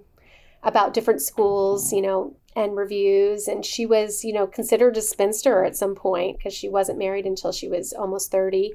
about 0.63 0.93
different 0.93 1.21
schools, 1.21 1.91
you 1.91 2.01
know, 2.01 2.35
and 2.55 2.75
reviews. 2.75 3.47
And 3.47 3.65
she 3.65 3.85
was, 3.85 4.23
you 4.23 4.33
know, 4.33 4.45
considered 4.45 4.97
a 4.97 5.01
spinster 5.01 5.65
at 5.65 5.75
some 5.75 5.95
point 5.95 6.37
because 6.37 6.53
she 6.53 6.69
wasn't 6.69 6.99
married 6.99 7.25
until 7.25 7.51
she 7.51 7.67
was 7.67 7.93
almost 7.93 8.31
thirty 8.31 8.73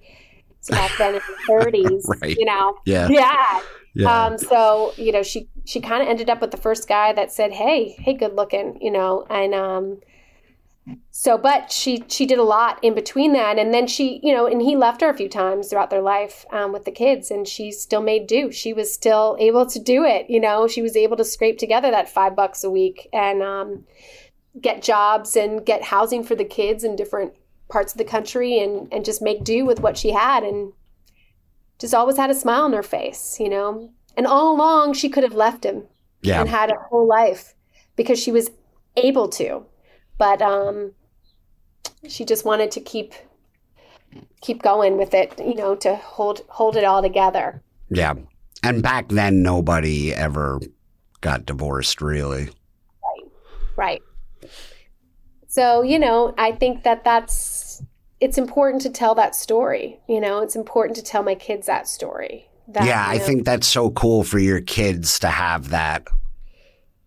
back 0.68 0.92
then 0.98 1.14
in 1.14 1.20
the 1.26 1.52
30s, 1.52 2.02
right. 2.22 2.36
you 2.36 2.44
know. 2.44 2.76
Yeah. 2.84 3.08
Yeah. 3.08 3.60
yeah. 3.94 4.24
Um, 4.24 4.38
so, 4.38 4.92
you 4.96 5.12
know, 5.12 5.22
she 5.22 5.48
she 5.64 5.80
kind 5.80 6.02
of 6.02 6.08
ended 6.08 6.30
up 6.30 6.40
with 6.40 6.50
the 6.50 6.56
first 6.56 6.88
guy 6.88 7.12
that 7.12 7.32
said, 7.32 7.52
"Hey, 7.52 7.96
hey, 7.98 8.14
good 8.14 8.34
looking," 8.34 8.78
you 8.80 8.90
know, 8.90 9.26
and 9.28 9.54
um 9.54 10.00
so 11.10 11.36
but 11.36 11.72
she 11.72 12.04
she 12.08 12.26
did 12.26 12.38
a 12.38 12.44
lot 12.44 12.78
in 12.82 12.94
between 12.94 13.32
that 13.32 13.58
and 13.58 13.74
then 13.74 13.86
she 13.86 14.20
you 14.22 14.32
know 14.32 14.46
and 14.46 14.62
he 14.62 14.76
left 14.76 15.00
her 15.00 15.10
a 15.10 15.16
few 15.16 15.28
times 15.28 15.68
throughout 15.68 15.90
their 15.90 16.02
life 16.02 16.44
um, 16.52 16.72
with 16.72 16.84
the 16.84 16.90
kids 16.92 17.30
and 17.30 17.48
she 17.48 17.72
still 17.72 18.02
made 18.02 18.26
do 18.26 18.52
she 18.52 18.72
was 18.72 18.92
still 18.92 19.36
able 19.40 19.66
to 19.66 19.80
do 19.80 20.04
it 20.04 20.30
you 20.30 20.38
know 20.38 20.68
she 20.68 20.82
was 20.82 20.96
able 20.96 21.16
to 21.16 21.24
scrape 21.24 21.58
together 21.58 21.90
that 21.90 22.08
five 22.08 22.36
bucks 22.36 22.62
a 22.62 22.70
week 22.70 23.08
and 23.12 23.42
um, 23.42 23.84
get 24.60 24.82
jobs 24.82 25.34
and 25.34 25.66
get 25.66 25.82
housing 25.82 26.22
for 26.22 26.36
the 26.36 26.44
kids 26.44 26.84
in 26.84 26.94
different 26.94 27.32
parts 27.68 27.92
of 27.92 27.98
the 27.98 28.04
country 28.04 28.58
and 28.58 28.92
and 28.92 29.04
just 29.04 29.22
make 29.22 29.44
do 29.44 29.64
with 29.64 29.80
what 29.80 29.96
she 29.96 30.12
had 30.12 30.42
and 30.42 30.72
just 31.78 31.94
always 31.94 32.16
had 32.16 32.30
a 32.30 32.34
smile 32.34 32.62
on 32.62 32.72
her 32.72 32.82
face, 32.82 33.38
you 33.40 33.48
know. 33.48 33.90
And 34.16 34.26
all 34.26 34.54
along 34.54 34.94
she 34.94 35.08
could 35.08 35.24
have 35.24 35.34
left 35.34 35.64
him 35.64 35.84
yeah. 36.22 36.40
and 36.40 36.48
had 36.48 36.70
a 36.70 36.78
whole 36.88 37.06
life 37.06 37.54
because 37.96 38.18
she 38.18 38.32
was 38.32 38.50
able 38.96 39.28
to. 39.28 39.64
But 40.18 40.40
um 40.40 40.92
she 42.08 42.24
just 42.24 42.44
wanted 42.44 42.70
to 42.72 42.80
keep 42.80 43.14
keep 44.40 44.62
going 44.62 44.96
with 44.96 45.12
it, 45.12 45.38
you 45.38 45.54
know, 45.54 45.74
to 45.76 45.96
hold 45.96 46.42
hold 46.48 46.76
it 46.76 46.84
all 46.84 47.02
together. 47.02 47.62
Yeah. 47.90 48.14
And 48.62 48.82
back 48.82 49.08
then 49.08 49.42
nobody 49.42 50.14
ever 50.14 50.60
got 51.20 51.46
divorced 51.46 52.00
really. 52.00 52.44
Right. 52.44 53.30
Right. 53.76 54.02
So, 55.56 55.80
you 55.80 55.98
know, 55.98 56.34
I 56.36 56.52
think 56.52 56.82
that 56.82 57.02
that's 57.02 57.82
it's 58.20 58.36
important 58.36 58.82
to 58.82 58.90
tell 58.90 59.14
that 59.14 59.34
story. 59.34 59.98
You 60.06 60.20
know, 60.20 60.42
it's 60.42 60.54
important 60.54 60.96
to 60.96 61.02
tell 61.02 61.22
my 61.22 61.34
kids 61.34 61.66
that 61.66 61.88
story. 61.88 62.50
That, 62.68 62.84
yeah, 62.84 63.10
you 63.10 63.18
know, 63.18 63.24
I 63.24 63.26
think 63.26 63.46
that's 63.46 63.66
so 63.66 63.88
cool 63.88 64.22
for 64.22 64.38
your 64.38 64.60
kids 64.60 65.18
to 65.20 65.28
have 65.28 65.70
that. 65.70 66.08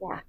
Yeah. 0.02 0.22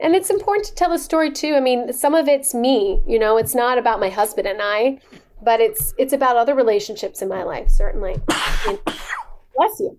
And 0.00 0.16
it's 0.16 0.30
important 0.30 0.66
to 0.66 0.74
tell 0.74 0.90
the 0.90 0.98
story 0.98 1.30
too. 1.30 1.54
I 1.54 1.60
mean, 1.60 1.92
some 1.92 2.12
of 2.12 2.26
it's 2.26 2.54
me, 2.54 3.00
you 3.06 3.20
know, 3.20 3.36
it's 3.36 3.54
not 3.54 3.78
about 3.78 4.00
my 4.00 4.08
husband 4.08 4.48
and 4.48 4.58
I, 4.60 4.98
but 5.44 5.60
it's 5.60 5.94
it's 5.96 6.12
about 6.12 6.36
other 6.36 6.56
relationships 6.56 7.22
in 7.22 7.28
my 7.28 7.44
life, 7.44 7.70
certainly. 7.70 8.16
bless 8.26 9.78
you. 9.78 9.96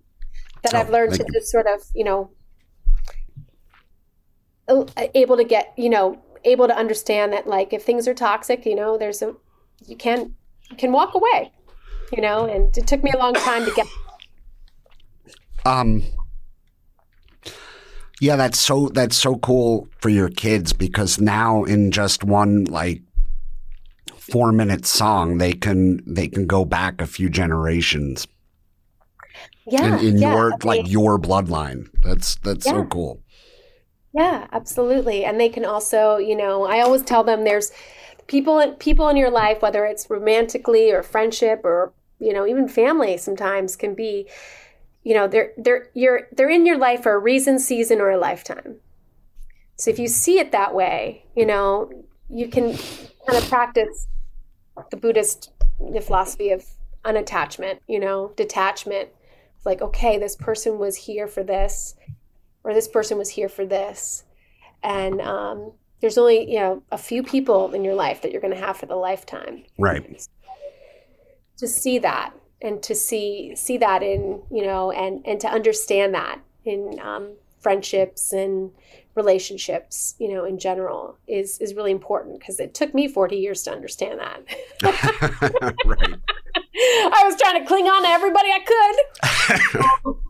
That 0.62 0.74
oh, 0.74 0.80
I've 0.80 0.90
learned 0.90 1.14
to 1.14 1.24
you. 1.26 1.40
just 1.40 1.50
sort 1.50 1.68
of, 1.68 1.80
you 1.94 2.04
know, 2.04 2.32
uh, 4.68 4.84
able 5.14 5.38
to 5.38 5.44
get, 5.44 5.72
you 5.78 5.88
know, 5.88 6.20
able 6.46 6.66
to 6.68 6.76
understand 6.76 7.32
that 7.32 7.46
like 7.46 7.72
if 7.72 7.82
things 7.82 8.08
are 8.08 8.14
toxic, 8.14 8.64
you 8.64 8.74
know, 8.74 8.96
there's 8.96 9.20
a 9.22 9.34
you 9.84 9.96
can 9.96 10.34
you 10.70 10.76
can 10.76 10.92
walk 10.92 11.14
away, 11.14 11.52
you 12.12 12.22
know, 12.22 12.46
and 12.46 12.76
it 12.76 12.86
took 12.86 13.02
me 13.02 13.10
a 13.14 13.18
long 13.18 13.34
time 13.34 13.64
to 13.64 13.72
get. 13.72 13.86
Um. 15.64 16.02
Yeah, 18.18 18.36
that's 18.36 18.58
so 18.58 18.88
that's 18.88 19.16
so 19.16 19.36
cool 19.36 19.88
for 19.98 20.08
your 20.08 20.30
kids 20.30 20.72
because 20.72 21.20
now 21.20 21.64
in 21.64 21.90
just 21.90 22.24
one 22.24 22.64
like 22.64 23.02
four 24.16 24.52
minute 24.52 24.86
song 24.86 25.38
they 25.38 25.52
can 25.52 26.00
they 26.06 26.26
can 26.26 26.46
go 26.46 26.64
back 26.64 27.00
a 27.00 27.06
few 27.06 27.28
generations. 27.28 28.26
Yeah, 29.66 29.98
in, 29.98 30.06
in 30.06 30.18
yeah, 30.18 30.32
your 30.32 30.52
like 30.62 30.88
your 30.88 31.18
bloodline. 31.18 31.88
That's 32.02 32.36
that's 32.36 32.64
yeah. 32.64 32.72
so 32.72 32.84
cool. 32.84 33.20
Yeah, 34.16 34.46
absolutely. 34.52 35.24
And 35.24 35.38
they 35.38 35.48
can 35.48 35.64
also, 35.64 36.16
you 36.16 36.36
know, 36.36 36.64
I 36.64 36.80
always 36.80 37.02
tell 37.02 37.22
them 37.24 37.44
there's 37.44 37.72
people 38.26 38.74
people 38.78 39.08
in 39.08 39.16
your 39.16 39.30
life, 39.30 39.62
whether 39.62 39.84
it's 39.84 40.08
romantically 40.10 40.90
or 40.90 41.02
friendship 41.02 41.60
or 41.64 41.92
you 42.18 42.32
know 42.32 42.46
even 42.46 42.68
family, 42.68 43.16
sometimes 43.18 43.76
can 43.76 43.94
be, 43.94 44.28
you 45.04 45.14
know, 45.14 45.28
they're 45.28 45.52
they're 45.58 45.90
you're 45.94 46.28
they're 46.32 46.50
in 46.50 46.66
your 46.66 46.78
life 46.78 47.02
for 47.04 47.14
a 47.14 47.18
reason, 47.20 47.58
season, 47.58 48.00
or 48.00 48.10
a 48.10 48.18
lifetime. 48.18 48.76
So 49.76 49.90
if 49.90 49.98
you 49.98 50.08
see 50.08 50.38
it 50.38 50.52
that 50.52 50.74
way, 50.74 51.24
you 51.34 51.46
know, 51.46 51.90
you 52.30 52.48
can 52.48 52.76
kind 53.26 53.38
of 53.42 53.48
practice 53.48 54.06
the 54.90 54.98
Buddhist 54.98 55.52
philosophy 56.02 56.50
of 56.52 56.64
unattachment, 57.04 57.80
you 57.88 58.00
know, 58.00 58.32
detachment. 58.36 59.10
It's 59.58 59.66
Like, 59.66 59.82
okay, 59.82 60.18
this 60.18 60.36
person 60.36 60.78
was 60.78 60.96
here 60.96 61.28
for 61.28 61.44
this 61.44 61.95
or 62.66 62.74
this 62.74 62.88
person 62.88 63.16
was 63.16 63.30
here 63.30 63.48
for 63.48 63.64
this. 63.64 64.24
And 64.82 65.20
um, 65.20 65.72
there's 66.00 66.18
only 66.18 66.50
you 66.50 66.58
know 66.58 66.82
a 66.90 66.98
few 66.98 67.22
people 67.22 67.72
in 67.72 67.84
your 67.84 67.94
life 67.94 68.20
that 68.22 68.32
you're 68.32 68.40
going 68.40 68.52
to 68.52 68.60
have 68.60 68.76
for 68.76 68.86
the 68.86 68.96
lifetime. 68.96 69.64
Right. 69.78 70.28
To 71.58 71.66
see 71.66 71.98
that 72.00 72.34
and 72.60 72.82
to 72.82 72.94
see 72.94 73.54
see 73.54 73.78
that 73.78 74.02
in 74.02 74.42
you 74.50 74.64
know 74.64 74.90
and 74.90 75.24
and 75.24 75.40
to 75.40 75.48
understand 75.48 76.14
that 76.14 76.40
in 76.64 76.98
um, 77.00 77.30
friendships 77.60 78.32
and 78.32 78.72
relationships 79.14 80.14
you 80.18 80.28
know 80.28 80.44
in 80.44 80.58
general 80.58 81.16
is 81.26 81.58
is 81.60 81.72
really 81.74 81.92
important 81.92 82.38
because 82.38 82.60
it 82.60 82.74
took 82.74 82.92
me 82.94 83.06
40 83.08 83.36
years 83.36 83.62
to 83.62 83.70
understand 83.70 84.20
that. 84.20 84.42
Right. 85.86 86.14
I 86.78 87.22
was 87.24 87.40
trying 87.40 87.62
to 87.62 87.66
cling 87.66 87.86
on 87.86 88.02
to 88.02 88.08
everybody 88.08 88.50
i 88.50 88.60
could 90.04 90.16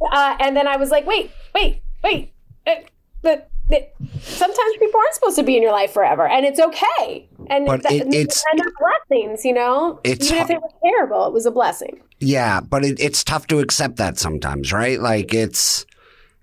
Uh, 0.00 0.36
and 0.40 0.56
then 0.56 0.68
I 0.68 0.76
was 0.76 0.90
like, 0.90 1.06
wait, 1.06 1.30
wait, 1.54 1.80
wait. 2.02 2.32
It, 2.66 2.90
but 3.22 3.50
it, 3.70 3.94
sometimes 4.20 4.76
people 4.78 5.00
aren't 5.00 5.14
supposed 5.14 5.36
to 5.36 5.42
be 5.42 5.56
in 5.56 5.62
your 5.62 5.72
life 5.72 5.92
forever, 5.92 6.26
and 6.26 6.46
it's 6.46 6.60
okay. 6.60 7.28
And 7.48 7.66
but 7.66 7.84
it, 7.90 8.14
it's 8.14 8.44
and 8.52 8.62
blessings, 8.78 9.44
you 9.44 9.52
know. 9.52 10.00
It's 10.04 10.30
Even 10.30 10.42
if 10.42 10.50
it 10.50 10.60
was 10.60 10.72
terrible, 10.84 11.26
it 11.26 11.32
was 11.32 11.46
a 11.46 11.50
blessing. 11.50 12.00
Yeah, 12.20 12.60
but 12.60 12.84
it, 12.84 13.00
it's 13.00 13.24
tough 13.24 13.46
to 13.48 13.58
accept 13.58 13.96
that 13.96 14.18
sometimes, 14.18 14.72
right? 14.72 15.00
Like 15.00 15.34
it's 15.34 15.84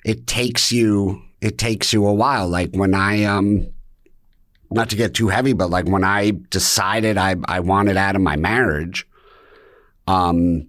it 0.04 0.28
takes 0.28 0.72
you 0.72 1.22
it 1.42 1.58
takes 1.58 1.94
you 1.94 2.06
a 2.06 2.14
while. 2.14 2.48
Like 2.48 2.74
when 2.74 2.94
I 2.94 3.24
um 3.24 3.68
not 4.70 4.90
to 4.90 4.96
get 4.96 5.14
too 5.14 5.30
heavy, 5.30 5.54
but 5.54 5.70
like 5.70 5.86
when 5.86 6.04
I 6.04 6.32
decided 6.50 7.18
I 7.18 7.36
I 7.46 7.62
wanted 7.62 7.96
out 7.96 8.16
of 8.16 8.22
my 8.22 8.36
marriage, 8.36 9.08
um 10.08 10.68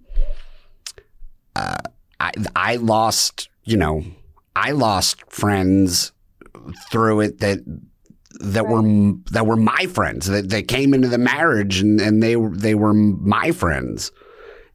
uh 1.55 1.75
I, 2.19 2.31
I 2.55 2.75
lost, 2.77 3.49
you 3.63 3.77
know, 3.77 4.03
I 4.55 4.71
lost 4.71 5.21
friends 5.29 6.11
through 6.89 7.21
it 7.21 7.39
that 7.39 7.59
that 8.39 8.65
right. 8.65 8.73
were 8.73 9.13
that 9.31 9.45
were 9.45 9.55
my 9.55 9.85
friends 9.87 10.27
that, 10.27 10.49
that 10.49 10.67
came 10.67 10.93
into 10.93 11.07
the 11.07 11.17
marriage 11.17 11.79
and, 11.79 12.01
and 12.01 12.21
they 12.21 12.35
they 12.35 12.75
were 12.75 12.93
my 12.93 13.51
friends 13.51 14.11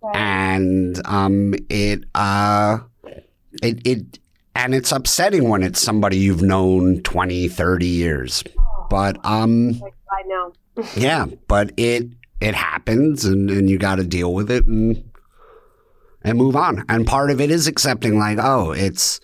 right. 0.03 0.17
and 0.17 1.01
um 1.07 1.55
it 1.69 2.05
uh 2.15 2.79
it 3.63 3.87
it 3.87 4.19
and 4.55 4.75
it's 4.75 4.93
upsetting 4.93 5.49
when 5.49 5.63
it's 5.63 5.81
somebody 5.81 6.19
you've 6.19 6.43
known 6.43 7.01
20, 7.03 7.49
30 7.49 7.87
years. 7.87 8.45
But 8.89 9.25
um 9.25 9.81
I 10.11 10.23
know. 10.27 10.53
yeah, 10.97 11.27
but 11.47 11.73
it 11.77 12.09
it 12.41 12.55
happens 12.55 13.25
and, 13.25 13.51
and 13.51 13.69
you 13.69 13.79
got 13.79 13.97
to 13.97 14.05
deal 14.05 14.33
with 14.33 14.51
it 14.51 14.67
and 14.67 15.10
and 16.23 16.39
move 16.39 16.57
on. 16.57 16.85
And 16.89 17.07
part 17.07 17.31
of 17.31 17.41
it 17.41 17.51
is 17.51 17.67
accepting 17.67 18.19
like, 18.19 18.39
oh, 18.41 18.73
it's 18.73 19.21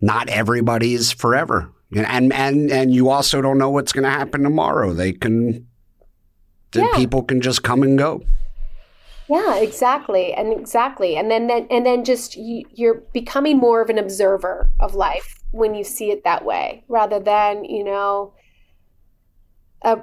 not 0.00 0.28
everybody's 0.28 1.12
forever. 1.12 1.70
And 1.94 2.32
and 2.32 2.70
and 2.70 2.94
you 2.94 3.08
also 3.08 3.40
don't 3.40 3.58
know 3.58 3.70
what's 3.70 3.92
going 3.92 4.04
to 4.04 4.10
happen 4.10 4.42
tomorrow. 4.42 4.92
They 4.92 5.12
can 5.12 5.66
the 6.72 6.80
Yeah. 6.80 6.96
people 6.96 7.22
can 7.22 7.40
just 7.40 7.62
come 7.62 7.82
and 7.82 7.98
go. 7.98 8.22
Yeah, 9.30 9.56
exactly, 9.56 10.32
and 10.32 10.58
exactly, 10.58 11.14
and 11.16 11.30
then, 11.30 11.48
then 11.48 11.66
and 11.70 11.84
then 11.84 12.02
just 12.02 12.34
you, 12.34 12.64
you're 12.72 13.02
becoming 13.12 13.58
more 13.58 13.82
of 13.82 13.90
an 13.90 13.98
observer 13.98 14.70
of 14.80 14.94
life 14.94 15.34
when 15.50 15.74
you 15.74 15.84
see 15.84 16.10
it 16.10 16.24
that 16.24 16.46
way, 16.46 16.82
rather 16.88 17.20
than 17.20 17.66
you 17.66 17.84
know, 17.84 18.32
a, 19.82 19.98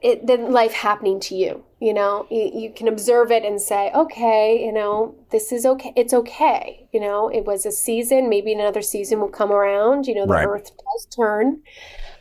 it 0.00 0.26
then 0.26 0.52
life 0.52 0.72
happening 0.72 1.20
to 1.20 1.34
you. 1.34 1.65
You 1.78 1.92
know, 1.92 2.26
you, 2.30 2.50
you 2.54 2.72
can 2.72 2.88
observe 2.88 3.30
it 3.30 3.44
and 3.44 3.60
say, 3.60 3.90
okay, 3.94 4.64
you 4.64 4.72
know, 4.72 5.14
this 5.30 5.52
is 5.52 5.66
okay. 5.66 5.92
It's 5.94 6.14
okay. 6.14 6.88
You 6.92 7.00
know, 7.00 7.28
it 7.28 7.44
was 7.44 7.66
a 7.66 7.72
season. 7.72 8.30
Maybe 8.30 8.52
another 8.52 8.80
season 8.80 9.20
will 9.20 9.28
come 9.28 9.52
around. 9.52 10.06
You 10.06 10.14
know, 10.14 10.26
the 10.26 10.32
Right. 10.32 10.46
earth 10.46 10.70
does 10.70 11.06
turn. 11.14 11.60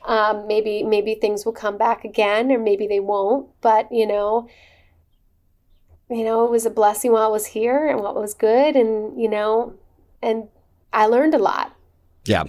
Um, 0.05 0.45
maybe 0.45 0.83
maybe 0.83 1.15
things 1.15 1.45
will 1.45 1.53
come 1.53 1.77
back 1.77 2.03
again, 2.03 2.51
or 2.51 2.59
maybe 2.59 2.85
they 2.85 2.99
won't. 2.99 3.49
But 3.61 3.91
you 3.91 4.05
know 4.05 4.47
you 6.09 6.23
know, 6.23 6.45
it 6.45 6.51
was 6.51 6.65
a 6.65 6.69
blessing 6.69 7.11
while 7.11 7.23
I 7.23 7.27
was 7.27 7.47
here 7.47 7.87
and 7.87 7.99
what 7.99 8.15
was 8.15 8.33
good 8.33 8.75
and 8.75 9.19
you 9.19 9.29
know, 9.29 9.73
and 10.21 10.47
I 10.93 11.07
learned 11.07 11.33
a 11.33 11.39
lot. 11.39 11.73
Yeah. 12.25 12.43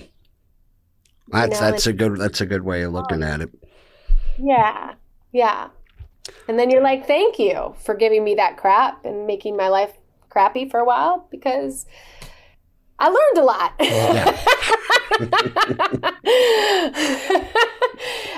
That's 1.28 1.60
know, 1.60 1.70
that's 1.70 1.86
a 1.86 1.92
good 1.92 2.18
that's 2.18 2.40
a 2.40 2.46
good 2.46 2.62
way 2.62 2.82
of 2.82 2.92
looking 2.92 3.22
at 3.22 3.40
it. 3.40 3.50
Yeah. 4.38 4.94
Yeah. 5.32 5.68
And 6.48 6.58
then 6.58 6.70
you're 6.70 6.82
like, 6.82 7.06
"Thank 7.06 7.38
you 7.38 7.74
for 7.78 7.94
giving 7.94 8.24
me 8.24 8.34
that 8.36 8.56
crap 8.56 9.04
and 9.04 9.26
making 9.26 9.56
my 9.56 9.68
life 9.68 9.92
crappy 10.28 10.68
for 10.68 10.80
a 10.80 10.84
while 10.84 11.28
because 11.30 11.86
I 12.98 13.08
learned 13.08 13.38
a 13.38 13.44
lot." 13.44 13.74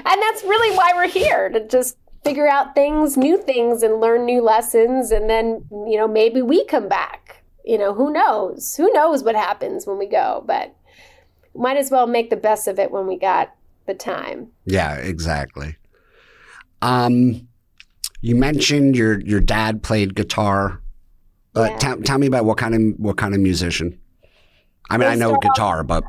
and 0.09 0.23
that's 0.23 0.43
really 0.45 0.77
why 0.77 0.93
we're 0.95 1.09
here 1.09 1.49
to 1.49 1.67
just 1.67 1.97
figure 2.25 2.49
out 2.49 2.75
things, 2.75 3.17
new 3.17 3.41
things 3.43 3.83
and 3.83 4.01
learn 4.01 4.25
new 4.25 4.43
lessons 4.43 5.11
and 5.11 5.29
then, 5.31 5.65
you 5.71 5.97
know, 5.97 6.07
maybe 6.07 6.43
we 6.43 6.65
come 6.67 6.89
back. 6.89 7.43
You 7.65 7.79
know, 7.79 7.95
who 7.95 8.13
knows? 8.13 8.77
Who 8.77 8.93
knows 8.93 9.23
what 9.23 9.35
happens 9.35 9.87
when 9.87 9.99
we 9.99 10.07
go, 10.07 10.43
but 10.47 10.75
might 11.55 11.77
as 11.77 11.91
well 11.91 12.07
make 12.07 12.31
the 12.31 12.37
best 12.37 12.69
of 12.69 12.79
it 12.79 12.91
when 12.91 13.07
we 13.07 13.19
got 13.19 13.55
the 13.87 13.95
time. 13.95 14.49
Yeah, 14.65 14.95
exactly. 14.95 15.77
Um, 16.81 17.48
you 18.21 18.35
mentioned 18.37 18.97
your 18.97 19.21
your 19.21 19.41
dad 19.41 19.83
played 19.83 20.15
guitar. 20.15 20.81
Uh, 21.57 21.69
Yeah. 21.71 21.77
tell 21.79 21.97
tell 22.03 22.19
me 22.19 22.27
about 22.27 22.45
what 22.45 22.59
kind 22.59 22.75
of 22.75 22.81
what 22.99 23.17
kind 23.17 23.35
of 23.35 23.41
musician. 23.41 23.99
I 24.91 24.97
mean, 24.97 25.09
I 25.09 25.15
know 25.15 25.29
start 25.31 25.45
off- 25.45 25.55
guitar, 25.55 25.85
but 25.85 26.05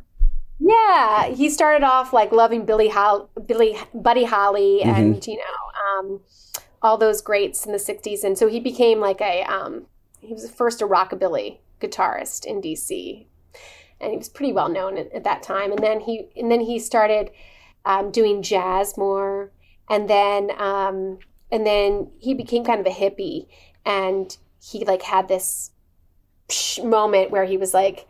Yeah, 0.60 1.28
he 1.28 1.50
started 1.50 1.86
off 1.86 2.12
like 2.14 2.32
loving 2.32 2.66
Billy 2.66 2.90
Hol- 2.90 3.30
Billy 3.46 3.78
Buddy 3.94 4.26
Holly 4.26 4.82
Mm-hmm. 4.84 4.90
and 5.00 5.28
you 5.28 5.38
know 5.38 6.00
um, 6.00 6.20
all 6.82 6.98
those 6.98 7.22
greats 7.22 7.66
in 7.66 7.72
the 7.72 7.78
'60s, 7.78 8.24
and 8.24 8.38
so 8.38 8.48
he 8.48 8.60
became 8.60 9.00
like 9.00 9.22
a 9.22 9.44
um, 9.44 9.86
he 10.20 10.34
was 10.34 10.50
first 10.50 10.82
a 10.82 10.88
rockabilly 10.88 11.58
guitarist 11.82 12.46
in 12.46 12.62
DC, 12.62 13.26
and 14.02 14.12
he 14.12 14.18
was 14.18 14.30
pretty 14.30 14.52
well 14.54 14.70
known 14.70 14.98
at, 14.98 15.12
at 15.14 15.24
that 15.24 15.42
time. 15.44 15.72
And 15.72 15.82
then 15.84 16.02
he 16.02 16.28
and 16.36 16.52
then 16.52 16.62
he 16.62 16.78
started 16.80 17.32
um, 17.86 18.12
doing 18.12 18.42
jazz 18.42 18.98
more, 18.98 19.52
and 19.90 20.10
then 20.10 20.52
um, 20.58 21.20
and 21.52 21.66
then 21.66 22.12
he 22.20 22.34
became 22.34 22.64
kind 22.64 22.80
of 22.80 22.86
a 22.86 22.96
hippie, 22.96 23.48
and 23.86 24.36
he 24.62 24.86
like 24.86 25.02
had 25.02 25.28
this 25.28 25.72
moment 26.84 27.32
where 27.32 27.46
he 27.46 27.58
was 27.58 27.74
like 27.74 28.08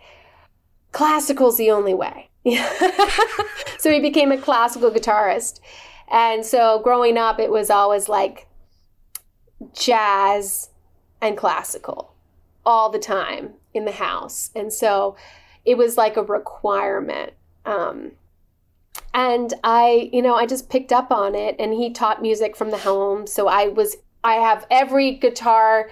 classical's 0.92 1.58
the 1.58 1.72
only 1.72 1.94
way. 1.94 2.30
so 3.78 3.92
he 3.92 4.00
became 4.00 4.32
a 4.32 4.38
classical 4.38 4.92
guitarist. 4.92 5.60
And 6.12 6.46
so 6.46 6.80
growing 6.84 7.18
up, 7.18 7.40
it 7.40 7.52
was 7.52 7.70
always 7.70 8.10
like 8.10 8.48
jazz 9.74 10.70
and 11.22 11.38
classical 11.38 12.14
all 12.66 12.90
the 12.90 13.00
time 13.00 13.54
in 13.74 13.86
the 13.86 13.92
house. 13.92 14.52
And 14.56 14.74
so 14.74 15.16
it 15.66 15.78
was 15.78 15.98
like 15.98 16.18
a 16.18 16.24
requirement. 16.24 17.34
Um, 17.66 18.14
and 19.14 19.54
I, 19.64 20.10
you 20.14 20.22
know, 20.22 20.36
I 20.36 20.46
just 20.46 20.70
picked 20.70 20.92
up 20.92 21.12
on 21.12 21.36
it 21.36 21.56
and 21.60 21.74
he 21.74 21.92
taught 21.92 22.22
music 22.22 22.56
from 22.56 22.72
the 22.72 22.78
home. 22.78 23.28
So 23.28 23.48
I 23.48 23.68
was, 23.68 23.98
I 24.24 24.36
have 24.36 24.66
every 24.70 25.16
guitar 25.16 25.90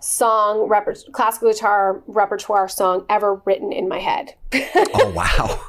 song, 0.00 0.68
reper- 0.68 1.10
classical 1.12 1.52
guitar 1.52 2.02
repertoire 2.06 2.68
song 2.68 3.04
ever 3.08 3.42
written 3.44 3.72
in 3.72 3.88
my 3.88 3.98
head. 3.98 4.34
oh 4.54 5.12
wow, 5.14 5.60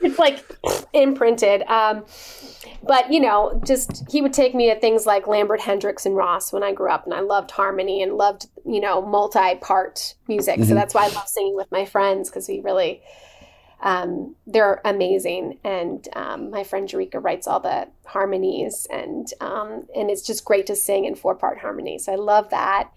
it's 0.00 0.18
like 0.18 0.44
imprinted. 0.92 1.62
Um, 1.62 2.04
but 2.82 3.12
you 3.12 3.20
know, 3.20 3.60
just 3.64 4.04
he 4.10 4.22
would 4.22 4.32
take 4.32 4.54
me 4.54 4.72
to 4.72 4.78
things 4.78 5.06
like 5.06 5.26
Lambert 5.26 5.60
Hendricks 5.60 6.06
and 6.06 6.14
Ross 6.14 6.52
when 6.52 6.62
I 6.62 6.72
grew 6.72 6.90
up, 6.90 7.04
and 7.04 7.14
I 7.14 7.20
loved 7.20 7.50
harmony 7.50 8.02
and 8.02 8.14
loved 8.14 8.46
you 8.64 8.80
know 8.80 9.02
multi-part 9.02 10.14
music. 10.28 10.62
So 10.64 10.74
that's 10.74 10.94
why 10.94 11.04
I 11.04 11.08
love 11.08 11.28
singing 11.28 11.56
with 11.56 11.70
my 11.72 11.84
friends 11.84 12.30
because 12.30 12.48
we 12.48 12.60
really. 12.60 13.02
Um, 13.86 14.34
they're 14.48 14.80
amazing, 14.84 15.60
and 15.62 16.08
um, 16.16 16.50
my 16.50 16.64
friend 16.64 16.88
Jerika 16.88 17.22
writes 17.22 17.46
all 17.46 17.60
the 17.60 17.86
harmonies, 18.04 18.88
and 18.90 19.32
um, 19.40 19.86
and 19.94 20.10
it's 20.10 20.26
just 20.26 20.44
great 20.44 20.66
to 20.66 20.74
sing 20.74 21.04
in 21.04 21.14
four 21.14 21.36
part 21.36 21.58
harmony. 21.58 21.96
So 21.98 22.12
I 22.12 22.16
love 22.16 22.50
that, 22.50 22.90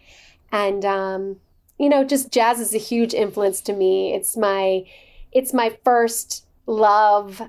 and 0.51 0.83
um, 0.83 1.35
you 1.77 1.89
know, 1.89 2.03
just 2.03 2.31
jazz 2.31 2.59
is 2.59 2.73
a 2.73 2.79
huge 2.79 3.13
influence 3.13 3.61
to 3.61 3.73
me. 3.73 4.15
It's 4.15 4.35
my 4.35 4.83
it's 5.31 5.53
my 5.53 5.77
first 5.83 6.47
love. 6.65 7.39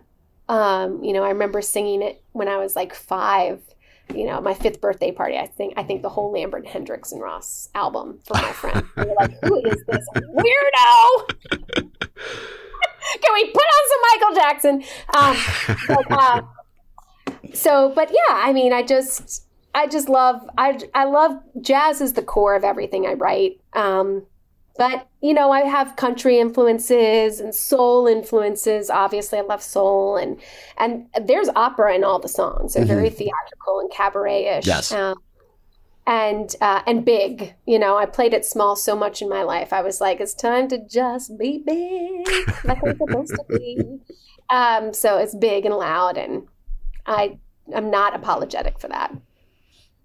Um, 0.51 1.03
you 1.03 1.15
know, 1.15 1.23
I 1.23 1.31
remember 1.31 1.63
singing 1.63 2.03
it 2.03 2.23
when 2.33 2.47
I 2.47 2.59
was 2.59 2.77
like 2.77 2.95
five. 2.95 3.63
You 4.15 4.27
know, 4.27 4.39
my 4.43 4.53
fifth 4.53 4.83
birthday 4.83 5.13
party. 5.13 5.39
I 5.39 5.47
think 5.47 5.73
I 5.79 5.83
think 5.83 6.03
the 6.03 6.11
whole 6.11 6.31
Lambert 6.31 6.67
Hendricks 6.67 7.11
and 7.11 7.23
Ross 7.23 7.71
album 7.75 8.19
for 8.23 8.35
my 8.35 8.53
friend. 8.53 8.85
Were 8.99 9.15
like, 9.19 9.33
"Who 9.45 9.65
is 9.65 9.83
this 9.87 10.07
weirdo?" 10.15 11.31
Can 13.23 13.35
we 13.35 13.51
put 13.51 13.63
on 13.63 13.85
some 13.89 14.01
Michael 14.11 14.35
Jackson? 14.35 14.85
Um, 15.17 15.37
but, 15.89 16.07
uh, 16.11 16.43
so, 17.55 17.93
but 17.95 18.11
yeah, 18.11 18.35
I 18.35 18.53
mean, 18.53 18.73
I 18.73 18.83
just, 18.83 19.45
I 19.75 19.87
just 19.87 20.09
love, 20.09 20.49
I, 20.59 20.79
I 20.95 21.05
love 21.05 21.33
jazz 21.61 22.01
is 22.01 22.13
the 22.15 22.23
core 22.23 22.55
of 22.55 22.65
everything 22.65 23.07
I 23.07 23.15
write. 23.15 23.61
Um, 23.73 24.27
but 24.79 25.09
you 25.21 25.35
know, 25.35 25.51
I 25.51 25.61
have 25.63 25.97
country 25.97 26.39
influences 26.39 27.39
and 27.39 27.55
soul 27.55 28.07
influences. 28.07 28.89
Obviously, 28.89 29.39
I 29.39 29.43
love 29.43 29.63
soul, 29.63 30.17
and 30.17 30.41
and 30.79 31.07
there's 31.27 31.51
opera 31.55 31.95
in 31.95 32.03
all 32.03 32.19
the 32.19 32.29
songs. 32.29 32.73
They're 32.73 32.87
very 32.87 33.11
theatrical 33.11 33.81
and 33.81 33.91
cabaret-ish. 33.91 34.67
Yes. 34.67 34.91
Um, 34.91 35.17
and 36.11 36.57
uh, 36.61 36.83
and 36.87 37.05
big. 37.05 37.55
You 37.67 37.79
know, 37.79 37.97
I 37.97 38.05
played 38.05 38.35
it 38.35 38.45
small 38.45 38.75
so 38.75 38.97
much 38.97 39.23
in 39.23 39.29
my 39.29 39.45
life. 39.45 39.73
I 39.73 39.81
was 39.81 40.01
like, 40.01 40.21
it's 40.21 40.35
time 40.35 40.67
to 40.69 40.85
just 40.87 41.39
be 41.39 41.63
big, 41.65 42.27
like 42.65 42.83
we're 42.83 42.97
supposed 42.97 43.33
to 43.35 43.45
be. 43.49 44.01
Um, 44.53 44.93
so 44.93 45.17
it's 45.17 45.33
big 45.33 45.65
and 45.65 45.77
loud, 45.77 46.17
and 46.17 46.49
I 47.07 47.39
I'm 47.73 47.89
not 47.89 48.17
apologetic 48.17 48.81
for 48.81 48.89
that. 48.89 49.15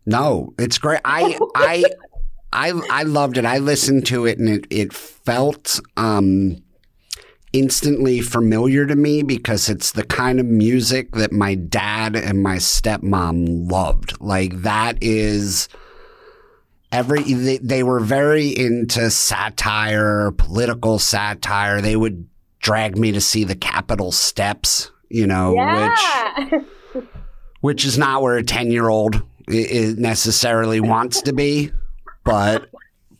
no, 0.05 0.53
it's 0.59 0.77
great. 0.77 1.01
I 1.03 1.39
I 1.55 1.83
I 2.53 2.69
I 2.91 3.01
loved 3.01 3.39
it. 3.39 3.45
I 3.45 3.57
listened 3.57 4.05
to 4.05 4.27
it 4.27 4.37
and 4.37 4.47
it 4.47 4.67
it 4.69 4.93
felt 4.93 5.79
um 5.97 6.61
instantly 7.53 8.21
familiar 8.21 8.85
to 8.85 8.95
me 8.95 9.23
because 9.23 9.67
it's 9.67 9.93
the 9.93 10.05
kind 10.05 10.39
of 10.39 10.45
music 10.45 11.13
that 11.13 11.31
my 11.31 11.55
dad 11.55 12.15
and 12.15 12.43
my 12.43 12.57
stepmom 12.57 13.71
loved. 13.71 14.21
Like 14.21 14.61
that 14.61 14.99
is 15.01 15.67
every 16.95 17.21
they, 17.23 17.57
they 17.57 17.83
were 17.83 17.99
very 17.99 18.47
into 18.47 19.11
satire, 19.11 20.31
political 20.31 20.97
satire. 20.97 21.81
They 21.81 21.95
would 21.95 22.27
drag 22.59 22.97
me 22.97 23.11
to 23.11 23.21
see 23.21 23.43
the 23.43 23.55
Capitol 23.55 24.11
steps, 24.11 24.91
you 25.09 25.27
know, 25.27 25.49
which 25.51 25.59
Yeah. 25.59 27.01
which 27.61 27.83
is 27.85 27.97
not 27.97 28.21
where 28.21 28.37
a 28.37 28.43
10 28.43 28.71
year 28.71 28.87
old 28.87 29.21
necessarily 29.47 30.79
wants 30.79 31.21
to 31.23 31.33
be 31.33 31.71
but 32.23 32.69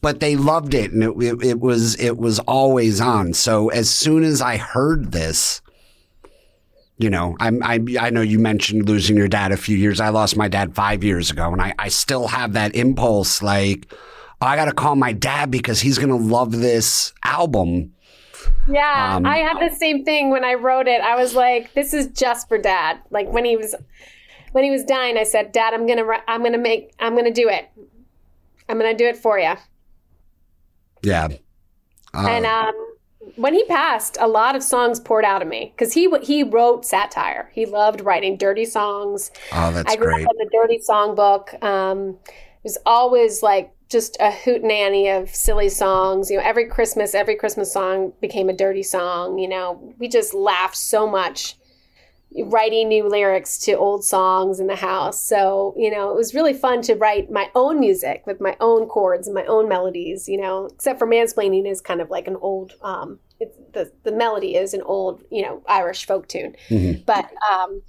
but 0.02 0.20
they 0.20 0.36
loved 0.36 0.74
it 0.74 0.92
and 0.92 1.04
it, 1.04 1.12
it, 1.22 1.44
it 1.44 1.60
was 1.60 2.00
it 2.00 2.18
was 2.18 2.40
always 2.40 3.00
on 3.00 3.32
so 3.34 3.70
as 3.70 3.90
soon 3.92 4.24
as 4.24 4.42
i 4.42 4.58
heard 4.58 5.12
this 5.12 5.62
you 6.98 7.10
know 7.10 7.36
I'm, 7.40 7.62
I, 7.64 7.80
I 8.00 8.10
know 8.10 8.22
you 8.22 8.40
mentioned 8.40 8.88
losing 8.88 9.18
your 9.18 9.28
dad 9.28 9.52
a 9.52 9.58
few 9.58 9.78
years 9.78 10.00
i 10.00 10.10
lost 10.10 10.38
my 10.38 10.48
dad 10.48 10.76
five 10.76 11.04
years 11.04 11.30
ago 11.30 11.52
and 11.52 11.62
i, 11.62 11.74
I 11.78 11.90
still 11.90 12.28
have 12.28 12.54
that 12.54 12.76
impulse 12.76 13.42
like 13.42 13.92
i 14.42 14.56
gotta 14.56 14.72
call 14.74 14.96
my 14.96 15.12
dad 15.12 15.52
because 15.52 15.82
he's 15.82 15.98
gonna 15.98 16.16
love 16.16 16.52
this 16.52 17.14
album 17.24 17.94
Yeah, 18.68 19.16
um, 19.16 19.26
I 19.26 19.38
had 19.38 19.60
the 19.60 19.76
same 19.76 20.06
thing 20.06 20.30
when 20.30 20.44
I 20.44 20.54
wrote 20.54 20.88
it. 20.88 21.02
I 21.02 21.16
was 21.16 21.34
like, 21.34 21.74
"This 21.74 21.94
is 21.94 22.08
just 22.08 22.48
for 22.48 22.60
Dad." 22.60 23.00
Like 23.10 23.28
when 23.32 23.44
he 23.44 23.58
was 23.58 23.74
when 24.52 24.64
he 24.64 24.70
was 24.70 24.84
dying, 24.84 25.18
I 25.18 25.24
said, 25.24 25.52
"Dad, 25.52 25.74
I'm 25.74 25.88
gonna 25.88 26.06
I'm 26.28 26.44
gonna 26.44 26.60
make 26.60 26.94
I'm 27.00 27.16
gonna 27.16 27.34
do 27.34 27.50
it. 27.50 27.70
I'm 28.70 28.78
gonna 28.78 28.94
do 28.96 29.06
it 29.06 29.18
for 29.18 29.40
you." 29.40 29.54
Yeah. 31.02 31.30
Uh, 32.14 32.28
and 32.28 32.46
um, 32.46 32.74
when 33.36 33.54
he 33.54 33.64
passed, 33.66 34.18
a 34.20 34.28
lot 34.28 34.56
of 34.56 34.64
songs 34.64 35.00
poured 35.00 35.26
out 35.26 35.42
of 35.42 35.48
me 35.48 35.74
because 35.76 35.94
he 35.94 36.10
he 36.22 36.44
wrote 36.44 36.86
satire. 36.86 37.50
He 37.54 37.66
loved 37.66 38.02
writing 38.02 38.38
dirty 38.38 38.66
songs. 38.66 39.32
Oh, 39.52 39.72
that's 39.72 39.92
I 39.92 39.96
grew 39.96 40.14
great. 40.14 40.26
up 40.26 40.32
in 40.32 40.46
the 40.46 40.50
dirty 40.52 40.80
song 40.80 41.16
book. 41.16 41.54
Um, 41.64 42.18
it 42.28 42.64
was 42.64 42.78
always 42.86 43.44
like 43.44 43.72
just 43.90 44.18
a 44.20 44.32
hootenanny 44.32 45.10
of 45.10 45.34
silly 45.34 45.70
songs. 45.70 46.30
You 46.30 46.38
know, 46.38 46.44
every 46.44 46.68
Christmas, 46.68 47.14
every 47.14 47.36
Christmas 47.36 47.72
song 47.72 48.14
became 48.22 48.50
a 48.50 48.54
dirty 48.54 48.84
song. 48.84 49.38
You 49.38 49.48
know, 49.48 49.94
we 50.00 50.08
just 50.08 50.34
laughed 50.34 50.78
so 50.78 51.08
much 51.08 51.56
writing 52.44 52.90
new 52.90 53.08
lyrics 53.08 53.58
to 53.60 53.74
old 53.74 54.04
songs 54.04 54.60
in 54.60 54.68
the 54.68 54.76
house. 54.76 55.24
So, 55.24 55.74
you 55.78 55.90
know, 55.90 56.12
it 56.12 56.16
was 56.16 56.34
really 56.34 56.54
fun 56.54 56.82
to 56.84 56.96
write 56.96 57.32
my 57.32 57.50
own 57.56 57.80
music 57.80 58.24
with 58.26 58.42
my 58.42 58.58
own 58.60 58.88
chords 58.88 59.28
and 59.28 59.34
my 59.34 59.46
own 59.46 59.70
melodies, 59.70 60.28
you 60.28 60.38
know, 60.38 60.66
except 60.66 61.00
for 61.00 61.08
mansplaining 61.08 61.70
is 61.70 61.80
kind 61.80 62.02
of 62.02 62.10
like 62.10 62.28
an 62.28 62.36
old, 62.36 62.74
um, 62.82 63.20
it's, 63.40 63.58
the, 63.74 63.92
the 64.04 64.12
melody 64.12 64.56
is 64.56 64.74
an 64.74 64.82
old, 64.82 65.24
you 65.32 65.42
know, 65.42 65.64
Irish 65.68 66.06
folk 66.06 66.28
tune. 66.28 66.56
Mm-hmm. 66.70 67.04
But 67.06 67.32
um, 67.50 67.82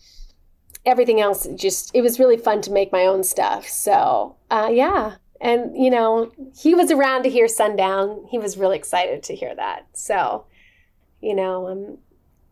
everything 0.85 1.21
else 1.21 1.49
just, 1.57 1.91
it 1.93 2.03
was 2.03 2.21
really 2.21 2.37
fun 2.37 2.63
to 2.63 2.71
make 2.71 2.93
my 2.93 3.07
own 3.07 3.25
stuff. 3.25 3.67
So, 3.69 4.37
uh, 4.51 4.71
yeah. 4.73 5.17
And, 5.41 5.77
you 5.77 5.91
know, 5.91 6.31
he 6.57 6.75
was 6.75 6.91
around 6.91 7.25
to 7.25 7.31
hear 7.31 7.49
Sundown. 7.49 8.27
He 8.31 8.39
was 8.39 8.57
really 8.57 8.79
excited 8.79 9.25
to 9.25 9.35
hear 9.35 9.55
that. 9.55 9.87
So, 9.93 10.47
you 11.21 11.35
know, 11.35 11.67
I'm 11.67 11.99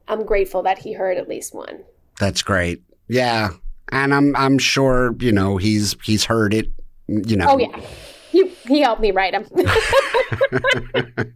I'm 0.09 0.25
grateful 0.25 0.63
that 0.63 0.79
he 0.79 0.93
heard 0.93 1.17
at 1.17 1.29
least 1.29 1.55
one. 1.55 1.85
That's 2.19 2.43
great. 2.43 2.83
Yeah. 3.09 3.51
And 3.91 4.15
I'm 4.15 4.35
I'm 4.37 4.59
sure, 4.59 5.15
you 5.19 5.33
know, 5.33 5.57
he's 5.57 5.97
he's 6.03 6.25
heard 6.25 6.55
it, 6.55 6.71
you 7.07 7.37
know. 7.37 7.51
Oh 7.51 7.59
yeah. 7.59 7.81
He 8.31 8.49
he 8.67 8.81
helped 8.81 9.01
me 9.01 9.11
write 9.11 9.35
him. 9.35 9.47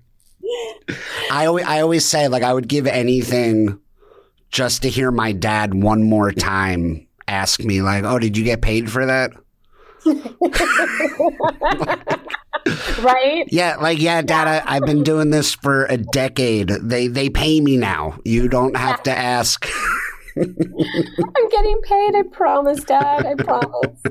I 1.31 1.47
always 1.47 1.67
I 1.67 1.81
always 1.81 2.05
say 2.05 2.29
like 2.29 2.43
I 2.43 2.53
would 2.53 2.69
give 2.69 2.87
anything 2.87 3.79
just 4.51 4.83
to 4.83 4.89
hear 4.89 5.11
my 5.11 5.33
dad 5.33 5.75
one 5.75 6.03
more 6.03 6.33
time 6.33 7.07
ask 7.29 7.63
me 7.63 7.83
like, 7.83 8.05
"Oh, 8.05 8.19
did 8.19 8.37
you 8.37 8.45
get 8.45 8.63
paid 8.63 8.91
for 8.91 9.07
that?" 9.07 9.33
right? 13.01 13.45
Yeah, 13.49 13.77
like 13.77 14.01
yeah, 14.01 14.23
Dad, 14.23 14.65
I, 14.67 14.75
have 14.75 14.85
been 14.85 15.03
doing 15.03 15.31
this 15.31 15.55
for 15.55 15.87
a 15.87 15.97
decade. 15.97 16.69
They 16.69 17.07
they 17.07 17.29
pay 17.29 17.61
me 17.61 17.77
now. 17.77 18.19
You 18.25 18.49
don't 18.49 18.77
have 18.77 19.03
to 19.05 19.17
ask. 19.17 19.69
I'm 20.37 21.49
getting 21.51 21.81
paid. 21.83 22.15
I 22.15 22.23
promise, 22.31 22.85
Dad. 22.85 23.27
I 23.27 23.35
promise. 23.35 24.01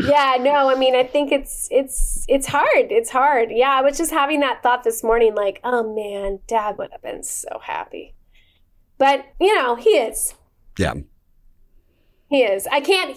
yeah, 0.00 0.36
no, 0.40 0.68
I 0.68 0.74
mean, 0.76 0.96
I 0.96 1.04
think 1.04 1.32
it's 1.32 1.68
it's 1.70 2.24
it's 2.28 2.46
hard. 2.46 2.90
It's 2.90 3.10
hard. 3.10 3.50
Yeah, 3.50 3.70
I 3.70 3.82
was 3.82 3.96
just 3.96 4.10
having 4.10 4.40
that 4.40 4.62
thought 4.62 4.84
this 4.84 5.04
morning, 5.04 5.34
like, 5.34 5.60
oh 5.64 5.94
man, 5.94 6.40
Dad 6.46 6.78
would 6.78 6.90
have 6.92 7.02
been 7.02 7.22
so 7.22 7.60
happy. 7.62 8.14
But 8.98 9.24
you 9.40 9.54
know, 9.54 9.76
he 9.76 9.90
is. 9.90 10.34
Yeah. 10.78 10.94
He 12.28 12.42
is. 12.42 12.66
I 12.66 12.80
can't 12.80 13.16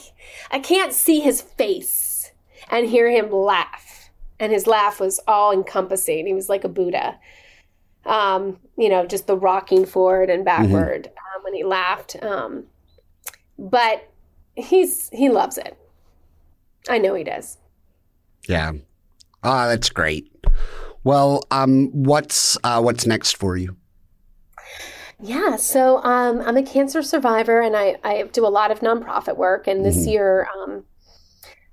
I 0.52 0.60
can't 0.60 0.94
see 0.94 1.20
his 1.20 1.42
face 1.42 2.09
and 2.70 2.88
hear 2.88 3.09
him 3.09 3.32
laugh. 3.32 4.09
And 4.39 4.51
his 4.51 4.67
laugh 4.67 4.99
was 4.99 5.20
all 5.28 5.51
encompassing. 5.51 6.26
He 6.26 6.34
was 6.34 6.49
like 6.49 6.63
a 6.63 6.70
Buddha. 6.70 7.20
Um, 8.05 8.57
you 8.78 8.89
know, 8.89 9.05
just 9.05 9.28
the 9.28 9.36
rocking 9.36 9.86
forward 9.86 10.30
and 10.30 10.45
mm-hmm. 10.45 10.72
backward 10.72 11.03
mm-hmm. 11.03 11.38
um, 11.38 11.43
when 11.43 11.53
he 11.53 11.63
laughed. 11.63 12.15
Um, 12.22 12.65
but 13.57 14.09
he's 14.55 15.09
he 15.09 15.30
loves 15.30 15.57
it. 15.57 15.78
I 16.88 16.97
know 16.97 17.13
he 17.13 17.24
does. 17.24 17.57
Yeah. 18.47 18.72
Ah, 19.43 19.65
oh, 19.65 19.70
that's 19.70 19.89
great. 19.89 20.34
Well, 21.03 21.43
um, 21.51 21.88
what's 21.91 22.57
uh, 22.63 22.82
what's 22.82 23.05
next 23.05 23.38
for 23.38 23.57
you? 23.57 23.76
Yeah, 25.22 25.57
so 25.57 26.01
um, 26.03 26.39
I'm 26.41 26.55
a 26.55 26.63
cancer 26.63 27.03
survivor, 27.03 27.59
and 27.59 27.76
I, 27.76 27.97
I 28.03 28.24
do 28.32 28.45
a 28.45 28.47
lot 28.47 28.72
of 28.72 28.80
nonprofit 28.80 29.36
work. 29.36 29.67
And 29.67 29.84
this 29.86 29.97
mm-hmm. 29.97 30.09
year, 30.09 30.47
um, 30.57 30.86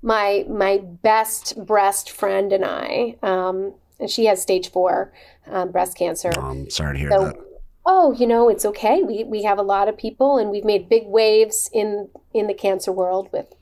my 0.01 0.45
my 0.49 0.77
best 0.77 1.65
breast 1.65 2.11
friend 2.11 2.53
and 2.53 2.63
I, 2.63 3.15
um, 3.23 3.73
and 3.99 4.09
she 4.09 4.25
has 4.25 4.41
stage 4.41 4.71
four 4.71 5.13
um, 5.47 5.71
breast 5.71 5.97
cancer. 5.97 6.31
Oh, 6.37 6.41
I'm 6.41 6.69
sorry 6.69 6.93
to 6.93 6.99
hear 6.99 7.09
so, 7.09 7.25
that. 7.25 7.37
Oh, 7.85 8.11
you 8.13 8.27
know, 8.27 8.49
it's 8.49 8.65
okay. 8.65 9.01
We 9.01 9.23
we 9.23 9.43
have 9.43 9.57
a 9.57 9.63
lot 9.63 9.87
of 9.87 9.97
people, 9.97 10.37
and 10.37 10.49
we've 10.49 10.65
made 10.65 10.89
big 10.89 11.07
waves 11.07 11.69
in 11.73 12.09
in 12.33 12.47
the 12.47 12.53
cancer 12.53 12.91
world 12.91 13.29
with, 13.31 13.53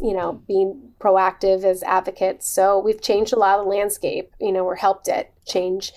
you 0.00 0.14
know, 0.14 0.42
being 0.48 0.92
proactive 0.98 1.64
as 1.64 1.82
advocates. 1.82 2.48
So 2.48 2.78
we've 2.78 3.00
changed 3.00 3.32
a 3.32 3.38
lot 3.38 3.58
of 3.58 3.66
the 3.66 3.70
landscape. 3.70 4.32
You 4.40 4.52
know, 4.52 4.64
we're 4.64 4.76
helped 4.76 5.06
it 5.08 5.32
change 5.46 5.92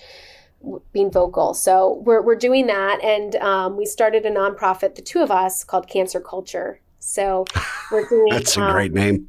being 0.92 1.10
vocal. 1.10 1.54
So 1.54 2.02
we're, 2.04 2.22
we're 2.22 2.36
doing 2.36 2.68
that. 2.68 3.02
And 3.02 3.34
um, 3.36 3.76
we 3.76 3.84
started 3.84 4.24
a 4.24 4.30
nonprofit, 4.30 4.94
the 4.94 5.02
two 5.02 5.20
of 5.20 5.30
us, 5.30 5.64
called 5.64 5.88
Cancer 5.88 6.20
Culture. 6.20 6.78
So 7.02 7.44
we're 7.90 8.08
doing. 8.08 8.26
That's 8.30 8.56
a 8.56 8.62
um, 8.62 8.72
great 8.72 8.92
name. 8.92 9.28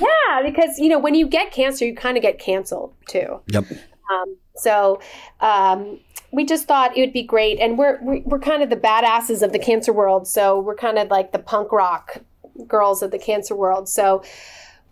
Yeah, 0.00 0.42
because 0.42 0.78
you 0.78 0.88
know 0.88 0.98
when 0.98 1.14
you 1.14 1.26
get 1.26 1.50
cancer, 1.52 1.84
you 1.84 1.94
kind 1.94 2.16
of 2.16 2.22
get 2.22 2.38
canceled 2.38 2.94
too. 3.08 3.40
Yep. 3.48 3.64
Um, 4.10 4.36
so 4.56 5.00
um, 5.40 5.98
we 6.32 6.44
just 6.44 6.66
thought 6.66 6.96
it 6.96 7.00
would 7.00 7.12
be 7.12 7.22
great, 7.22 7.58
and 7.58 7.76
we're 7.76 7.98
we're 8.02 8.38
kind 8.38 8.62
of 8.62 8.70
the 8.70 8.76
badasses 8.76 9.42
of 9.42 9.52
the 9.52 9.58
cancer 9.58 9.92
world. 9.92 10.28
So 10.28 10.60
we're 10.60 10.76
kind 10.76 10.98
of 10.98 11.08
like 11.08 11.32
the 11.32 11.38
punk 11.38 11.72
rock 11.72 12.18
girls 12.66 13.02
of 13.02 13.10
the 13.10 13.18
cancer 13.18 13.56
world. 13.56 13.88
So 13.88 14.22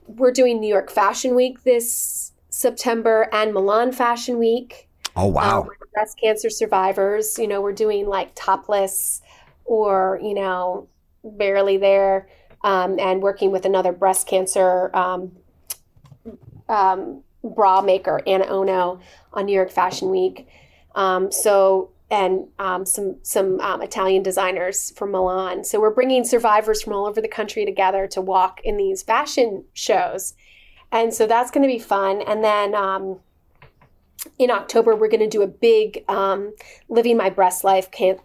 we're 0.07 0.33
doing 0.33 0.61
New 0.61 0.69
York 0.69 0.91
Fashion 0.91 1.35
Week 1.35 1.63
this 1.63 2.33
September 2.51 3.29
and 3.33 3.55
Milan 3.55 3.93
Fashion 3.93 4.39
Week. 4.39 4.89
Oh 5.15 5.27
wow! 5.27 5.63
Um, 5.63 5.69
breast 5.95 6.19
cancer 6.23 6.51
survivors. 6.51 7.39
You 7.39 7.47
know, 7.47 7.61
we're 7.61 7.73
doing 7.73 8.09
like 8.09 8.33
topless 8.35 9.23
or 9.65 10.19
you 10.23 10.35
know 10.35 10.89
barely 11.25 11.77
there 11.77 12.29
um, 12.65 12.99
and 12.99 13.23
working 13.23 13.51
with 13.51 13.65
another 13.65 13.93
breast 13.93 14.27
cancer 14.27 14.95
um, 14.95 15.33
um, 16.69 17.23
bra 17.43 17.81
maker, 17.81 18.21
AnaOno, 18.27 19.01
on 19.33 19.47
New 19.47 19.55
York 19.55 19.71
Fashion 19.71 20.11
Week. 20.11 20.49
Um, 20.95 21.31
so 21.31 21.91
and 22.11 22.49
um, 22.59 22.87
some 22.87 23.17
some 23.23 23.61
um, 23.61 23.83
Italian 23.83 24.23
designers 24.23 24.93
from 24.93 25.13
Milan. 25.13 25.65
So 25.65 25.81
we're 25.81 25.95
bringing 25.95 26.25
survivors 26.25 26.83
from 26.83 26.95
all 26.95 27.07
over 27.07 27.21
the 27.21 27.29
country 27.29 27.65
together 27.65 28.07
to 28.09 28.21
walk 28.21 28.61
in 28.65 28.77
these 28.77 29.03
fashion 29.03 29.65
shows, 29.75 30.35
and 30.91 31.13
so 31.13 31.27
that's 31.27 31.51
going 31.51 31.63
to 31.63 31.73
be 31.73 31.79
fun. 31.79 32.23
And 32.27 32.43
then 32.43 32.75
um, 32.75 33.21
in 34.39 34.51
October 34.51 34.97
we're 34.97 35.09
going 35.09 35.21
to 35.21 35.29
do 35.29 35.43
a 35.43 35.47
big 35.47 36.05
"Living 36.89 37.17
My 37.17 37.29
Breast 37.29 37.63
Life" 37.63 37.91
can, 37.91 38.19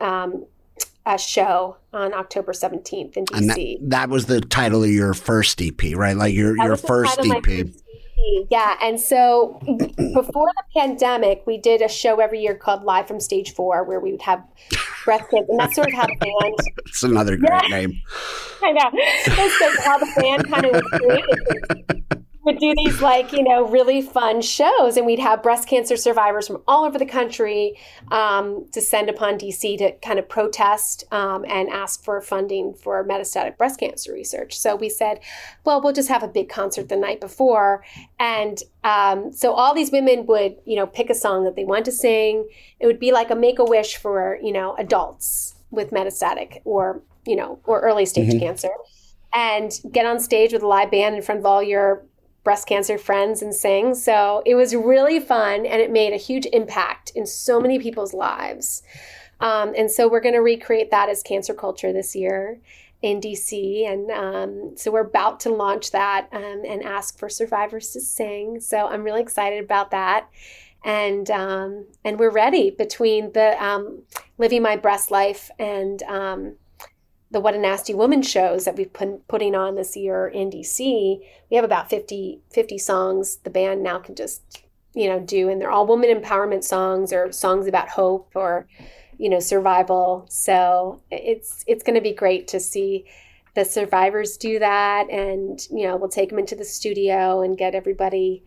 a 1.06 1.18
show 1.18 1.78
on 1.92 2.14
October 2.14 2.54
17th 2.54 3.18
in 3.18 3.26
DC. 3.26 3.38
And 3.38 3.50
that, 3.50 3.78
that, 3.82 4.10
was 4.10 4.26
the 4.26 4.42
title 4.42 4.84
of 4.84 4.90
your 4.90 5.14
first 5.14 5.62
EP, 5.62 5.96
right? 5.96 6.16
Like 6.16 6.34
your, 6.34 6.56
your 6.58 6.78
first 6.78 7.20
EP. 7.20 7.46
First 7.46 7.84
yeah. 8.50 8.78
And 8.82 9.00
so 9.00 9.60
before 10.14 10.50
the 10.56 10.64
pandemic, 10.76 11.44
we 11.46 11.58
did 11.58 11.82
a 11.82 11.88
show 11.88 12.20
every 12.20 12.42
year 12.42 12.56
called 12.56 12.84
Live 12.84 13.08
from 13.08 13.20
Stage 13.20 13.54
Four, 13.54 13.84
where 13.84 14.00
we 14.00 14.12
would 14.12 14.22
have 14.22 14.44
breast 15.06 15.30
cancer. 15.30 15.46
And 15.50 15.60
that's 15.60 15.76
sort 15.76 15.88
of 15.88 15.94
how 15.94 16.08
the 16.08 16.16
band. 16.16 16.56
It's 16.86 17.04
another 17.04 17.38
great 17.38 17.50
yeah. 17.52 17.78
name. 17.78 18.02
I 18.62 18.72
know. 18.72 18.92
That's 19.26 19.86
how 19.86 19.98
the 19.98 20.22
band 20.22 20.48
kind 20.48 20.66
of 20.66 20.72
was 20.74 20.84
created 21.00 22.04
would 22.46 22.60
do 22.60 22.74
these 22.76 23.02
like 23.02 23.32
you 23.32 23.44
know 23.44 23.68
really 23.68 24.02
fun 24.02 24.42
shows. 24.42 24.98
And 24.98 25.06
we'd 25.06 25.20
have 25.20 25.42
breast 25.42 25.68
cancer 25.68 25.96
survivors 25.96 26.48
from 26.48 26.62
all 26.68 26.86
over 26.86 26.98
the 26.98 27.06
country 27.06 27.78
um, 28.12 28.66
descend 28.72 29.10
upon 29.10 29.38
dc 29.38 29.78
to 29.78 29.92
kind 30.00 30.20
of 30.20 30.28
protest 30.28 31.06
um, 31.12 31.46
and 31.48 31.70
ask 31.70 32.04
for 32.04 32.20
funding 32.22 32.74
for 32.74 33.04
metastatic 33.06 33.58
breast 33.58 33.80
cancer 33.80 34.14
research. 34.14 34.58
So 34.58 34.76
we 34.76 34.90
said 34.90 35.20
well 35.64 35.82
we'll 35.82 35.94
just 35.94 36.10
have 36.10 36.24
a 36.24 36.28
big 36.28 36.50
concert 36.50 36.90
the 36.90 36.96
night 36.96 37.22
before. 37.22 37.84
And 38.20 38.62
um, 38.84 39.32
so 39.32 39.54
all 39.54 39.74
these 39.74 39.92
women 39.92 40.26
would 40.26 40.58
you 40.66 40.76
know 40.76 40.88
pick 40.88 41.10
a 41.10 41.16
song 41.16 41.44
that 41.46 41.56
they 41.56 41.66
want 41.66 41.86
to 41.86 41.92
sing. 41.92 42.48
It 42.80 42.88
would 42.88 43.00
be 43.00 43.12
like 43.12 43.32
a 43.32 43.36
make-a-wish 43.36 43.98
for 43.98 44.38
you 44.42 44.52
know 44.52 44.76
adults 44.78 45.56
with 45.72 45.92
metastatic 45.92 46.62
or 46.66 47.02
you 47.26 47.36
know 47.36 47.60
or 47.66 47.82
early 47.82 48.06
stage 48.06 48.30
mm-hmm. 48.30 48.40
cancer. 48.40 48.70
And 49.36 49.72
get 49.92 50.06
on 50.06 50.20
stage 50.20 50.54
with 50.54 50.62
a 50.62 50.68
live 50.68 50.92
band 50.92 51.16
in 51.16 51.24
front 51.24 51.40
of 51.40 51.46
all 51.48 51.64
your 51.64 52.06
breast 52.44 52.68
cancer 52.68 52.98
friends 52.98 53.42
and 53.42 53.54
sing. 53.56 53.96
So 53.96 54.44
it 54.46 54.56
was 54.56 54.76
really 54.76 55.20
fun 55.20 55.66
and 55.66 55.82
it 55.82 55.92
made 55.92 56.14
a 56.14 56.18
huge 56.18 56.46
impact 56.54 57.12
in 57.16 57.26
so 57.26 57.60
many 57.60 57.80
people's 57.80 58.14
lives. 58.14 58.84
Um, 59.40 59.74
and 59.78 59.90
so 59.90 60.08
we're 60.10 60.22
going 60.22 60.36
to 60.36 60.42
recreate 60.42 60.92
that 60.92 61.10
as 61.10 61.24
cancer 61.24 61.54
culture 61.54 61.92
this 61.94 62.16
year 62.16 62.60
in 63.02 63.20
DC. 63.20 63.86
And 63.86 64.12
um, 64.12 64.78
so 64.78 64.92
we're 64.92 65.02
about 65.02 65.40
to 65.42 65.50
launch 65.50 65.92
that 65.92 66.30
um, 66.32 66.64
and 66.68 66.84
ask 66.84 67.18
for 67.18 67.30
survivors 67.30 67.92
to 67.92 68.02
sing. 68.02 68.60
So 68.60 68.88
I'm 68.88 69.04
really 69.04 69.22
excited 69.22 69.64
about 69.64 69.92
that. 69.92 70.30
and 70.84 71.30
um, 71.32 71.86
and 72.04 72.20
we're 72.20 72.32
ready 72.32 72.70
between 72.72 73.32
the 73.34 73.62
um, 73.64 74.04
living 74.38 74.62
my 74.62 74.76
breast 74.76 75.12
life 75.12 75.50
and 75.60 76.04
um, 76.04 76.56
the 77.34 77.40
What 77.40 77.56
a 77.56 77.60
Nasty 77.60 77.96
Woman 77.96 78.22
shows 78.22 78.64
that 78.66 78.78
we've 78.78 78.94
been 78.94 79.20
putting 79.28 79.56
on 79.56 79.76
this 79.76 79.98
year 79.98 80.28
in 80.28 80.52
DC. 80.52 81.20
We 81.50 81.56
have 81.56 81.66
about 81.66 81.90
50, 81.90 82.40
50 82.52 82.78
songs 82.78 83.38
the 83.38 83.50
band 83.50 83.82
now 83.84 84.00
can 84.00 84.16
just 84.16 84.64
you 84.94 85.10
know 85.10 85.20
do, 85.20 85.50
and 85.50 85.60
they're 85.60 85.72
all 85.72 85.88
woman 85.88 86.16
empowerment 86.16 86.64
songs 86.64 87.12
or 87.12 87.32
songs 87.32 87.68
about 87.68 87.90
hope 87.90 88.32
or 88.36 88.68
you 89.18 89.30
know 89.30 89.40
survival. 89.40 90.28
So 90.30 91.02
it's 91.10 91.66
it's 91.68 91.84
going 91.84 91.96
to 91.96 92.02
be 92.02 92.14
great 92.14 92.48
to 92.50 92.60
see 92.60 93.06
the 93.56 93.66
survivors 93.66 94.38
do 94.38 94.60
that 94.60 95.10
and 95.12 95.68
you 95.70 95.88
know 95.88 95.96
we'll 95.96 96.10
take 96.10 96.30
them 96.30 96.40
into 96.40 96.56
the 96.56 96.66
studio 96.66 97.42
and 97.42 97.58
get 97.58 97.76
everybody 97.76 98.44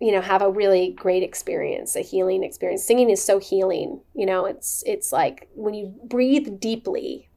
you 0.00 0.10
know 0.10 0.20
have 0.20 0.42
a 0.42 0.50
really 0.50 0.90
great 0.90 1.22
experience 1.22 1.94
a 1.94 2.00
healing 2.00 2.42
experience 2.42 2.84
singing 2.84 3.10
is 3.10 3.22
so 3.22 3.38
healing 3.38 4.00
you 4.14 4.26
know 4.26 4.44
it's 4.44 4.82
it's 4.86 5.12
like 5.12 5.48
when 5.54 5.72
you 5.72 5.94
breathe 6.04 6.58
deeply 6.58 7.27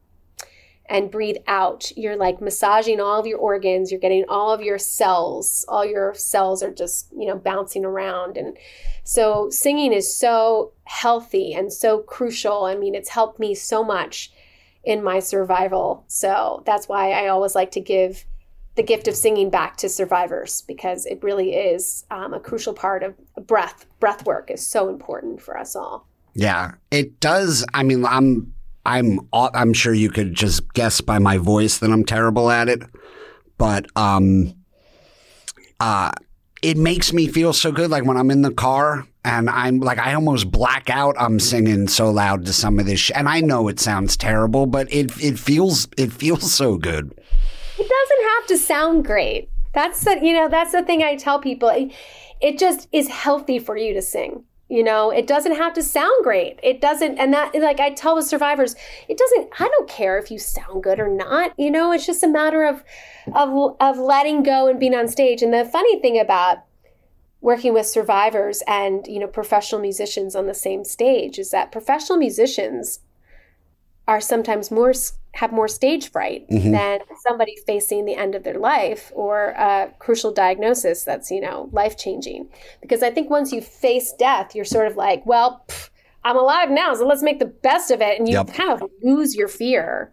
and 0.91 1.09
breathe 1.09 1.37
out 1.47 1.89
you're 1.95 2.17
like 2.17 2.41
massaging 2.41 2.99
all 2.99 3.19
of 3.19 3.25
your 3.25 3.39
organs 3.39 3.89
you're 3.89 3.99
getting 3.99 4.25
all 4.27 4.51
of 4.51 4.61
your 4.61 4.77
cells 4.77 5.65
all 5.69 5.85
your 5.85 6.13
cells 6.13 6.61
are 6.61 6.73
just 6.73 7.07
you 7.17 7.25
know 7.25 7.37
bouncing 7.37 7.85
around 7.85 8.37
and 8.37 8.57
so 9.03 9.49
singing 9.49 9.93
is 9.93 10.13
so 10.15 10.73
healthy 10.83 11.53
and 11.53 11.71
so 11.71 11.99
crucial 11.99 12.65
i 12.65 12.75
mean 12.75 12.93
it's 12.93 13.09
helped 13.09 13.39
me 13.39 13.55
so 13.55 13.83
much 13.83 14.31
in 14.83 15.01
my 15.01 15.19
survival 15.19 16.03
so 16.07 16.61
that's 16.65 16.89
why 16.89 17.11
i 17.11 17.27
always 17.27 17.55
like 17.55 17.71
to 17.71 17.79
give 17.79 18.25
the 18.75 18.83
gift 18.83 19.07
of 19.07 19.15
singing 19.15 19.49
back 19.49 19.77
to 19.77 19.89
survivors 19.89 20.61
because 20.61 21.05
it 21.05 21.21
really 21.21 21.53
is 21.53 22.05
um, 22.09 22.33
a 22.33 22.39
crucial 22.39 22.73
part 22.73 23.03
of 23.03 23.13
breath. 23.45 23.85
Breath 23.99 24.25
work 24.25 24.49
is 24.49 24.65
so 24.65 24.87
important 24.87 25.41
for 25.41 25.57
us 25.57 25.75
all. 25.75 26.07
Yeah, 26.33 26.75
it 26.89 27.19
does. 27.19 27.65
I 27.73 27.83
mean, 27.83 28.05
I'm 28.05 28.53
I'm 28.86 29.19
I'm 29.34 29.73
sure 29.73 29.93
you 29.93 30.09
could 30.09 30.34
just 30.34 30.73
guess 30.73 31.01
by 31.01 31.19
my 31.19 31.38
voice 31.38 31.77
that 31.79 31.91
I'm 31.91 32.05
terrible 32.05 32.49
at 32.49 32.69
it, 32.69 32.82
but 33.57 33.86
um, 33.95 34.53
uh, 35.79 36.11
it 36.61 36.77
makes 36.77 37.13
me 37.13 37.27
feel 37.27 37.53
so 37.53 37.71
good. 37.71 37.89
Like 37.89 38.05
when 38.05 38.17
I'm 38.17 38.32
in 38.32 38.41
the 38.41 38.51
car 38.51 39.07
and 39.23 39.49
I'm 39.49 39.79
like, 39.79 39.99
I 39.99 40.13
almost 40.13 40.49
black 40.49 40.89
out. 40.89 41.15
I'm 41.19 41.39
singing 41.39 41.88
so 41.88 42.09
loud 42.09 42.45
to 42.45 42.53
some 42.53 42.79
of 42.79 42.86
this, 42.86 42.99
sh- 42.99 43.11
and 43.13 43.29
I 43.29 43.41
know 43.41 43.67
it 43.67 43.79
sounds 43.79 44.17
terrible, 44.17 44.65
but 44.65 44.91
it 44.91 45.11
it 45.23 45.38
feels 45.38 45.88
it 45.97 46.11
feels 46.11 46.51
so 46.51 46.77
good 46.77 47.13
it 47.82 47.89
doesn't 47.89 48.29
have 48.29 48.47
to 48.47 48.57
sound 48.57 49.05
great. 49.05 49.49
That's 49.73 50.03
the 50.03 50.19
you 50.21 50.34
know 50.34 50.49
that's 50.49 50.71
the 50.71 50.84
thing 50.84 51.01
I 51.01 51.15
tell 51.15 51.39
people. 51.39 51.69
It, 51.69 51.91
it 52.41 52.59
just 52.59 52.88
is 52.91 53.07
healthy 53.07 53.59
for 53.59 53.77
you 53.77 53.93
to 53.93 54.01
sing. 54.01 54.43
You 54.72 54.86
know, 54.86 55.11
it 55.11 55.28
doesn't 55.28 55.57
have 55.57 55.74
to 55.74 55.84
sound 55.84 56.24
great. 56.24 56.57
It 56.63 56.80
doesn't, 56.80 57.17
and 57.17 57.34
that, 57.34 57.53
like 57.55 57.82
I 57.82 57.89
tell 57.89 58.15
the 58.15 58.22
survivors, 58.22 58.74
it 59.09 59.17
doesn't. 59.17 59.49
I 59.59 59.67
don't 59.67 59.89
care 59.89 60.17
if 60.17 60.32
you 60.32 60.39
sound 60.39 60.82
good 60.82 60.97
or 60.97 61.09
not. 61.09 61.51
You 61.59 61.69
know, 61.69 61.91
it's 61.91 62.05
just 62.05 62.24
a 62.24 62.28
matter 62.30 62.63
of, 62.63 62.82
of, 63.36 63.76
of 63.82 63.97
letting 63.97 64.43
go 64.43 64.67
and 64.67 64.80
being 64.80 64.95
on 64.95 65.09
stage. 65.09 65.41
And 65.41 65.53
the 65.53 65.65
funny 65.65 65.99
thing 65.99 66.17
about 66.17 66.59
working 67.41 67.74
with 67.74 67.86
survivors 67.86 68.63
and 68.65 69.07
you 69.07 69.19
know 69.19 69.28
professional 69.28 69.82
musicians 69.82 70.36
on 70.36 70.45
the 70.45 70.53
same 70.53 70.86
stage 70.86 71.38
is 71.39 71.51
that 71.51 71.72
professional 71.72 72.17
musicians 72.17 72.99
are 74.07 74.22
sometimes 74.22 74.72
more 74.72 74.93
have 75.34 75.51
more 75.51 75.67
stage 75.67 76.11
fright 76.11 76.47
mm-hmm. 76.49 76.71
than 76.71 76.99
somebody 77.25 77.55
facing 77.65 78.05
the 78.05 78.15
end 78.15 78.36
of 78.36 78.43
their 78.43 78.59
life 78.59 79.11
or 79.15 79.49
a 79.57 79.91
crucial 79.99 80.32
diagnosis 80.32 81.03
that's 81.03 81.32
you 81.32 81.39
know 81.39 81.69
life 81.71 81.97
changing 81.97 82.47
because 82.82 83.01
i 83.01 83.09
think 83.09 83.29
once 83.29 83.51
you 83.51 83.61
face 83.61 84.13
death 84.19 84.53
you're 84.53 84.65
sort 84.65 84.88
of 84.88 84.97
like 84.97 85.25
well 85.25 85.63
pff, 85.67 85.89
i'm 86.25 86.38
alive 86.38 86.69
now 86.69 86.93
so 86.93 87.05
let's 87.05 87.23
make 87.23 87.39
the 87.39 87.45
best 87.45 87.91
of 87.91 88.01
it 88.01 88.19
and 88.19 88.27
you 88.27 88.36
yep. 88.36 88.51
kind 88.53 88.69
of 88.69 88.84
lose 89.03 89.36
your 89.36 89.47
fear 89.47 90.11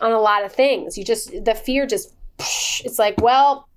on 0.00 0.12
a 0.12 0.20
lot 0.20 0.44
of 0.44 0.52
things 0.52 0.96
you 0.96 1.04
just 1.04 1.32
the 1.44 1.54
fear 1.54 1.86
just 1.86 2.14
psh, 2.38 2.84
it's 2.84 2.98
like 2.98 3.20
well 3.20 3.68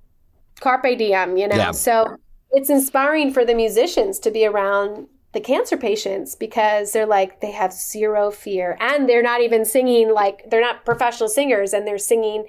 carpe 0.59 0.97
diem 0.97 1.37
you 1.37 1.47
know 1.47 1.55
yeah. 1.55 1.71
so 1.71 2.17
it's 2.51 2.69
inspiring 2.69 3.33
for 3.33 3.43
the 3.43 3.55
musicians 3.55 4.19
to 4.19 4.29
be 4.29 4.45
around 4.45 5.07
the 5.33 5.41
cancer 5.41 5.75
patients 5.75 6.35
because 6.35 6.91
they're 6.91 7.07
like 7.07 7.41
they 7.41 7.51
have 7.51 7.73
zero 7.73 8.31
fear. 8.31 8.77
And 8.79 9.09
they're 9.09 9.23
not 9.23 9.41
even 9.41 9.65
singing 9.65 10.13
like 10.13 10.49
they're 10.49 10.61
not 10.61 10.85
professional 10.85 11.27
singers 11.27 11.73
and 11.73 11.85
they're 11.87 11.97
singing 11.97 12.45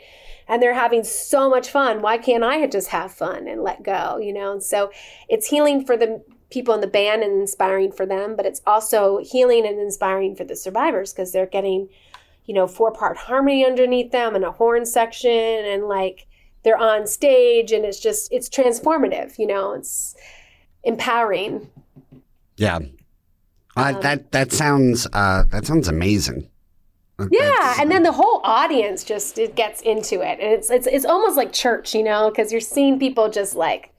and 0.47 0.63
they're 0.63 0.75
having 0.75 1.03
so 1.03 1.49
much 1.49 1.69
fun. 1.71 2.03
Why 2.03 2.19
can't 2.19 2.45
i 2.45 2.67
just 2.67 2.89
have 2.89 3.11
fun 3.11 3.49
and 3.49 3.63
let 3.63 3.83
go 3.83 4.19
you 4.19 4.33
know? 4.33 4.53
And 4.53 4.63
so 4.63 4.91
it's 5.29 5.49
healing 5.49 5.85
for 5.85 5.97
the 5.97 6.23
people 6.51 6.75
in 6.75 6.83
the 6.83 6.87
band 6.87 7.23
and 7.23 7.41
inspiring 7.41 7.91
for 7.91 8.07
them 8.07 8.37
but 8.37 8.47
it's 8.47 8.61
also 8.65 9.19
healing 9.25 9.67
and 9.67 9.81
inspiring 9.81 10.37
for 10.37 10.45
the 10.45 10.55
survivors 10.55 11.13
because 11.13 11.33
they're 11.33 11.47
getting 11.47 11.89
you 12.45 12.55
know 12.55 12.67
four 12.67 12.93
part 12.93 13.17
harmony 13.17 13.67
underneath 13.67 14.13
them 14.13 14.37
and 14.37 14.45
a 14.45 14.53
horn 14.53 14.85
section 14.85 15.31
and 15.31 15.89
like 15.89 16.27
they're 16.63 16.79
on 16.79 17.09
stage 17.09 17.73
and 17.73 17.85
it's 17.85 17.99
just 17.99 18.31
it's 18.31 18.49
transformative 18.49 19.37
you 19.39 19.47
know? 19.47 19.73
It's 19.73 20.15
empowering 20.85 21.71
yeah. 22.57 22.79
Uh, 23.77 23.93
um, 23.95 24.01
that 24.03 24.33
that 24.33 24.53
sounds 24.53 25.07
uh, 25.13 25.45
that 25.51 25.67
sounds 25.67 25.89
amazing. 25.89 26.49
Yeah, 27.19 27.29
That's, 27.41 27.81
and 27.81 27.91
then 27.91 28.03
the 28.03 28.13
whole 28.13 28.41
audience 28.43 29.05
just 29.05 29.39
it 29.39 29.55
gets 29.55 29.81
into 29.83 30.21
it, 30.21 30.41
and 30.41 30.53
it's 30.53 30.71
it's 30.71 30.87
it's 30.87 31.05
almost 31.05 31.37
like 31.37 31.53
church, 31.53 31.95
you 31.95 32.03
know, 32.03 32.31
because 32.31 32.51
you're 32.51 32.61
seeing 32.61 32.99
people 32.99 33.31
just 33.31 33.55
like 33.55 33.93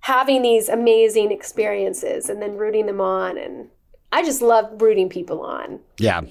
having 0.00 0.42
these 0.42 0.68
amazing 0.68 1.30
experiences 1.30 2.28
and 2.28 2.42
then 2.42 2.56
rooting 2.56 2.86
them 2.86 3.00
on, 3.00 3.38
and 3.38 3.68
I 4.10 4.24
just 4.24 4.42
love 4.42 4.82
rooting 4.82 5.08
people 5.08 5.40
on. 5.42 5.80
Yeah. 5.98 6.22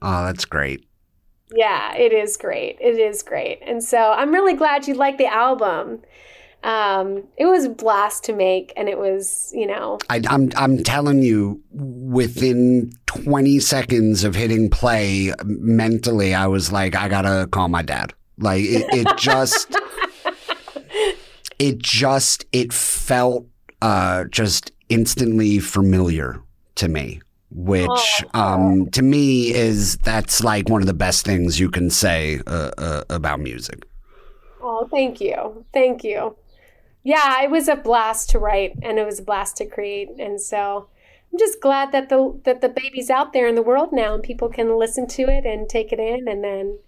Oh, 0.00 0.24
that's 0.24 0.46
great. 0.46 0.88
Yeah, 1.54 1.94
it 1.94 2.12
is 2.12 2.38
great. 2.38 2.78
It 2.80 2.98
is 2.98 3.22
great, 3.22 3.60
and 3.62 3.84
so 3.84 4.12
I'm 4.12 4.32
really 4.32 4.54
glad 4.54 4.88
you 4.88 4.94
like 4.94 5.18
the 5.18 5.26
album 5.26 6.00
um, 6.64 7.24
it 7.36 7.46
was 7.46 7.64
a 7.64 7.70
blast 7.70 8.24
to 8.24 8.32
make, 8.32 8.72
and 8.76 8.88
it 8.88 8.98
was, 8.98 9.50
you 9.54 9.66
know. 9.66 9.98
I, 10.08 10.16
am 10.16 10.24
I'm, 10.28 10.50
I'm 10.56 10.82
telling 10.84 11.22
you, 11.22 11.60
within 11.72 12.92
20 13.06 13.58
seconds 13.58 14.22
of 14.22 14.34
hitting 14.34 14.70
play, 14.70 15.32
mentally, 15.44 16.34
I 16.34 16.46
was 16.46 16.70
like, 16.70 16.94
I 16.94 17.08
gotta 17.08 17.48
call 17.48 17.68
my 17.68 17.82
dad. 17.82 18.14
Like 18.38 18.62
it, 18.62 18.86
it 18.92 19.08
just, 19.18 19.74
it 21.58 21.78
just, 21.78 22.44
it 22.52 22.72
felt 22.72 23.46
uh, 23.80 24.24
just 24.24 24.70
instantly 24.88 25.58
familiar 25.58 26.40
to 26.76 26.88
me. 26.88 27.20
Which, 27.54 28.24
um, 28.32 28.88
to 28.92 29.02
me, 29.02 29.52
is 29.52 29.98
that's 29.98 30.42
like 30.42 30.70
one 30.70 30.80
of 30.80 30.86
the 30.86 30.94
best 30.94 31.26
things 31.26 31.60
you 31.60 31.70
can 31.70 31.90
say 31.90 32.40
uh, 32.46 32.70
uh, 32.78 33.04
about 33.10 33.40
music. 33.40 33.84
Oh, 34.62 34.88
thank 34.90 35.20
you, 35.20 35.66
thank 35.74 36.02
you 36.02 36.34
yeah, 37.02 37.42
it 37.42 37.50
was 37.50 37.68
a 37.68 37.76
blast 37.76 38.30
to 38.30 38.38
write 38.38 38.74
and 38.82 38.98
it 38.98 39.06
was 39.06 39.18
a 39.18 39.24
blast 39.24 39.56
to 39.56 39.66
create. 39.66 40.08
And 40.18 40.40
so 40.40 40.88
I'm 41.32 41.38
just 41.38 41.60
glad 41.60 41.92
that 41.92 42.08
the 42.08 42.40
that 42.44 42.60
the 42.60 42.68
baby's 42.68 43.10
out 43.10 43.32
there 43.32 43.48
in 43.48 43.54
the 43.54 43.62
world 43.62 43.90
now 43.92 44.14
and 44.14 44.22
people 44.22 44.48
can 44.48 44.78
listen 44.78 45.06
to 45.08 45.22
it 45.22 45.44
and 45.44 45.68
take 45.68 45.92
it 45.92 45.98
in 45.98 46.28
and 46.28 46.44
then 46.44 46.78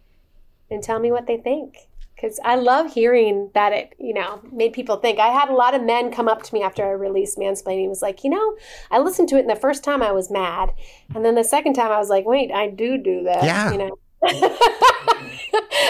and 0.70 0.82
tell 0.82 1.00
me 1.00 1.10
what 1.10 1.26
they 1.26 1.36
think. 1.36 1.88
Because 2.14 2.38
I 2.44 2.54
love 2.54 2.94
hearing 2.94 3.50
that 3.54 3.72
it, 3.72 3.94
you 3.98 4.14
know, 4.14 4.40
made 4.52 4.72
people 4.72 4.96
think. 4.96 5.18
I 5.18 5.28
had 5.28 5.48
a 5.48 5.54
lot 5.54 5.74
of 5.74 5.82
men 5.82 6.12
come 6.12 6.28
up 6.28 6.42
to 6.44 6.54
me 6.54 6.62
after 6.62 6.84
I 6.84 6.92
released 6.92 7.36
Mansplaining. 7.36 7.88
was 7.88 8.02
like, 8.02 8.22
you 8.22 8.30
know, 8.30 8.56
I 8.90 9.00
listened 9.00 9.28
to 9.30 9.36
it 9.36 9.40
and 9.40 9.50
the 9.50 9.56
first 9.56 9.82
time 9.82 10.00
I 10.00 10.12
was 10.12 10.30
mad. 10.30 10.70
And 11.12 11.24
then 11.24 11.34
the 11.34 11.42
second 11.42 11.74
time 11.74 11.90
I 11.90 11.98
was 11.98 12.10
like, 12.10 12.24
wait, 12.24 12.52
I 12.52 12.68
do 12.68 12.96
do 12.98 13.24
that. 13.24 13.42
Yeah. 13.42 13.72
You 13.72 13.78
know? 13.78 13.98
and 14.22 14.32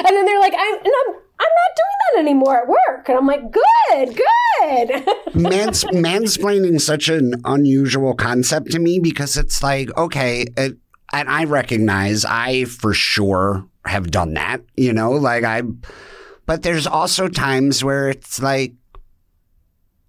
then 0.06 0.24
they're 0.24 0.40
like, 0.40 0.54
I'm, 0.56 0.78
and 0.78 0.92
I'm, 1.06 1.14
I'm 1.40 1.46
not 1.46 1.76
doing 1.76 1.98
that 2.14 2.20
anymore 2.20 2.56
at 2.62 2.68
work. 2.68 3.08
And 3.08 3.18
I'm 3.18 3.26
like, 3.26 3.50
good, 3.50 4.16
good. 4.16 5.34
Mans- 5.34 5.84
mansplaining 5.84 6.74
is 6.74 6.86
such 6.86 7.08
an 7.08 7.34
unusual 7.44 8.14
concept 8.14 8.70
to 8.72 8.78
me 8.78 9.00
because 9.00 9.36
it's 9.36 9.62
like, 9.62 9.94
okay, 9.96 10.46
it, 10.56 10.76
and 11.12 11.28
I 11.28 11.44
recognize 11.44 12.24
I 12.24 12.64
for 12.64 12.94
sure 12.94 13.66
have 13.84 14.10
done 14.10 14.34
that, 14.34 14.62
you 14.76 14.92
know, 14.92 15.12
like 15.12 15.44
I, 15.44 15.62
but 16.46 16.62
there's 16.62 16.86
also 16.86 17.28
times 17.28 17.84
where 17.84 18.08
it's 18.08 18.40
like, 18.40 18.74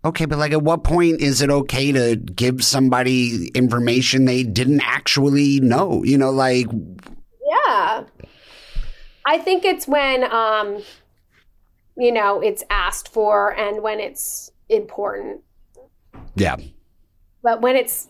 okay, 0.03 0.26
but 0.26 0.38
like 0.38 0.51
at 0.51 0.61
what 0.61 0.84
point 0.84 1.21
is 1.21 1.41
it 1.41 1.49
okay 1.49 1.91
to 1.91 2.15
give 2.15 2.63
somebody 2.63 3.47
information 3.49 4.26
they 4.26 4.43
didn't 4.43 4.82
actually 4.82 5.59
know, 5.59 6.03
you 6.03 6.17
know, 6.17 6.32
like, 6.32 6.67
yeah. 7.45 8.03
I 9.28 9.39
think 9.39 9.65
it's 9.65 9.88
when, 9.88 10.23
um, 10.32 10.82
you 11.98 12.12
know, 12.12 12.41
it's 12.41 12.64
asked 12.70 13.10
for 13.10 13.56
and 13.58 13.82
when 13.82 14.00
it's 14.00 14.52
important. 14.70 15.41
Yeah. 16.36 16.58
But 17.43 17.62
when 17.62 17.76
it's 17.76 18.08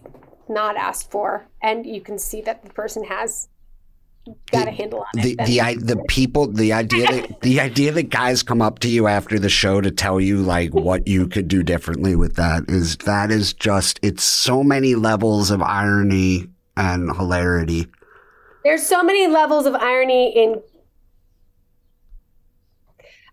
not 0.47 0.77
asked 0.77 1.11
for 1.11 1.47
and 1.61 1.85
you 1.85 2.01
can 2.01 2.17
see 2.19 2.41
that 2.41 2.63
the 2.63 2.69
person 2.71 3.03
has 3.03 3.47
got 4.51 4.67
a 4.67 4.71
handle 4.71 5.01
on 5.01 5.21
the 5.21 5.35
it. 5.39 5.45
the 5.45 5.61
i- 5.61 5.75
the 5.75 5.97
people 6.07 6.47
the 6.51 6.73
idea 6.73 7.05
that 7.05 7.41
the 7.41 7.59
idea 7.59 7.91
that 7.91 8.09
guys 8.09 8.41
come 8.41 8.59
up 8.61 8.79
to 8.79 8.87
you 8.87 9.05
after 9.07 9.37
the 9.37 9.49
show 9.49 9.81
to 9.81 9.91
tell 9.91 10.19
you 10.19 10.37
like 10.37 10.73
what 10.73 11.07
you 11.07 11.27
could 11.27 11.47
do 11.47 11.61
differently 11.61 12.15
with 12.15 12.35
that 12.35 12.63
is 12.67 12.97
that 12.97 13.29
is 13.31 13.53
just 13.53 13.99
it's 14.01 14.23
so 14.23 14.63
many 14.63 14.95
levels 14.95 15.51
of 15.51 15.61
irony 15.61 16.47
and 16.77 17.15
hilarity. 17.15 17.87
There's 18.63 18.83
so 18.83 19.03
many 19.03 19.27
levels 19.27 19.65
of 19.67 19.75
irony 19.75 20.35
in 20.35 20.61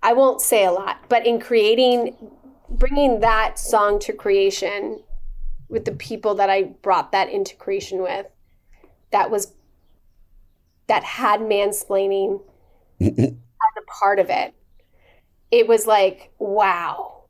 I 0.03 0.13
won't 0.13 0.41
say 0.41 0.65
a 0.65 0.73
lot, 0.73 0.99
but 1.09 1.27
in 1.27 1.39
creating 1.41 2.17
bringing 2.69 3.21
that 3.21 3.59
song 3.59 3.99
to 4.01 4.13
creation 4.13 5.03
with 5.69 5.85
the 5.85 5.93
people 5.93 6.35
that 6.37 6.51
I 6.51 6.65
brought 6.83 7.13
that 7.13 7.29
into 7.31 7.55
creation 7.57 8.03
with 8.03 8.27
that 9.11 9.31
was 9.31 9.53
that 10.89 11.05
had 11.05 11.41
mansplaining 11.41 12.43
as 13.01 13.11
a 13.11 13.83
part 14.01 14.19
of 14.19 14.29
it. 14.29 14.55
It 15.51 15.69
was 15.69 15.87
like, 15.87 16.33
wow. 16.39 17.25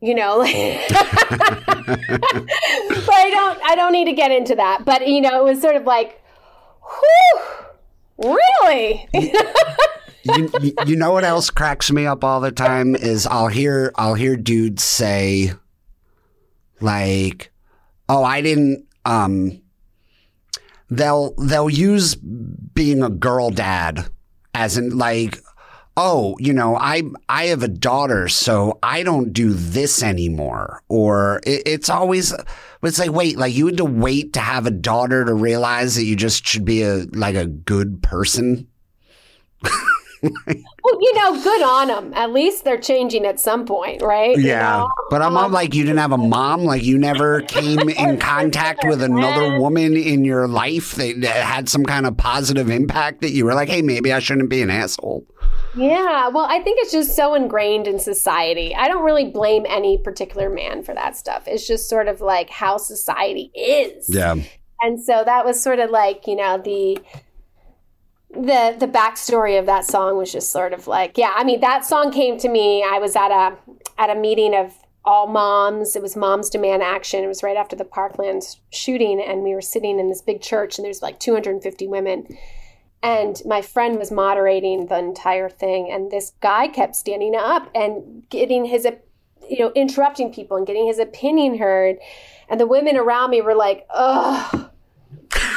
You 0.00 0.14
know, 0.14 0.38
like 0.38 0.54
oh. 0.54 0.84
but 1.86 3.14
I 3.14 3.30
don't 3.30 3.60
I 3.62 3.74
don't 3.76 3.92
need 3.92 4.04
to 4.06 4.12
get 4.12 4.30
into 4.30 4.54
that. 4.54 4.84
But 4.84 5.06
you 5.06 5.20
know, 5.20 5.40
it 5.40 5.50
was 5.50 5.60
sort 5.60 5.76
of 5.76 5.84
like, 5.84 6.22
whew, 8.18 8.34
really? 8.62 9.08
you, 10.34 10.72
you- 10.86 10.96
know 10.96 11.12
what 11.12 11.24
else 11.24 11.50
cracks 11.50 11.90
me 11.90 12.06
up 12.06 12.24
all 12.24 12.40
the 12.40 12.50
time 12.52 12.94
is 12.96 13.26
I'll 13.26 13.48
hear 13.48 13.92
I'll 13.96 14.14
hear 14.14 14.36
dudes 14.36 14.82
say 14.82 15.52
like 16.80 17.50
oh 18.08 18.22
I 18.24 18.40
didn't 18.40 18.86
um 19.04 19.60
they'll 20.90 21.34
they'll 21.34 21.70
use 21.70 22.14
being 22.14 23.02
a 23.02 23.10
girl 23.10 23.50
dad 23.50 24.06
as 24.54 24.76
in 24.76 24.96
like 24.96 25.38
oh 25.96 26.36
you 26.38 26.52
know 26.52 26.76
I 26.76 27.02
I 27.28 27.46
have 27.46 27.62
a 27.62 27.68
daughter 27.68 28.28
so 28.28 28.78
I 28.82 29.02
don't 29.02 29.32
do 29.32 29.52
this 29.52 30.02
anymore. 30.02 30.82
Or 30.88 31.40
it, 31.44 31.62
it's 31.66 31.88
always 31.88 32.34
it's 32.82 32.98
like 32.98 33.10
wait 33.12 33.36
like 33.38 33.54
you 33.54 33.66
had 33.66 33.78
to 33.78 33.84
wait 33.84 34.32
to 34.34 34.40
have 34.40 34.66
a 34.66 34.70
daughter 34.70 35.24
to 35.24 35.34
realize 35.34 35.96
that 35.96 36.04
you 36.04 36.14
just 36.16 36.46
should 36.46 36.64
be 36.64 36.82
a 36.82 37.06
like 37.14 37.34
a 37.34 37.46
good 37.46 38.02
person 38.02 38.68
well, 40.22 40.98
you 41.00 41.14
know, 41.14 41.42
good 41.42 41.62
on 41.62 41.88
them. 41.88 42.12
At 42.14 42.32
least 42.32 42.64
they're 42.64 42.80
changing 42.80 43.24
at 43.26 43.38
some 43.40 43.66
point, 43.66 44.02
right? 44.02 44.36
You 44.36 44.48
Yeah, 44.48 44.78
know? 44.78 44.88
but 45.10 45.22
I'm 45.22 45.34
not 45.34 45.50
like 45.50 45.74
you 45.74 45.82
didn't 45.84 45.98
have 45.98 46.12
a 46.12 46.18
mom. 46.18 46.64
Like 46.64 46.82
you 46.82 46.98
never 46.98 47.42
came 47.42 47.88
in 47.88 48.18
contact 48.20 48.84
with 48.84 49.02
another 49.02 49.58
woman 49.58 49.96
in 49.96 50.24
your 50.24 50.48
life 50.48 50.94
that, 50.96 51.20
that 51.20 51.44
had 51.44 51.68
some 51.68 51.84
kind 51.84 52.06
of 52.06 52.16
positive 52.16 52.70
impact. 52.70 53.20
That 53.22 53.30
you 53.32 53.44
were 53.44 53.54
like, 53.54 53.68
hey, 53.68 53.82
maybe 53.82 54.12
I 54.12 54.18
shouldn't 54.18 54.50
be 54.50 54.62
an 54.62 54.70
asshole. 54.70 55.26
Yeah, 55.74 56.28
well, 56.28 56.46
I 56.48 56.60
think 56.62 56.78
it's 56.80 56.92
just 56.92 57.14
so 57.14 57.34
ingrained 57.34 57.86
in 57.86 57.98
society. 57.98 58.74
I 58.74 58.88
don't 58.88 59.04
really 59.04 59.30
blame 59.30 59.66
any 59.68 59.98
particular 59.98 60.48
man 60.48 60.82
for 60.82 60.94
that 60.94 61.16
stuff. 61.16 61.44
It's 61.46 61.66
just 61.66 61.88
sort 61.88 62.08
of 62.08 62.20
like 62.20 62.48
how 62.48 62.78
society 62.78 63.50
is. 63.54 64.08
Yeah, 64.08 64.36
And 64.82 65.00
so 65.00 65.22
that 65.24 65.44
was 65.44 65.62
sort 65.62 65.78
of 65.78 65.90
like, 65.90 66.26
you 66.26 66.36
know, 66.36 66.58
the 66.58 66.98
the 68.30 68.76
the 68.78 68.88
backstory 68.88 69.58
of 69.58 69.66
that 69.66 69.84
song 69.84 70.16
was 70.16 70.32
just 70.32 70.50
sort 70.50 70.72
of 70.72 70.86
like, 70.86 71.16
yeah, 71.16 71.32
I 71.34 71.44
mean, 71.44 71.60
that 71.60 71.84
song 71.84 72.12
came 72.12 72.38
to 72.38 72.48
me. 72.48 72.84
I 72.84 72.98
was 72.98 73.16
at 73.16 73.30
a 73.30 73.56
at 73.98 74.10
a 74.10 74.14
meeting 74.14 74.54
of 74.54 74.72
all 75.04 75.28
moms. 75.28 75.94
It 75.94 76.02
was 76.02 76.16
Moms 76.16 76.50
Demand 76.50 76.82
Action. 76.82 77.22
It 77.22 77.28
was 77.28 77.42
right 77.42 77.56
after 77.56 77.76
the 77.76 77.84
Parkland 77.84 78.42
shooting, 78.72 79.22
and 79.22 79.42
we 79.42 79.54
were 79.54 79.62
sitting 79.62 80.00
in 80.00 80.08
this 80.08 80.20
big 80.20 80.42
church, 80.42 80.78
and 80.78 80.84
there's 80.84 81.02
like 81.02 81.20
250 81.20 81.86
women. 81.86 82.26
And 83.02 83.40
my 83.46 83.62
friend 83.62 83.98
was 83.98 84.10
moderating 84.10 84.86
the 84.86 84.98
entire 84.98 85.48
thing, 85.48 85.90
and 85.92 86.10
this 86.10 86.32
guy 86.40 86.66
kept 86.66 86.96
standing 86.96 87.36
up 87.36 87.70
and 87.74 88.28
getting 88.30 88.64
his, 88.64 88.86
you 89.48 89.60
know, 89.60 89.72
interrupting 89.76 90.32
people 90.32 90.56
and 90.56 90.66
getting 90.66 90.86
his 90.86 90.98
opinion 90.98 91.58
heard. 91.58 91.98
And 92.48 92.58
the 92.58 92.66
women 92.66 92.96
around 92.96 93.30
me 93.30 93.40
were 93.42 93.54
like, 93.54 93.86
"Ugh." 93.90 94.70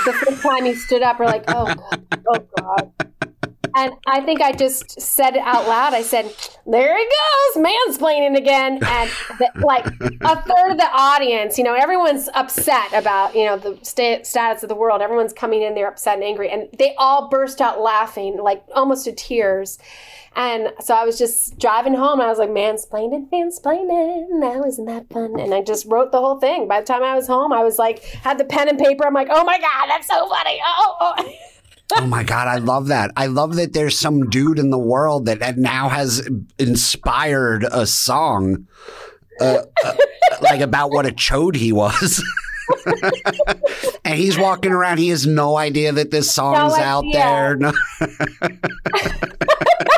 The 0.06 0.14
first 0.14 0.42
time 0.42 0.66
he 0.66 0.76
stood 0.76 1.02
up, 1.02 1.20
we're 1.20 1.26
like, 1.26 1.44
"Oh, 1.48 1.66
God. 1.66 2.24
oh 2.28 2.48
God." 2.58 2.92
And 3.76 3.94
I 4.08 4.22
think 4.22 4.42
I 4.42 4.52
just 4.52 5.00
said 5.00 5.36
it 5.36 5.42
out 5.44 5.68
loud. 5.68 5.94
I 5.94 6.02
said, 6.02 6.34
"There 6.66 6.98
he 6.98 7.06
goes, 7.06 7.64
mansplaining 7.64 8.36
again." 8.36 8.80
And 8.84 9.10
the, 9.38 9.52
like 9.64 9.86
a 9.86 10.42
third 10.42 10.72
of 10.72 10.78
the 10.78 10.90
audience, 10.92 11.58
you 11.58 11.64
know, 11.64 11.76
everyone's 11.76 12.30
upset 12.34 12.92
about 12.94 13.36
you 13.36 13.46
know 13.46 13.58
the 13.58 13.78
sta- 13.84 14.24
status 14.24 14.64
of 14.64 14.70
the 14.70 14.76
world. 14.76 15.02
Everyone's 15.02 15.34
coming 15.34 15.62
in 15.62 15.76
there 15.76 15.88
upset 15.88 16.16
and 16.16 16.24
angry, 16.24 16.50
and 16.50 16.68
they 16.78 16.96
all 16.98 17.30
burst 17.30 17.62
out 17.62 17.80
laughing, 17.80 18.38
like 18.42 18.64
almost 18.74 19.06
to 19.06 19.12
tears. 19.12 19.78
And 20.40 20.72
so 20.80 20.96
I 20.96 21.04
was 21.04 21.18
just 21.18 21.60
driving 21.60 21.94
home, 21.94 22.22
and 22.22 22.28
I 22.28 22.30
was 22.30 22.40
like, 22.40 22.50
"Mansplaining, 22.50 23.30
mansplaining, 23.30 24.28
now 24.30 24.64
isn't 24.64 24.86
that 24.86 25.10
fun?" 25.10 25.38
And 25.38 25.54
I 25.54 25.62
just 25.62 25.86
wrote 25.86 26.14
the 26.14 26.20
whole 26.20 26.40
thing. 26.40 26.66
By 26.66 26.80
the 26.80 26.88
time 26.88 27.04
I 27.04 27.14
was 27.14 27.28
home, 27.28 27.52
I 27.52 27.62
was 27.62 27.78
like, 27.78 28.04
had 28.06 28.38
the 28.38 28.46
pen 28.46 28.70
and 28.70 28.80
paper. 28.80 29.06
I'm 29.06 29.14
like, 29.14 29.28
"Oh 29.30 29.44
my 29.44 29.60
god, 29.60 29.88
that's 29.90 30.08
so 30.08 30.30
funny!" 30.30 30.62
Oh. 30.66 30.96
oh. 31.02 31.34
oh 31.98 32.08
my 32.08 32.24
god, 32.24 32.48
I 32.48 32.56
love 32.56 32.88
that. 32.88 33.12
I 33.18 33.26
love 33.26 33.56
that 33.56 33.74
there's 33.74 34.00
some 34.00 34.30
dude 34.30 34.60
in 34.60 34.70
the 34.70 34.80
world 34.80 35.26
that, 35.26 35.40
that 35.40 35.58
now 35.58 35.90
has 35.90 36.26
inspired 36.58 37.66
a 37.70 37.86
song, 37.86 38.66
uh, 39.42 39.64
uh, 39.84 39.94
like 40.42 40.62
about 40.62 40.92
what 40.92 41.06
a 41.06 41.12
chode 41.12 41.58
he 41.58 41.74
was. 41.74 42.24
and 44.06 44.16
he's 44.16 44.38
walking 44.38 44.72
around. 44.72 45.00
He 45.00 45.10
has 45.10 45.28
no 45.28 45.58
idea 45.58 45.92
that 45.92 46.12
this 46.12 46.32
song's 46.32 46.76
out 46.76 47.04
idea. 47.04 47.20
there. 47.20 47.58
No. 47.60 47.74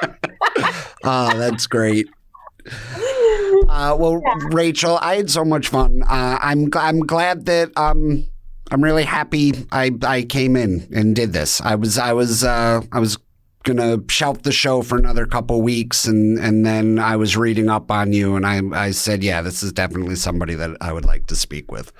oh, 1.03 1.37
that's 1.37 1.67
great. 1.67 2.07
Uh, 3.69 3.95
well, 3.97 4.21
Rachel, 4.51 4.97
I 5.01 5.15
had 5.15 5.29
so 5.29 5.43
much 5.45 5.69
fun. 5.69 6.03
Uh, 6.03 6.37
I'm 6.41 6.69
I'm 6.75 6.99
glad 6.99 7.45
that 7.45 7.71
um 7.77 8.25
I'm 8.71 8.83
really 8.83 9.03
happy 9.03 9.53
I 9.71 9.91
I 10.03 10.23
came 10.23 10.55
in 10.55 10.87
and 10.93 11.15
did 11.15 11.33
this. 11.33 11.61
I 11.61 11.75
was 11.75 11.97
I 11.97 12.13
was 12.13 12.43
uh, 12.43 12.81
I 12.91 12.99
was 12.99 13.17
gonna 13.63 13.97
shelf 14.09 14.41
the 14.41 14.51
show 14.51 14.81
for 14.81 14.97
another 14.97 15.25
couple 15.25 15.61
weeks 15.61 16.05
and 16.05 16.39
and 16.39 16.65
then 16.65 16.97
I 16.99 17.15
was 17.15 17.37
reading 17.37 17.69
up 17.69 17.91
on 17.91 18.11
you 18.11 18.35
and 18.35 18.45
I 18.45 18.61
I 18.73 18.91
said 18.91 19.23
yeah 19.23 19.41
this 19.41 19.61
is 19.61 19.71
definitely 19.71 20.15
somebody 20.15 20.55
that 20.55 20.77
I 20.81 20.91
would 20.93 21.05
like 21.05 21.27
to 21.27 21.35
speak 21.35 21.71
with. 21.71 21.91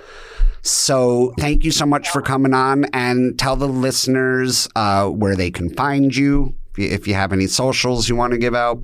So 0.62 1.34
thank 1.38 1.64
you 1.64 1.72
so 1.72 1.86
much 1.86 2.08
for 2.08 2.22
coming 2.22 2.54
on 2.54 2.84
and 2.92 3.38
tell 3.38 3.56
the 3.56 3.68
listeners 3.68 4.68
uh, 4.76 5.08
where 5.08 5.34
they 5.34 5.50
can 5.50 5.68
find 5.70 6.14
you 6.14 6.54
if 6.72 6.78
you, 6.78 6.88
if 6.88 7.06
you 7.06 7.14
have 7.14 7.32
any 7.32 7.46
socials 7.46 8.08
you 8.08 8.16
want 8.16 8.32
to 8.32 8.38
give 8.38 8.54
out. 8.54 8.82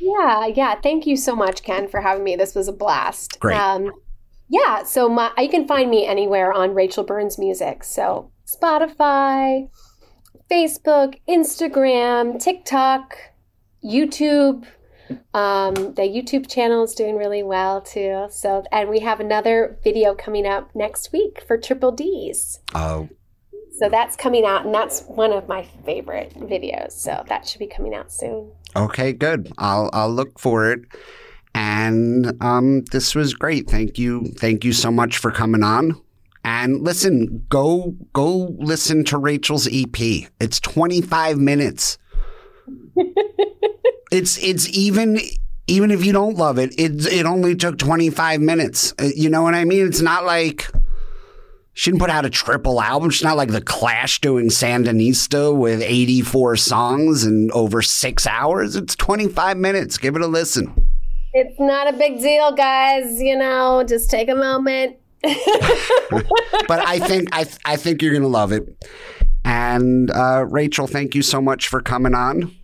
Yeah, 0.00 0.46
yeah. 0.46 0.80
Thank 0.80 1.06
you 1.06 1.16
so 1.16 1.34
much, 1.34 1.62
Ken, 1.62 1.88
for 1.88 2.00
having 2.00 2.24
me. 2.24 2.36
This 2.36 2.54
was 2.54 2.68
a 2.68 2.72
blast. 2.72 3.40
Great. 3.40 3.56
Um, 3.56 3.90
yeah, 4.48 4.82
so 4.84 5.08
my 5.08 5.30
you 5.38 5.48
can 5.48 5.66
find 5.66 5.90
me 5.90 6.06
anywhere 6.06 6.52
on 6.52 6.74
Rachel 6.74 7.04
Burns 7.04 7.38
Music. 7.38 7.84
So 7.84 8.30
Spotify, 8.46 9.68
Facebook, 10.50 11.20
Instagram, 11.28 12.42
TikTok, 12.42 13.16
YouTube. 13.84 14.64
Um, 15.32 15.74
the 15.94 16.02
YouTube 16.02 16.50
channel 16.50 16.84
is 16.84 16.94
doing 16.94 17.16
really 17.16 17.42
well 17.42 17.80
too. 17.80 18.26
So, 18.30 18.64
and 18.70 18.90
we 18.90 19.00
have 19.00 19.20
another 19.20 19.78
video 19.82 20.14
coming 20.14 20.46
up 20.46 20.74
next 20.74 21.12
week 21.12 21.42
for 21.46 21.56
Triple 21.56 21.92
D's. 21.92 22.60
Oh, 22.74 23.08
So 23.78 23.88
that's 23.88 24.16
coming 24.16 24.44
out, 24.44 24.66
and 24.66 24.74
that's 24.74 25.02
one 25.02 25.32
of 25.32 25.46
my 25.46 25.62
favorite 25.84 26.34
videos. 26.34 26.92
So 26.92 27.22
that 27.28 27.46
should 27.46 27.60
be 27.60 27.68
coming 27.68 27.94
out 27.94 28.12
soon. 28.12 28.50
Okay, 28.74 29.12
good. 29.12 29.52
I'll 29.58 29.88
I'll 29.92 30.12
look 30.12 30.38
for 30.38 30.72
it. 30.72 30.80
And 31.54 32.32
um, 32.42 32.84
this 32.92 33.14
was 33.14 33.34
great. 33.34 33.68
Thank 33.70 33.98
you. 33.98 34.32
Thank 34.36 34.64
you 34.64 34.72
so 34.72 34.90
much 34.90 35.18
for 35.18 35.30
coming 35.30 35.62
on. 35.62 36.00
And 36.44 36.82
listen, 36.82 37.44
go 37.48 37.94
go 38.12 38.54
listen 38.58 39.04
to 39.04 39.18
Rachel's 39.18 39.68
EP. 39.70 40.28
It's 40.40 40.60
25 40.60 41.38
minutes. 41.38 41.98
it's 44.10 44.38
it's 44.42 44.68
even 44.70 45.20
even 45.68 45.90
if 45.90 46.04
you 46.04 46.12
don't 46.12 46.36
love 46.36 46.58
it, 46.58 46.74
it 46.78 47.06
it 47.06 47.26
only 47.26 47.54
took 47.54 47.78
25 47.78 48.40
minutes. 48.40 48.94
Uh, 49.00 49.10
You 49.14 49.30
know 49.30 49.42
what 49.42 49.54
I 49.54 49.64
mean? 49.64 49.86
It's 49.86 50.00
not 50.00 50.24
like 50.24 50.68
she 51.78 51.92
didn't 51.92 52.00
put 52.00 52.10
out 52.10 52.26
a 52.26 52.30
triple 52.30 52.82
album. 52.82 53.08
She's 53.08 53.22
not 53.22 53.36
like 53.36 53.50
the 53.52 53.60
Clash 53.60 54.20
doing 54.20 54.46
Sandinista 54.48 55.56
with 55.56 55.80
84 55.80 56.56
songs 56.56 57.22
and 57.22 57.52
over 57.52 57.82
six 57.82 58.26
hours. 58.26 58.74
It's 58.74 58.96
25 58.96 59.56
minutes. 59.56 59.96
Give 59.96 60.16
it 60.16 60.22
a 60.22 60.26
listen. 60.26 60.88
It's 61.32 61.54
not 61.60 61.88
a 61.88 61.96
big 61.96 62.18
deal, 62.18 62.50
guys. 62.50 63.22
You 63.22 63.38
know, 63.38 63.84
just 63.86 64.10
take 64.10 64.28
a 64.28 64.34
moment. 64.34 64.96
But 66.66 66.84
I 66.86 66.98
think 66.98 67.28
I 67.32 67.46
I 67.64 67.76
think 67.76 68.02
you're 68.02 68.12
gonna 68.12 68.26
love 68.26 68.50
it. 68.50 68.84
And 69.44 70.10
uh, 70.10 70.46
Rachel, 70.48 70.88
thank 70.88 71.14
you 71.14 71.22
so 71.22 71.40
much 71.40 71.68
for 71.68 71.80
coming 71.80 72.14
on. 72.14 72.54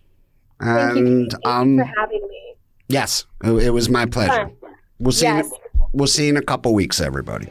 Thank 0.61 0.97
you, 0.97 1.05
And 1.07 1.31
Thank 1.31 1.45
you 1.45 1.51
um, 1.51 1.77
for 1.77 1.91
having 1.97 2.27
me. 2.27 2.55
yes, 2.89 3.25
it, 3.43 3.73
was 3.73 3.89
my 3.89 4.05
pleasure. 4.05 4.51
We'll 4.99 5.13
see. 5.13 5.25
Yes. 5.25 5.49
You, 5.49 5.85
we'll 5.93 6.07
see 6.07 6.25
you 6.25 6.31
in 6.31 6.37
a 6.37 6.41
couple 6.41 6.73
weeks, 6.73 6.99
everybody. 6.99 7.47